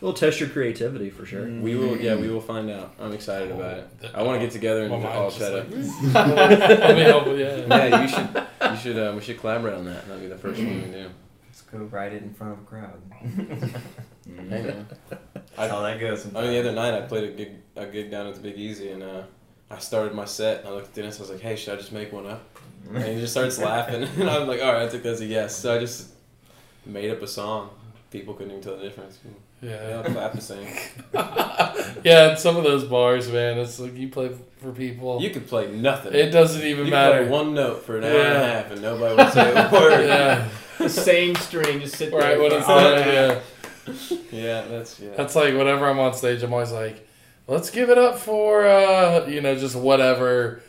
We'll 0.04 0.12
test 0.12 0.38
your 0.38 0.50
creativity 0.50 1.08
for 1.08 1.24
sure. 1.24 1.46
We 1.48 1.76
will. 1.76 1.96
Yeah, 1.96 2.16
we 2.16 2.28
will 2.28 2.42
find 2.42 2.68
out. 2.70 2.92
I'm 3.00 3.12
excited 3.12 3.50
about 3.50 3.78
it. 3.78 3.88
I 4.14 4.22
want 4.22 4.38
to 4.38 4.44
get 4.46 4.52
together 4.52 4.82
and 4.82 4.90
My 4.90 4.98
mind's 4.98 5.16
all 5.16 5.30
set 5.30 5.70
try 5.70 5.80
to. 5.80 6.34
like- 6.34 6.82
I 6.82 6.92
mean, 6.92 7.06
oh, 7.06 7.34
yeah. 7.34 7.64
Yeah, 7.88 8.02
you 8.02 8.08
should. 8.08 8.70
You 8.70 8.76
should. 8.76 8.98
Um, 9.08 9.14
we 9.16 9.22
should 9.22 9.40
collaborate 9.40 9.74
on 9.74 9.86
that. 9.86 10.06
That'll 10.06 10.20
be 10.20 10.26
the 10.26 10.36
first 10.36 10.58
thing 10.60 10.82
we 10.82 10.90
do. 10.90 11.08
Let's 11.46 11.62
go 11.62 11.78
write 11.78 12.12
it 12.12 12.22
in 12.22 12.34
front 12.34 12.52
of 12.52 12.58
a 12.58 12.64
crowd. 12.64 13.00
Hey 14.26 14.62
man. 14.62 14.86
That's 15.56 15.70
how 15.70 15.80
that 15.82 15.98
goes. 16.00 16.26
I 16.34 16.40
mean, 16.42 16.50
the 16.52 16.58
other 16.60 16.72
night 16.72 16.92
I 16.94 17.00
played 17.02 17.24
a 17.24 17.32
gig, 17.32 17.52
a 17.76 17.86
gig 17.86 18.10
down 18.10 18.26
at 18.26 18.34
the 18.34 18.40
Big 18.40 18.56
Easy, 18.58 18.90
and 18.90 19.02
uh, 19.02 19.22
I 19.70 19.78
started 19.78 20.14
my 20.14 20.24
set, 20.26 20.60
and 20.60 20.68
I 20.68 20.72
looked 20.72 20.88
at 20.88 20.94
Dennis. 20.94 21.18
I 21.18 21.22
was 21.22 21.30
like, 21.30 21.40
"Hey, 21.40 21.56
should 21.56 21.72
I 21.74 21.76
just 21.76 21.92
make 21.92 22.12
one 22.12 22.26
up?" 22.26 22.42
And 22.92 23.04
he 23.04 23.20
just 23.20 23.32
starts 23.32 23.58
laughing, 23.58 24.02
and 24.02 24.28
I'm 24.30 24.46
like, 24.48 24.60
"All 24.62 24.72
right, 24.72 24.82
I 24.82 24.88
took 24.88 25.02
that 25.02 25.10
as 25.12 25.20
a 25.22 25.26
yes." 25.26 25.56
So 25.56 25.74
I 25.74 25.78
just 25.78 26.08
made 26.86 27.10
up 27.10 27.22
a 27.22 27.26
song. 27.26 27.70
People 28.10 28.34
couldn't 28.34 28.52
even 28.52 28.62
tell 28.62 28.76
the 28.76 28.82
difference. 28.82 29.18
Yeah, 29.64 29.88
Yeah. 29.88 30.02
clap 30.12 30.32
the 30.34 30.40
same. 30.40 30.66
Yeah, 32.04 32.32
in 32.32 32.36
some 32.36 32.56
of 32.58 32.64
those 32.64 32.84
bars, 32.84 33.30
man, 33.30 33.56
it's 33.58 33.80
like 33.80 33.96
you 33.96 34.08
play 34.08 34.30
for 34.60 34.72
people. 34.72 35.22
You 35.22 35.30
could 35.30 35.46
play 35.46 35.70
nothing. 35.72 36.12
it 36.12 36.30
doesn't 36.30 36.62
even 36.62 36.84
you 36.86 36.90
matter. 36.90 37.20
play 37.22 37.28
one 37.30 37.54
note 37.54 37.82
for 37.86 37.96
an 37.96 38.04
hour 38.04 38.10
and 38.10 38.36
a 38.36 38.46
half, 38.46 38.70
and 38.72 38.82
nobody 38.82 39.14
would 39.16 39.32
say 39.32 39.50
a 39.52 39.70
word. 39.72 40.06
yeah, 40.06 40.48
the 40.78 40.88
same 40.90 41.34
string, 41.36 41.80
just 41.80 41.96
sit 41.96 42.10
there. 42.10 42.20
right. 42.20 42.38
When 42.38 42.52
it's 42.52 42.66
for 42.66 42.72
an 42.72 42.78
hour 42.78 42.92
on, 42.92 42.98
and 42.98 43.10
a 43.10 43.34
half. 43.34 43.42
yeah. 44.10 44.18
Yeah, 44.30 44.62
that's 44.68 45.00
yeah. 45.00 45.10
That's 45.16 45.34
like 45.34 45.54
whenever 45.54 45.86
I'm 45.88 45.98
on 45.98 46.12
stage, 46.14 46.42
I'm 46.42 46.52
always 46.52 46.72
like, 46.72 47.06
let's 47.46 47.70
give 47.70 47.88
it 47.88 47.96
up 47.96 48.18
for 48.18 48.66
uh, 48.66 49.26
you 49.26 49.40
know, 49.40 49.54
just 49.56 49.76
whatever. 49.76 50.60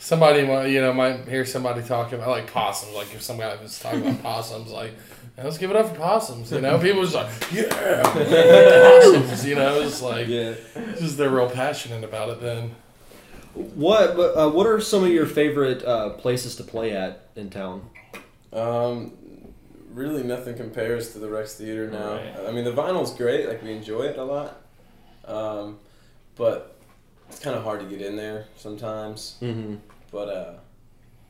Somebody 0.00 0.46
might, 0.46 0.66
you 0.66 0.80
know, 0.80 0.92
might 0.92 1.26
hear 1.26 1.44
somebody 1.44 1.82
talking 1.82 2.14
about 2.14 2.28
like 2.28 2.52
possums. 2.52 2.94
Like 2.94 3.12
if 3.14 3.20
some 3.20 3.38
guy 3.38 3.60
was 3.60 3.78
talking 3.78 4.00
about 4.00 4.22
possums, 4.22 4.70
like 4.70 4.92
let's 5.36 5.58
give 5.58 5.70
it 5.70 5.76
up 5.76 5.88
for 5.88 5.96
possums. 5.96 6.52
You 6.52 6.60
know, 6.60 6.78
people 6.82 7.02
just 7.02 7.14
like, 7.14 7.28
yeah, 7.52 8.02
possums. 9.00 9.44
You 9.44 9.56
know, 9.56 9.80
it's 9.80 10.00
like 10.00 10.28
yeah. 10.28 10.54
just 10.98 11.18
they're 11.18 11.30
real 11.30 11.50
passionate 11.50 12.04
about 12.04 12.28
it. 12.30 12.40
Then 12.40 12.74
What 13.54 14.10
uh, 14.10 14.50
What 14.50 14.66
are 14.66 14.80
some 14.80 15.02
of 15.04 15.10
your 15.10 15.26
favorite 15.26 15.84
uh, 15.84 16.10
places 16.10 16.54
to 16.56 16.64
play 16.64 16.92
at 16.92 17.26
in 17.34 17.50
town? 17.50 17.90
Um, 18.52 19.12
really, 19.92 20.22
nothing 20.22 20.56
compares 20.56 21.12
to 21.12 21.18
the 21.18 21.28
Rex 21.28 21.56
Theater 21.56 21.90
now. 21.90 22.14
Right. 22.14 22.48
I 22.48 22.52
mean, 22.52 22.64
the 22.64 22.72
vinyl's 22.72 23.12
great. 23.14 23.48
Like 23.48 23.62
we 23.62 23.72
enjoy 23.72 24.02
it 24.02 24.16
a 24.16 24.24
lot, 24.24 24.60
um, 25.26 25.78
but 26.36 26.77
it's 27.28 27.40
kind 27.40 27.56
of 27.56 27.62
hard 27.64 27.80
to 27.80 27.86
get 27.86 28.00
in 28.00 28.16
there 28.16 28.46
sometimes. 28.56 29.36
Mm-hmm. 29.42 29.76
But 30.10 30.28
uh, 30.28 30.52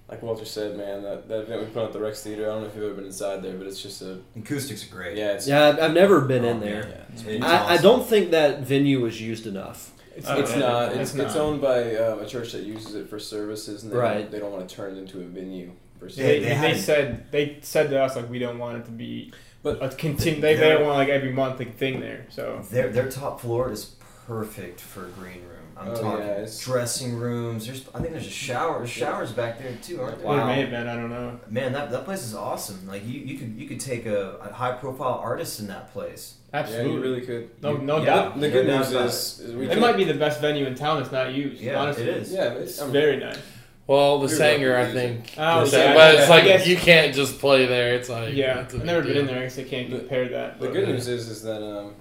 like 0.09 0.23
Walter 0.23 0.45
said, 0.45 0.77
man, 0.77 1.03
that, 1.03 1.29
that 1.29 1.41
event 1.43 1.61
we 1.63 1.67
put 1.69 1.81
on 1.81 1.87
at 1.87 1.93
the 1.93 2.01
Rex 2.01 2.23
Theater. 2.23 2.45
I 2.45 2.53
don't 2.53 2.63
know 2.63 2.69
if 2.69 2.75
you've 2.75 2.85
ever 2.85 2.95
been 2.95 3.05
inside 3.07 3.43
there, 3.43 3.57
but 3.57 3.67
it's 3.67 3.83
just 3.83 4.01
a 4.03 4.19
Acoustics 4.37 4.87
are 4.91 4.95
great. 4.95 5.17
yeah. 5.17 5.33
It's 5.33 5.47
Yeah, 5.49 5.69
I've, 5.69 5.81
I've 5.81 5.93
never 5.93 6.21
been 6.23 6.45
Oh, 6.45 6.51
in 6.51 6.61
there. 6.61 6.89
yeah. 6.89 7.05
It's, 7.15 7.23
It's 7.25 7.45
I, 7.45 7.75
I 7.75 7.77
don't 7.79 8.07
think 8.07 8.31
that 8.31 8.61
venue 8.61 9.01
was 9.01 9.21
used 9.21 9.47
enough. 9.47 9.93
It's, 10.17 10.29
it's 10.29 10.51
Okay. 10.51 10.61
not. 10.61 10.93
It's, 10.93 11.11
It's 11.13 11.15
it's, 11.15 11.35
not. 11.35 11.37
owned 11.37 11.61
by 11.61 11.95
um, 11.97 12.21
a 12.21 12.27
church 12.27 12.53
that 12.53 12.63
uses 12.65 12.95
it 12.95 13.09
for 13.09 13.19
services, 13.19 13.83
and 13.85 13.93
they 13.93 13.97
Right. 13.97 14.19
don't, 14.23 14.31
they 14.33 14.39
don't 14.41 14.53
want 14.53 14.69
to 14.69 14.75
turn 14.75 14.97
it 14.97 14.99
into 14.99 15.21
a 15.21 15.25
venue. 15.25 15.71
Per 16.01 16.09
se. 16.09 16.23
They, 16.23 16.39
They 16.41 16.45
they, 16.49 16.55
had- 16.55 16.77
said 16.79 17.31
they 17.31 17.59
said 17.61 17.91
to 17.91 18.01
us 18.03 18.17
like 18.17 18.29
we 18.31 18.39
don't 18.39 18.59
want 18.59 18.79
it 18.79 18.85
to 18.87 18.91
be 18.93 19.33
But- 19.63 19.83
a 19.83 19.89
continue. 19.91 20.41
They, 20.41 20.55
they 20.55 20.69
don't 20.71 20.85
want 20.87 20.97
like 20.97 21.09
every 21.09 21.33
month 21.33 21.59
like, 21.59 21.77
thing 21.77 22.01
there. 22.01 22.27
So 22.31 22.65
Their 22.71 22.89
their 22.91 23.11
top 23.11 23.41
floor 23.41 23.71
is 23.73 23.95
perfect 24.39 24.81
for 24.81 25.07
a 25.07 25.09
green 25.09 25.41
room. 25.43 25.55
I'm 25.77 25.89
Oh, 25.91 25.95
talking 25.95 26.27
yeah, 26.27 26.33
it's- 26.33 26.63
dressing 26.65 27.17
rooms. 27.17 27.67
There's 27.67 27.85
I 27.95 28.01
think 28.01 28.11
there's 28.13 28.27
a 28.27 28.31
shower. 28.31 28.79
There's 28.79 28.91
showers 28.91 29.33
back 29.33 29.59
there 29.59 29.73
too, 29.83 30.03
aren't 30.03 30.19
there? 30.19 30.27
or 30.27 30.41
it 30.41 30.45
may 30.47 30.61
have 30.61 30.71
been 30.71 30.87
I 30.87 30.97
don't 30.97 31.09
know. 31.09 31.39
Man, 31.49 31.73
that, 31.73 31.91
that 31.93 32.05
place 32.05 32.25
is 32.25 32.35
awesome. 32.35 32.87
Like 32.87 33.07
you, 33.07 33.21
you 33.21 33.39
could 33.39 33.55
you 33.57 33.67
could 33.67 33.81
take 33.81 34.05
a, 34.05 34.33
a 34.43 34.53
high 34.53 34.73
profile 34.73 35.19
artist 35.23 35.61
in 35.61 35.69
that 35.69 35.93
place. 35.93 36.35
Absolutely. 36.53 36.91
Yeah, 36.91 36.97
you 36.97 37.03
really 37.03 37.21
could. 37.23 37.63
no 37.63 37.77
no 37.77 37.99
yeah. 37.99 38.05
doubt. 38.07 38.41
The 38.41 38.51
good 38.51 38.67
No 38.67 38.79
news 38.79 38.93
is, 38.93 39.41
is 39.41 39.55
we 39.57 39.67
It 39.67 39.71
can- 39.71 39.81
might 39.81 39.97
be 39.97 40.05
the 40.05 40.15
best 40.15 40.41
venue 40.41 40.67
in 40.67 40.75
town 40.75 40.99
that's 40.99 41.13
not 41.13 41.33
used. 41.33 41.63
Yeah, 41.63 41.81
honestly. 41.81 42.03
it 42.05 42.09
is. 42.09 42.33
Yeah, 42.33 42.53
It's 42.55 42.73
it's, 42.73 42.81
I'm, 42.83 42.91
very 42.93 43.17
nice. 43.19 43.39
well, 43.87 44.19
the 44.19 44.27
You're 44.29 44.37
singer, 44.37 44.75
I 44.75 44.81
welcome 44.83 44.95
to 44.97 45.01
use 45.09 45.11
think. 45.17 45.35
Oh, 45.39 45.65
the 45.65 45.79
yeah, 45.79 45.95
but 45.95 46.15
it's 46.17 46.29
like 46.29 46.67
you 46.67 46.77
can't 46.77 47.15
just 47.15 47.39
play 47.39 47.67
there. 47.67 47.95
It's 47.95 48.09
like 48.09 48.35
Yeah, 48.35 48.61
it's 48.63 48.75
a 48.75 48.79
I've 48.79 48.85
never 48.85 49.03
big 49.03 49.13
been 49.13 49.21
in 49.21 49.27
there. 49.29 49.39
I 49.39 49.43
guess 49.43 49.59
I 49.61 49.63
can't 49.65 49.91
The- 49.91 49.99
compare 50.01 50.29
that. 50.31 50.59
The 50.59 50.67
but- 50.67 50.73
good 50.75 50.89
news 50.89 51.07
is 51.07 51.29
is 51.29 51.43
that 51.45 51.63
um, 51.63 51.95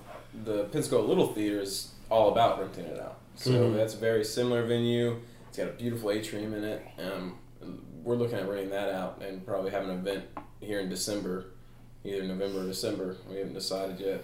the 0.44 0.64
Pensacola 0.66 1.06
Little 1.06 1.28
Theater 1.28 1.60
is 1.62 1.92
all 2.10 2.32
about 2.32 2.60
renting 2.60 2.86
it 2.86 3.00
out. 3.00 3.18
So 3.36 3.52
Mhm. 3.52 3.76
that's 3.76 3.94
a 3.94 3.98
very 3.98 4.24
similar 4.24 4.64
venue. 4.66 5.18
It's 5.50 5.58
got 5.58 5.68
a 5.68 5.72
beautiful 5.72 6.12
atrium 6.12 6.54
in 6.54 6.64
it. 6.64 6.82
Um, 7.00 7.38
we're 8.04 8.16
looking 8.16 8.38
at 8.38 8.48
renting 8.48 8.70
that 8.72 8.90
out 8.90 9.22
and 9.26 9.46
probably 9.46 9.72
having 9.72 9.90
an 9.90 9.98
event 10.00 10.24
here 10.62 10.80
in 10.80 10.90
December, 10.90 11.46
either 12.04 12.24
November 12.24 12.62
or 12.62 12.66
December. 12.66 13.18
We 13.30 13.38
haven't 13.38 13.54
decided 13.54 14.00
yet. 14.00 14.24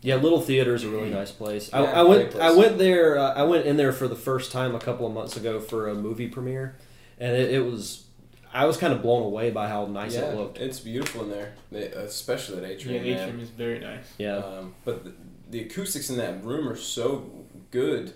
Yeah, 0.00 0.14
Little 0.16 0.40
Theater 0.40 0.74
is 0.74 0.84
a 0.84 0.88
really 0.88 1.10
nice 1.10 1.32
place. 1.32 1.70
I, 1.72 1.82
Yeah, 1.82 2.00
I 2.00 2.02
went. 2.02 2.30
place. 2.30 2.42
I 2.42 2.50
went 2.54 2.78
there. 2.78 3.18
Uh, 3.18 3.34
I 3.34 3.42
went 3.42 3.66
in 3.66 3.76
there 3.76 3.92
for 3.92 4.06
the 4.06 4.14
first 4.16 4.52
time 4.52 4.74
a 4.74 4.78
couple 4.78 5.06
of 5.06 5.12
months 5.12 5.36
ago 5.36 5.58
for 5.60 5.88
a 5.88 5.94
movie 5.94 6.28
premiere, 6.28 6.76
and 7.18 7.36
it, 7.36 7.50
it 7.54 7.60
was. 7.64 8.04
I 8.54 8.64
was 8.64 8.76
kind 8.78 8.92
of 8.94 9.02
blown 9.02 9.24
away 9.24 9.50
by 9.50 9.68
how 9.68 9.84
nice 9.86 10.14
yeah, 10.14 10.30
it 10.30 10.36
looked. 10.36 10.58
it's 10.58 10.80
beautiful 10.80 11.24
in 11.24 11.30
there, 11.30 11.52
They- 11.70 11.82
especially 11.88 12.60
that 12.60 12.66
yeah, 12.68 12.74
atrium. 12.74 13.02
the 13.02 13.10
man. 13.10 13.18
atrium 13.28 13.40
is 13.40 13.50
very 13.50 13.78
nice. 13.80 14.06
Yeah. 14.18 14.36
Um, 14.38 14.74
but 14.84 15.04
the, 15.50 15.58
the 15.58 15.64
acoustics 15.64 16.10
in 16.10 16.16
that 16.18 16.44
room 16.44 16.68
are 16.68 16.76
so 16.76 17.30
good 17.70 18.14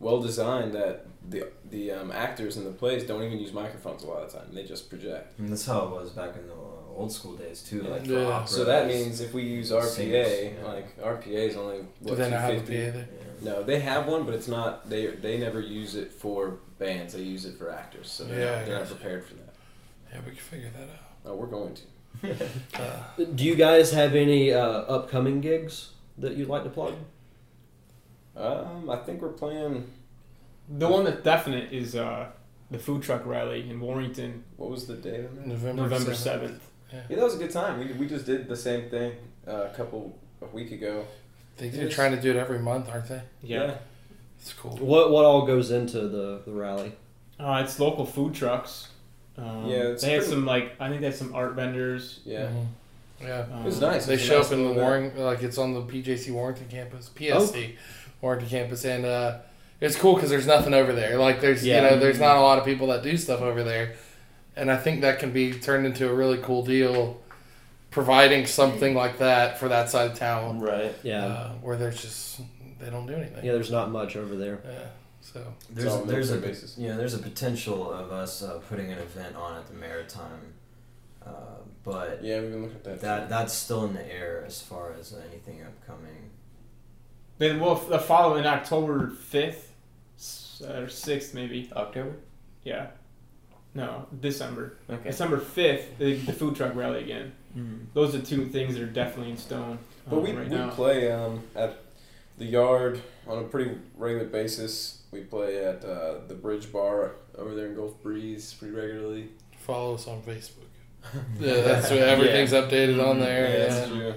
well 0.00 0.20
designed 0.20 0.72
that 0.74 1.06
the 1.28 1.48
the 1.70 1.90
um, 1.90 2.12
actors 2.12 2.56
in 2.56 2.64
the 2.64 2.70
plays 2.70 3.04
don't 3.04 3.22
even 3.22 3.38
use 3.38 3.52
microphones 3.52 4.02
a 4.02 4.06
lot 4.06 4.22
of 4.22 4.32
the 4.32 4.38
time. 4.38 4.48
They 4.54 4.64
just 4.64 4.88
project. 4.88 5.34
I 5.38 5.42
mean, 5.42 5.50
that's 5.50 5.66
how 5.66 5.80
it 5.86 5.90
was 5.90 6.10
back 6.10 6.36
in 6.36 6.46
the 6.46 6.52
uh, 6.52 6.94
old 6.96 7.10
school 7.12 7.34
days 7.36 7.62
too. 7.62 7.82
Yeah. 7.82 7.90
Like 7.90 8.06
for 8.06 8.12
Yeah. 8.12 8.26
opera, 8.26 8.48
So 8.48 8.64
that 8.64 8.86
means 8.86 9.20
if 9.20 9.34
we 9.34 9.42
use 9.42 9.70
RPA, 9.72 9.84
Singers, 9.84 10.52
yeah. 10.60 10.66
like 10.66 10.98
RPA 11.02 11.48
is 11.50 11.56
only 11.56 11.78
Do 11.78 11.86
what 12.00 12.18
they 12.18 12.30
not 12.30 12.40
have 12.40 12.50
a 12.50 12.60
250? 12.60 12.66
PA 12.66 12.96
there? 12.96 13.08
yeah. 13.10 13.50
No, 13.52 13.62
they 13.64 13.80
have 13.80 14.06
one, 14.06 14.22
but 14.24 14.34
it's 14.34 14.48
not. 14.48 14.88
They 14.88 15.06
they 15.08 15.36
never 15.38 15.60
use 15.60 15.94
it 15.96 16.12
for 16.12 16.58
bands. 16.78 17.14
They 17.14 17.22
use 17.22 17.44
it 17.44 17.58
for 17.58 17.70
actors. 17.72 18.08
So 18.10 18.24
they're, 18.24 18.38
Yeah, 18.40 18.56
not, 18.58 18.66
they're 18.66 18.78
not 18.78 18.86
prepared 18.88 19.24
for 19.24 19.34
that. 19.34 19.54
Yeah, 20.12 20.20
we 20.24 20.30
can 20.32 20.40
figure 20.40 20.70
that 20.78 20.84
out. 20.88 21.02
Oh, 21.26 21.34
we're 21.34 21.46
going 21.46 21.74
to. 21.74 21.82
Uh, 22.74 23.24
Do 23.34 23.44
you 23.44 23.54
guys 23.56 23.90
have 23.92 24.14
any 24.14 24.52
uh, 24.52 24.60
upcoming 24.60 25.40
gigs 25.42 25.90
that 26.18 26.36
you'd 26.36 26.48
like 26.48 26.64
to 26.64 26.70
plug? 26.70 26.94
Um, 28.36 28.90
I 28.90 28.96
think 28.96 29.22
we're 29.22 29.28
playing. 29.30 29.90
The 30.68 30.88
one 30.88 31.04
that's 31.04 31.22
definite 31.22 31.72
is 31.72 31.94
uh, 31.96 32.26
the 32.70 32.78
food 32.78 33.02
truck 33.02 33.24
rally 33.24 33.68
in 33.70 33.80
Warrington, 33.80 34.44
What 34.56 34.70
was 34.70 34.86
the 34.86 34.94
date 34.96 35.26
on 35.26 35.36
that? 35.36 35.46
November, 35.46 35.82
November 35.82 36.10
7th. 36.12 36.16
seventh. 36.16 36.70
Yeah, 36.92 37.16
that 37.16 37.24
was 37.24 37.34
a 37.34 37.38
good 37.38 37.50
time. 37.50 37.78
We, 37.78 37.92
we 37.94 38.06
just 38.06 38.26
did 38.26 38.48
the 38.48 38.56
same 38.56 38.88
thing 38.90 39.12
uh, 39.46 39.68
a 39.70 39.74
couple 39.74 40.18
a 40.42 40.46
week 40.46 40.72
ago. 40.72 41.04
I 41.56 41.60
think 41.60 41.74
It 41.74 41.76
they're 41.78 41.86
is- 41.88 41.94
trying 41.94 42.14
to 42.14 42.20
do 42.20 42.30
it 42.30 42.36
every 42.36 42.58
month, 42.58 42.88
aren't 42.90 43.08
they? 43.08 43.22
Yeah. 43.42 43.76
It's 44.38 44.52
cool. 44.52 44.76
What 44.76 45.10
what 45.10 45.24
all 45.24 45.46
goes 45.46 45.70
into 45.70 46.08
the, 46.08 46.42
the 46.44 46.52
rally? 46.52 46.92
Uh, 47.40 47.62
it's 47.64 47.80
local 47.80 48.04
food 48.04 48.34
trucks. 48.34 48.88
Um, 49.38 49.66
Yeah, 49.66 49.76
it's 49.88 50.02
they 50.02 50.10
had 50.12 50.18
pretty- 50.20 50.32
some 50.32 50.44
like 50.44 50.72
I 50.78 50.88
think 50.88 51.00
they 51.00 51.06
had 51.06 51.16
some 51.16 51.34
art 51.34 51.54
vendors. 51.54 52.20
Yeah, 52.24 52.46
Mhm. 52.48 52.66
Yeah. 53.20 53.46
Um, 53.52 53.62
it 53.62 53.64
was 53.64 53.80
nice. 53.80 54.06
They 54.06 54.14
It's 54.14 54.22
show 54.22 54.38
nice 54.38 54.46
up 54.46 54.52
in 54.52 54.62
the 54.62 54.68
little. 54.68 54.82
Warrington, 54.82 55.22
like 55.24 55.42
it's 55.42 55.58
on 55.58 55.74
the 55.74 55.82
PJC 55.82 56.30
Warrington 56.32 56.66
campus, 56.68 57.10
PSC 57.14 57.76
Warrington 58.20 58.48
campus, 58.48 58.84
and 58.84 59.04
uh, 59.06 59.38
it's 59.80 59.96
cool 59.96 60.14
because 60.14 60.30
there's 60.30 60.46
nothing 60.46 60.74
over 60.74 60.92
there. 60.92 61.18
Like 61.18 61.40
there's 61.40 61.64
Yeah. 61.64 61.76
you 61.84 61.90
know 61.90 61.98
there's 61.98 62.20
not 62.20 62.36
a 62.36 62.40
lot 62.40 62.58
of 62.58 62.64
people 62.64 62.88
that 62.88 63.02
do 63.02 63.16
stuff 63.16 63.40
over 63.40 63.62
there, 63.64 63.94
and 64.54 64.70
I 64.70 64.76
think 64.76 65.00
that 65.00 65.18
can 65.18 65.32
be 65.32 65.52
turned 65.52 65.86
into 65.86 66.08
a 66.10 66.14
really 66.14 66.38
cool 66.38 66.62
deal, 66.64 67.20
providing 67.90 68.46
something 68.46 68.94
like 68.94 69.18
that 69.18 69.58
for 69.58 69.68
that 69.68 69.88
side 69.90 70.10
of 70.10 70.18
town, 70.18 70.60
Right. 70.60 70.94
Yeah, 71.02 71.24
uh, 71.26 71.52
where 71.62 71.76
there's 71.76 72.00
just 72.02 72.40
they 72.78 72.90
don't 72.90 73.06
do 73.06 73.14
anything. 73.14 73.44
yeah. 73.44 73.52
There's 73.52 73.70
not 73.70 73.90
much 73.90 74.16
over 74.16 74.36
there. 74.36 74.60
Yeah. 74.64 74.78
So 75.22 75.42
There's 75.70 75.92
all 75.92 76.04
there's 76.04 76.30
a 76.30 76.34
military 76.34 76.52
bases. 76.52 76.76
yeah 76.78 76.94
there's 76.96 77.14
a 77.14 77.18
potential 77.18 77.90
of 77.92 78.12
us 78.12 78.42
uh, 78.44 78.60
putting 78.68 78.92
an 78.92 78.98
event 78.98 79.34
on 79.34 79.56
at 79.56 79.66
the 79.66 79.74
Maritime, 79.74 80.52
uh, 81.26 81.30
but 81.86 82.22
Yeah, 82.22 82.40
we've 82.40 82.50
been 82.50 82.62
looking 82.64 82.76
at 82.76 82.84
that. 82.84 83.00
that 83.00 83.22
too. 83.22 83.28
that's 83.30 83.54
still 83.54 83.84
in 83.86 83.94
the 83.94 84.12
air 84.14 84.44
as 84.46 84.60
far 84.60 84.92
as 85.00 85.14
anything 85.30 85.62
upcoming. 85.62 86.30
Then 87.38 87.60
well, 87.60 87.76
the 87.76 87.98
following 87.98 88.44
October 88.44 89.08
fifth 89.10 89.72
or 90.68 90.88
sixth 90.88 91.32
maybe. 91.32 91.70
October. 91.74 92.16
Yeah. 92.64 92.88
No, 93.74 94.06
December. 94.20 94.78
Okay. 94.88 95.10
December 95.10 95.38
fifth, 95.38 95.98
the, 95.98 96.14
the 96.16 96.32
food 96.32 96.56
truck 96.56 96.74
rally 96.74 97.02
again. 97.02 97.32
Mm. 97.56 97.86
Those 97.92 98.14
are 98.14 98.20
two 98.22 98.46
things 98.46 98.74
that 98.74 98.82
are 98.82 98.86
definitely 98.86 99.32
in 99.32 99.36
stone. 99.36 99.78
But 100.08 100.16
um, 100.16 100.22
we, 100.22 100.32
right 100.32 100.48
we 100.48 100.56
now. 100.56 100.70
play 100.70 101.12
um, 101.12 101.42
at 101.54 101.78
the 102.38 102.46
yard 102.46 103.00
on 103.26 103.38
a 103.38 103.42
pretty 103.42 103.76
regular 103.96 104.26
basis. 104.28 105.02
We 105.10 105.20
play 105.20 105.62
at 105.64 105.84
uh, 105.84 106.20
the 106.26 106.34
Bridge 106.34 106.72
Bar 106.72 107.12
over 107.36 107.54
there 107.54 107.66
in 107.66 107.74
Gulf 107.74 108.02
Breeze 108.02 108.54
pretty 108.54 108.74
regularly. 108.74 109.28
follow 109.58 109.94
us 109.94 110.06
on 110.08 110.22
Facebook. 110.22 110.65
yeah, 111.40 111.60
that's 111.62 111.90
where 111.90 112.06
everything's 112.06 112.52
updated 112.52 113.04
on 113.06 113.20
there. 113.20 113.48
Yeah, 113.48 113.56
Yeah. 113.58 113.66
that's 113.68 113.88
true. 113.90 114.14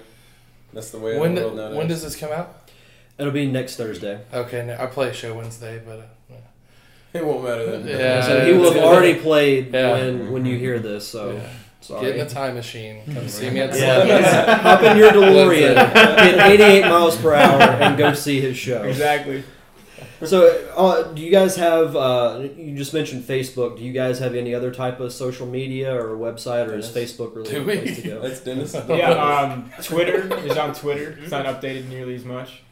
That's 0.73 0.89
the 0.91 0.99
way 0.99 1.17
When 1.17 1.35
the 1.35 1.41
world 1.41 1.55
nowadays. 1.57 1.77
when 1.77 1.87
does 1.87 2.03
this 2.03 2.15
come 2.15 2.31
out? 2.31 2.69
It'll 3.17 3.31
be 3.33 3.47
next 3.47 3.75
Thursday. 3.75 4.21
Okay, 4.33 4.65
no, 4.65 4.77
I 4.79 4.85
play 4.85 5.09
a 5.09 5.13
show 5.13 5.33
Wednesday, 5.35 5.81
but 5.85 5.99
uh, 5.99 6.35
it 7.13 7.25
won't 7.25 7.43
matter 7.43 7.65
then. 7.79 7.87
Yeah. 7.87 8.21
so 8.21 8.45
he 8.45 8.53
will 8.53 8.71
have 8.73 8.83
already 8.83 9.15
played 9.19 9.73
Yeah. 9.73 9.91
when 9.93 10.31
when 10.31 10.45
you 10.45 10.57
hear 10.57 10.79
this. 10.79 11.07
So 11.07 11.31
yeah. 11.33 11.49
sorry. 11.81 12.05
get 12.05 12.15
in 12.17 12.25
a 12.25 12.29
time 12.29 12.53
machine. 12.55 13.01
Come 13.13 13.27
see 13.27 13.49
me 13.49 13.59
at 13.61 13.75
Yeah, 13.77 14.05
Sluggies. 14.05 14.57
hop 14.61 14.83
in 14.83 14.97
your 14.97 15.11
DeLorean, 15.11 15.75
get 15.93 16.51
88 16.51 16.81
miles 16.83 17.17
per 17.17 17.33
hour, 17.33 17.61
and 17.61 17.97
go 17.97 18.13
see 18.13 18.39
his 18.39 18.55
show. 18.55 18.83
Exactly. 18.83 19.43
So, 20.25 20.47
uh, 20.75 21.03
do 21.13 21.21
you 21.21 21.31
guys 21.31 21.55
have? 21.55 21.95
Uh, 21.95 22.47
you 22.57 22.75
just 22.75 22.93
mentioned 22.93 23.23
Facebook. 23.23 23.77
Do 23.77 23.83
you 23.83 23.93
guys 23.93 24.19
have 24.19 24.35
any 24.35 24.53
other 24.53 24.69
type 24.71 24.99
of 24.99 25.13
social 25.13 25.47
media 25.47 25.95
or 25.95 26.17
website, 26.17 26.67
or 26.67 26.75
is 26.75 26.89
Facebook 26.89 27.35
really 27.35 27.49
Do 27.49 27.59
the 27.59 27.65
we? 27.65 27.77
place 27.77 27.95
to 28.01 28.07
go? 28.07 28.21
That's 28.27 28.39
Dennis. 28.41 28.73
Yeah. 28.89 29.11
Um, 29.11 29.71
Twitter 29.81 30.33
is 30.45 30.57
on 30.57 30.73
Twitter. 30.73 31.17
It's 31.21 31.31
not 31.31 31.45
updated 31.45 31.87
nearly 31.87 32.15
as 32.15 32.25
much. 32.25 32.63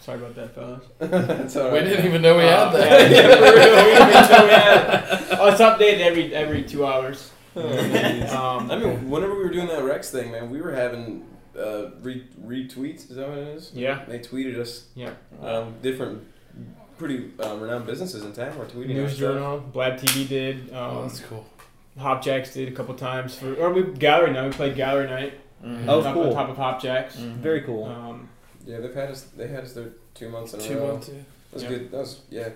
Sorry 0.00 0.18
about 0.18 0.34
that, 0.34 0.54
fellas. 0.54 0.82
That's 0.98 1.54
We 1.54 1.60
right. 1.62 1.84
didn't 1.84 2.04
even 2.06 2.20
know 2.22 2.36
we 2.36 2.42
had 2.42 2.58
Uh, 2.68 2.70
that. 2.72 3.10
yeah, 3.10 3.18
yeah, 3.20 3.36
for 3.36 3.42
real. 3.42 3.86
We 3.86 3.92
didn't 3.92 4.30
know 4.30 4.44
we 4.44 4.50
had- 4.50 5.38
Oh, 5.40 5.48
it's 5.48 5.60
updated 5.60 6.00
every 6.00 6.34
every 6.34 6.62
two 6.64 6.84
hours. 6.84 7.30
Um, 7.56 8.70
I 8.70 8.76
mean, 8.78 9.08
whenever 9.08 9.34
we 9.34 9.44
were 9.44 9.50
doing 9.50 9.68
that 9.68 9.82
Rex 9.84 10.10
thing, 10.10 10.30
man, 10.32 10.50
we 10.50 10.60
were 10.60 10.72
having 10.72 11.24
uh, 11.58 11.90
re- 12.02 12.26
retweets. 12.44 13.10
Is 13.10 13.16
that 13.16 13.28
what 13.28 13.38
it 13.38 13.48
is? 13.48 13.70
yeah. 13.74 14.04
They 14.06 14.18
tweeted 14.18 14.58
us. 14.58 14.86
Yeah. 14.94 15.12
Um, 15.40 15.74
different, 15.82 16.26
pretty 16.98 17.30
um, 17.40 17.60
renowned 17.60 17.86
businesses 17.86 18.22
in 18.24 18.32
town 18.32 18.56
were 18.58 18.64
tweeting 18.66 18.88
News. 18.88 19.18
Journal, 19.18 19.58
Blab 19.60 19.98
TV 19.98 20.28
did. 20.28 20.70
Oh, 20.72 20.98
Um, 21.00 21.08
that's 21.08 21.20
cool. 21.20 21.46
Hopjacks 21.98 22.54
did 22.54 22.68
a 22.68 22.72
couple 22.72 22.94
times 22.94 23.34
for, 23.34 23.54
or 23.56 23.72
we 23.72 23.82
gallery 23.82 24.32
night. 24.32 24.46
We 24.46 24.52
played 24.52 24.76
gallery 24.76 25.08
night. 25.08 25.34
Mm-hmm. 25.62 25.88
Oh, 25.88 26.02
top, 26.02 26.14
cool. 26.14 26.28
On 26.28 26.32
top 26.34 26.48
of 26.48 26.56
Hopjacks. 26.56 27.14
Very 27.16 27.60
cool. 27.62 27.84
Um, 27.84 28.28
Yeah, 28.66 28.80
they've 28.80 28.94
had 28.94 29.10
us. 29.10 29.22
They 29.36 29.48
had 29.48 29.64
us 29.64 29.72
there 29.74 29.90
two 30.14 30.28
months 30.28 30.54
in 30.54 30.60
a 30.60 30.62
Two 30.62 30.78
row. 30.78 30.92
months. 30.92 31.08
yeah. 31.08 31.14
That 31.14 31.54
was 31.54 31.62
Yeah. 31.64 31.68
good. 31.68 31.90
That 31.90 31.98
was 31.98 32.20
yeah, 32.30 32.48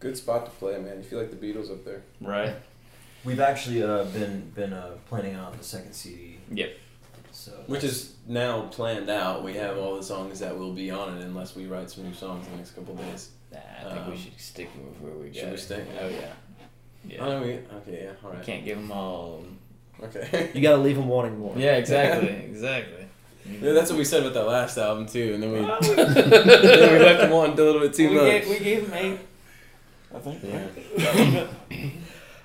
good 0.00 0.16
spot 0.16 0.44
to 0.44 0.50
play, 0.52 0.78
man. 0.78 0.98
You 0.98 1.02
feel 1.02 1.18
like 1.18 1.30
the 1.30 1.36
Beatles 1.36 1.70
up 1.70 1.84
there. 1.84 2.02
Right. 2.20 2.54
We've 3.24 3.40
actually 3.40 3.82
uh, 3.82 4.04
been 4.04 4.50
been 4.54 4.72
uh, 4.72 4.92
planning 5.08 5.34
out 5.34 5.56
the 5.58 5.64
second 5.64 5.92
CD. 5.92 6.38
Yep. 6.52 6.70
So 7.32 7.52
Which 7.66 7.84
is 7.84 8.14
now 8.26 8.62
planned 8.62 9.10
out. 9.10 9.42
We 9.44 9.54
have 9.54 9.76
all 9.78 9.96
the 9.96 10.02
songs 10.02 10.38
that 10.40 10.56
will 10.58 10.72
be 10.72 10.90
on 10.90 11.18
it, 11.18 11.24
unless 11.24 11.54
we 11.56 11.66
write 11.66 11.90
some 11.90 12.04
new 12.04 12.14
songs 12.14 12.46
in 12.46 12.52
the 12.52 12.58
next 12.58 12.72
couple 12.72 12.94
days. 12.94 13.30
Nah, 13.52 13.58
I 13.58 13.94
think 13.94 14.06
Um, 14.06 14.10
we 14.10 14.16
should 14.18 14.38
stick 14.40 14.68
with 14.74 15.00
where 15.00 15.14
we 15.14 15.28
go. 15.30 15.38
should 15.40 15.48
we 15.48 15.54
it. 15.54 15.58
stick? 15.58 15.84
Oh 16.00 16.08
yeah. 16.08 16.32
Yeah. 17.06 17.24
Oh, 17.24 17.40
we, 17.42 17.52
okay, 17.54 18.02
yeah, 18.04 18.10
all 18.24 18.32
We 18.36 18.44
can't 18.44 18.64
give 18.64 18.76
them 18.76 18.92
all. 18.92 19.44
Okay. 20.02 20.50
You 20.54 20.60
got 20.60 20.72
to 20.76 20.82
leave 20.82 20.96
them 20.96 21.08
wanting 21.08 21.38
more. 21.38 21.54
Yeah, 21.56 21.76
exactly, 21.76 22.28
exactly. 22.50 23.06
yeah, 23.50 23.72
that's 23.72 23.90
what 23.90 23.98
we 23.98 24.04
said 24.04 24.22
about 24.22 24.34
that 24.34 24.46
last 24.46 24.76
album 24.78 25.06
too, 25.06 25.32
and 25.34 25.42
then 25.42 25.52
we 25.52 25.58
then 25.96 26.92
we 26.92 26.98
left 27.04 27.20
them 27.20 27.30
wanting 27.30 27.58
a 27.58 27.62
little 27.62 27.80
bit 27.80 27.94
too 27.94 28.10
we 28.10 28.14
much. 28.16 28.24
gave, 28.24 28.48
we 28.48 28.58
gave 28.58 28.90
them 28.90 28.98
eight. 28.98 29.18
I 30.14 30.18
think. 30.18 30.42
Yeah. 30.44 31.46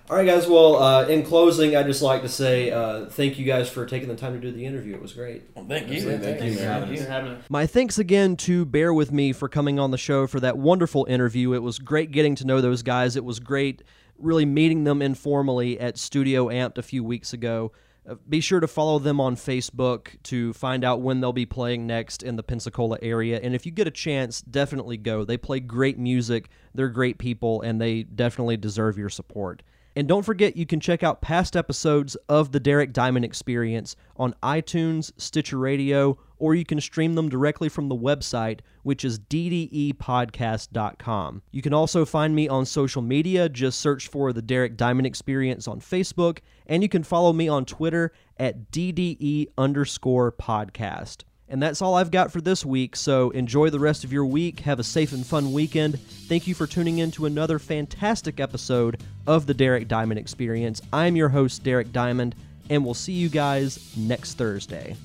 All 0.09 0.17
right, 0.17 0.25
guys. 0.25 0.47
Well, 0.47 0.75
uh, 0.75 1.07
in 1.07 1.23
closing, 1.23 1.77
I'd 1.77 1.85
just 1.85 2.01
like 2.01 2.23
to 2.23 2.29
say 2.29 2.71
uh, 2.71 3.05
thank 3.05 3.39
you 3.39 3.45
guys 3.45 3.69
for 3.69 3.85
taking 3.85 4.09
the 4.09 4.15
time 4.15 4.33
to 4.33 4.39
do 4.39 4.51
the 4.51 4.65
interview. 4.65 4.95
It 4.95 5.01
was 5.01 5.13
great. 5.13 5.43
Well, 5.55 5.65
thank 5.65 5.87
you. 5.87 5.95
Absolutely, 5.95 6.25
thank 6.25 6.43
you, 6.43 6.53
for 6.55 6.59
man. 6.59 6.67
having 6.67 6.89
thanks 6.89 7.01
us. 7.03 7.07
having 7.07 7.31
us. 7.31 7.43
My 7.49 7.65
thanks 7.65 7.97
again 7.97 8.35
to 8.37 8.65
Bear 8.65 8.93
With 8.93 9.13
Me 9.13 9.31
for 9.31 9.47
coming 9.47 9.79
on 9.79 9.91
the 9.91 9.97
show 9.97 10.27
for 10.27 10.41
that 10.41 10.57
wonderful 10.57 11.05
interview. 11.05 11.53
It 11.53 11.63
was 11.63 11.79
great 11.79 12.11
getting 12.11 12.35
to 12.35 12.45
know 12.45 12.59
those 12.59 12.83
guys. 12.83 13.15
It 13.15 13.23
was 13.23 13.39
great 13.39 13.81
really 14.17 14.45
meeting 14.45 14.83
them 14.83 15.01
informally 15.01 15.79
at 15.79 15.97
Studio 15.97 16.47
Amped 16.47 16.77
a 16.77 16.83
few 16.83 17.03
weeks 17.03 17.31
ago. 17.31 17.71
Uh, 18.07 18.15
be 18.27 18.41
sure 18.41 18.59
to 18.59 18.67
follow 18.67 18.99
them 18.99 19.21
on 19.21 19.37
Facebook 19.37 20.21
to 20.23 20.51
find 20.51 20.83
out 20.83 21.01
when 21.01 21.21
they'll 21.21 21.31
be 21.31 21.45
playing 21.45 21.87
next 21.87 22.21
in 22.23 22.35
the 22.35 22.43
Pensacola 22.43 22.97
area. 23.01 23.39
And 23.41 23.55
if 23.55 23.65
you 23.65 23.71
get 23.71 23.87
a 23.87 23.91
chance, 23.91 24.41
definitely 24.41 24.97
go. 24.97 25.23
They 25.23 25.37
play 25.37 25.61
great 25.61 25.97
music, 25.97 26.49
they're 26.73 26.89
great 26.89 27.17
people, 27.17 27.61
and 27.61 27.79
they 27.79 28.03
definitely 28.03 28.57
deserve 28.57 28.97
your 28.97 29.09
support. 29.09 29.63
And 29.95 30.07
don't 30.07 30.23
forget, 30.23 30.57
you 30.57 30.65
can 30.65 30.79
check 30.79 31.03
out 31.03 31.21
past 31.21 31.55
episodes 31.55 32.15
of 32.27 32.51
the 32.51 32.59
Derek 32.59 32.93
Diamond 32.93 33.25
Experience 33.25 33.95
on 34.17 34.33
iTunes, 34.41 35.11
Stitcher 35.17 35.59
Radio, 35.59 36.17
or 36.37 36.55
you 36.55 36.65
can 36.65 36.81
stream 36.81 37.13
them 37.13 37.29
directly 37.29 37.69
from 37.69 37.89
the 37.89 37.95
website, 37.95 38.61
which 38.81 39.05
is 39.05 39.19
ddepodcast.com. 39.19 41.43
You 41.51 41.61
can 41.61 41.73
also 41.73 42.05
find 42.05 42.35
me 42.35 42.49
on 42.49 42.65
social 42.65 43.03
media. 43.03 43.49
Just 43.49 43.79
search 43.79 44.07
for 44.07 44.33
the 44.33 44.41
Derek 44.41 44.77
Diamond 44.77 45.05
Experience 45.05 45.67
on 45.67 45.79
Facebook, 45.79 46.39
and 46.65 46.81
you 46.81 46.89
can 46.89 47.03
follow 47.03 47.31
me 47.31 47.47
on 47.47 47.65
Twitter 47.65 48.13
at 48.37 48.71
DDE 48.71 49.49
underscore 49.57 50.31
podcast. 50.31 51.23
And 51.49 51.61
that's 51.61 51.81
all 51.81 51.95
I've 51.95 52.09
got 52.09 52.31
for 52.31 52.41
this 52.41 52.65
week, 52.65 52.95
so 52.95 53.29
enjoy 53.31 53.69
the 53.69 53.79
rest 53.79 54.03
of 54.03 54.11
your 54.13 54.25
week. 54.25 54.61
Have 54.61 54.79
a 54.79 54.83
safe 54.83 55.11
and 55.11 55.25
fun 55.25 55.51
weekend. 55.53 55.99
Thank 55.99 56.47
you 56.47 56.55
for 56.55 56.65
tuning 56.65 56.99
in 56.99 57.11
to 57.11 57.25
another 57.25 57.59
fantastic 57.59 58.39
episode 58.39 59.01
of 59.27 59.45
the 59.45 59.53
Derek 59.53 59.87
Diamond 59.87 60.19
Experience. 60.19 60.81
I'm 60.91 61.15
your 61.15 61.29
host, 61.29 61.63
Derek 61.63 61.91
Diamond, 61.91 62.35
and 62.69 62.83
we'll 62.83 62.93
see 62.93 63.13
you 63.13 63.29
guys 63.29 63.93
next 63.95 64.33
Thursday. 64.35 64.95